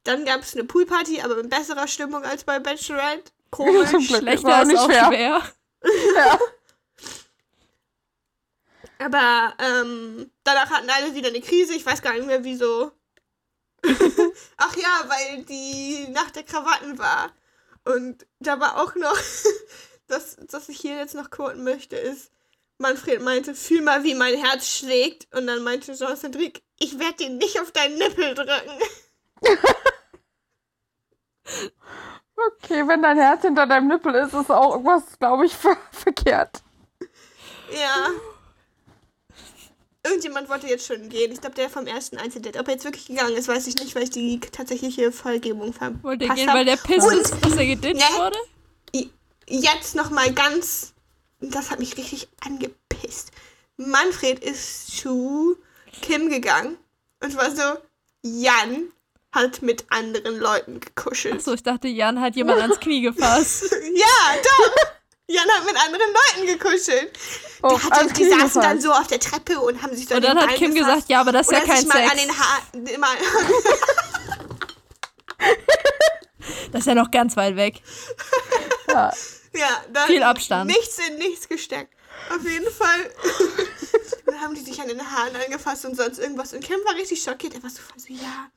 [0.03, 3.31] Dann gab es eine Poolparty, aber in besserer Stimmung als bei Bachelorette.
[3.49, 3.89] Komisch.
[4.07, 5.07] Schlechter war ist nicht auch schwer.
[5.07, 5.41] schwer.
[6.15, 6.39] Ja.
[9.01, 11.73] Aber ähm, danach hatten alle wieder eine Krise.
[11.73, 12.91] Ich weiß gar nicht mehr, wieso.
[14.57, 17.31] Ach ja, weil die Nacht der Krawatten war.
[17.83, 19.17] Und da war auch noch,
[20.07, 22.31] das, was ich hier jetzt noch quoten möchte, ist,
[22.77, 25.33] Manfred meinte, fühl mal, wie mein Herz schlägt.
[25.35, 28.79] Und dann meinte Jean-Cedric, ich werde den nicht auf deinen Nippel drücken.
[32.63, 36.63] Okay, wenn dein Herz hinter deinem Nippel ist, ist auch irgendwas, glaube ich, ver verkehrt.
[37.71, 38.09] Ja.
[40.03, 41.31] Irgendjemand wollte jetzt schon gehen.
[41.31, 42.59] Ich glaube, der vom ersten Einzeldate.
[42.59, 46.03] Ob er jetzt wirklich gegangen ist, weiß ich nicht, weil ich die tatsächliche Vollgebung verpasst
[46.03, 48.17] Wollte er gehen, weil der Piss Und- ist, dass er geditcht Ja.
[48.25, 48.37] wurde?
[49.47, 50.93] jetzt noch mal ganz,
[51.41, 53.31] das hat mich richtig angepisst.
[53.75, 55.57] Manfred ist zu
[56.01, 56.77] Kim gegangen
[57.21, 57.61] und war so,
[58.21, 58.91] Jan
[59.33, 61.35] hat mit anderen Leuten gekuschelt.
[61.35, 63.63] Achso, ich dachte, Jan hat jemand ans Knie gefasst.
[63.93, 64.91] Ja, doch.
[65.33, 67.17] Jan hat mit anderen Leuten gekuschelt.
[67.63, 70.07] Oh, Der hat, alles die saßen Knie dann so auf der Treppe und haben sich
[70.07, 70.93] so Und an dann den hat Beinen Kim gefasst.
[70.95, 72.11] gesagt, ja, aber das ist ja kein sich mal Sex.
[72.11, 72.99] an den Haaren.
[72.99, 73.17] Mal,
[76.71, 77.81] Das ist ja noch ganz weit weg.
[78.87, 79.11] Ja.
[79.53, 80.69] ja, dann Viel Abstand.
[80.69, 81.93] Nichts in nichts gesteckt.
[82.29, 83.11] Auf jeden Fall.
[84.25, 86.53] dann haben die sich an den Haaren angefasst und sonst irgendwas.
[86.53, 87.53] Und Kim war richtig schockiert.
[87.55, 88.49] Er war so voll so, ja,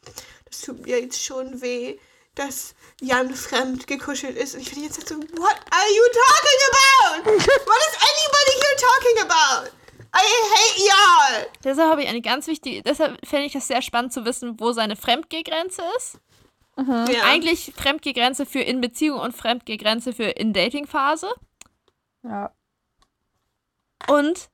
[0.48, 1.98] das tut mir jetzt schon weh,
[2.34, 4.54] dass Jan fremd gekuschelt ist.
[4.54, 7.30] Und ich bin jetzt so, what are you talking about?
[7.66, 9.70] What is anybody here talking about?
[10.16, 10.24] I
[10.54, 11.46] hate y'all.
[11.64, 14.72] Deshalb habe ich eine ganz wichtige, deshalb fände ich das sehr spannend zu wissen, wo
[14.72, 16.18] seine Fremdgehgrenze ist.
[16.76, 17.04] Ja.
[17.24, 21.32] Eigentlich Fremdgehgrenze für in Beziehung und Fremdgehgrenze für in Dating-Phase.
[22.22, 22.52] ja.
[24.06, 24.50] Und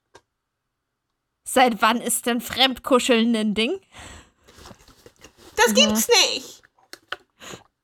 [1.43, 3.81] seit wann ist denn Fremdkuscheln ein Ding?
[5.57, 6.60] das gibt's nicht.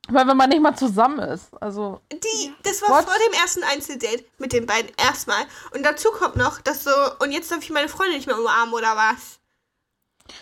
[0.08, 1.46] Weil wenn man nicht mal zusammen ist.
[1.60, 3.04] Also, Die, das war What?
[3.06, 5.44] vor dem ersten Einzeldate mit den beiden erstmal.
[5.74, 8.72] Und dazu kommt noch, dass so, und jetzt darf ich meine Freundin nicht mehr umarmen
[8.74, 9.38] oder was?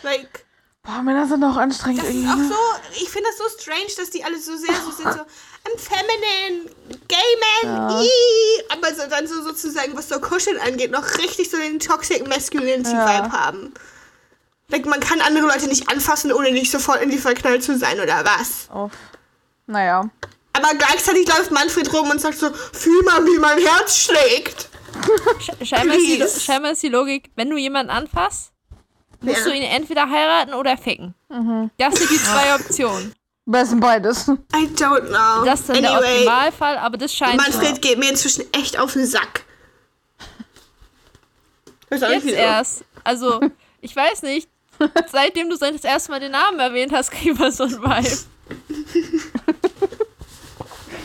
[0.03, 0.45] Like,
[0.83, 2.31] boah, Männer sind auch anstrengend das ist irgendwie.
[2.31, 2.49] auch ne?
[2.49, 5.79] so, ich finde das so strange, dass die alle so sehr so sind, so, I'm
[5.79, 6.71] feminine,
[7.09, 8.03] gay man, Ja.
[8.03, 12.27] ii, aber so dann so sozusagen, was so Kuscheln angeht, noch richtig so den Toxic
[12.29, 13.07] Masculinity Ja.
[13.25, 13.75] Vibe haben.
[14.69, 18.01] Like, man kann andere Leute nicht anfassen, ohne nicht sofort in die verknallt zu sein
[18.01, 18.69] oder was.
[18.71, 18.93] Auf.
[19.67, 20.09] Naja.
[20.53, 24.69] Aber gleichzeitig läuft Manfred rum und sagt so, fühl mal, wie mein Herz schlägt.
[25.41, 28.53] Sch- Scheinbar ist, die, scheinbar ist die Logik, wenn du jemanden anfasst,
[29.21, 29.45] musst Ja.
[29.45, 31.15] du ihn entweder heiraten oder ficken.
[31.79, 33.13] Das sind die zwei Optionen.
[33.47, 34.29] Besten beides.
[34.29, 35.45] I don't know.
[35.45, 38.93] Das ist dann der anyway, Optimalfall, aber das scheint Manfred geht mir inzwischen echt auf
[38.93, 39.45] den Sack.
[41.91, 42.85] Weiß auch nicht jetzt erst.
[43.03, 43.41] Also,
[43.81, 44.49] ich weiß nicht.
[45.13, 48.19] Seitdem du das erste Mal den Namen erwähnt hast, kriegen wir so ein Vibe.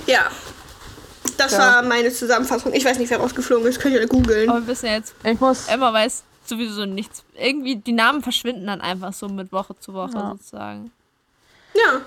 [0.10, 0.30] Ja.
[1.38, 1.60] Das Ja.
[1.60, 2.74] war meine Zusammenfassung.
[2.74, 3.80] Ich weiß nicht, wer rausgeflogen ist.
[3.80, 4.50] Könnt ihr googeln.
[4.50, 5.68] Aber wir wissen ja jetzt, Ich muss.
[5.68, 7.24] Emma weiß sowieso nichts.
[7.36, 10.32] Irgendwie, die Namen verschwinden dann einfach so mit Woche zu Woche Ja.
[10.32, 10.92] sozusagen.
[11.76, 12.02] Ja.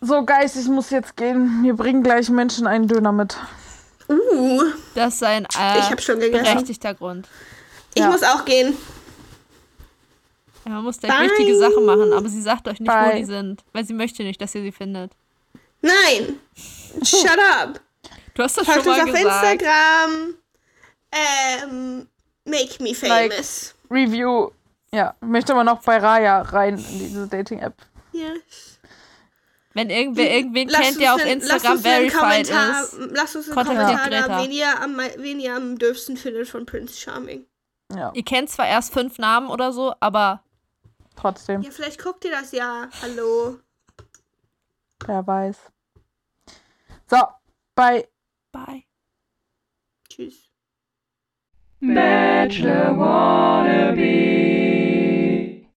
[0.00, 1.62] So, Geist, ich muss jetzt gehen.
[1.62, 3.36] Mir bringen gleich Menschen einen Döner mit.
[4.08, 4.62] Uh.
[4.94, 6.44] Das ist ein äh, Ich hab schon gegessen.
[6.44, 7.26] berechtigter Grund.
[7.94, 8.10] Ich Ja.
[8.10, 8.76] muss auch gehen.
[10.66, 11.28] Ja, man muss gleich Bye.
[11.30, 13.18] wichtige Sachen machen, aber sie sagt euch nicht, wo Bye.
[13.18, 15.12] die sind, weil sie möchte nicht, dass ihr sie findet.
[15.82, 16.36] Nein.
[17.02, 17.80] Shut up.
[18.34, 19.62] Du hast das schon Folgt uns mal auf gesagt.
[19.62, 20.34] Instagram.
[21.12, 22.08] Ähm,
[22.44, 23.74] make me famous.
[23.90, 24.50] Review.
[24.92, 27.74] Ja, möchte man noch bei Raya rein in diese Dating-App.
[28.12, 28.78] Yes.
[29.72, 32.98] Wenn irgendwer irgendwen Lasst kennt, uns der auf Instagram uns verified Kommentar, ist.
[33.10, 36.96] Lasst uns einen Kommentar da, wen ihr, am, wen ihr am dürfsten findet von Prince
[36.96, 37.44] Charming.
[37.92, 40.42] Ja, Ihr kennt zwar erst fünf Namen oder so, aber
[41.16, 41.62] trotzdem.
[41.62, 42.88] Ja, vielleicht guckt ihr das ja.
[43.02, 43.58] Hallo.
[45.06, 45.56] Wer weiß.
[47.10, 47.18] So,
[47.74, 48.08] bei
[48.52, 48.84] bye.
[50.08, 50.50] Tschüss.
[51.80, 54.53] Bachelor wannabe.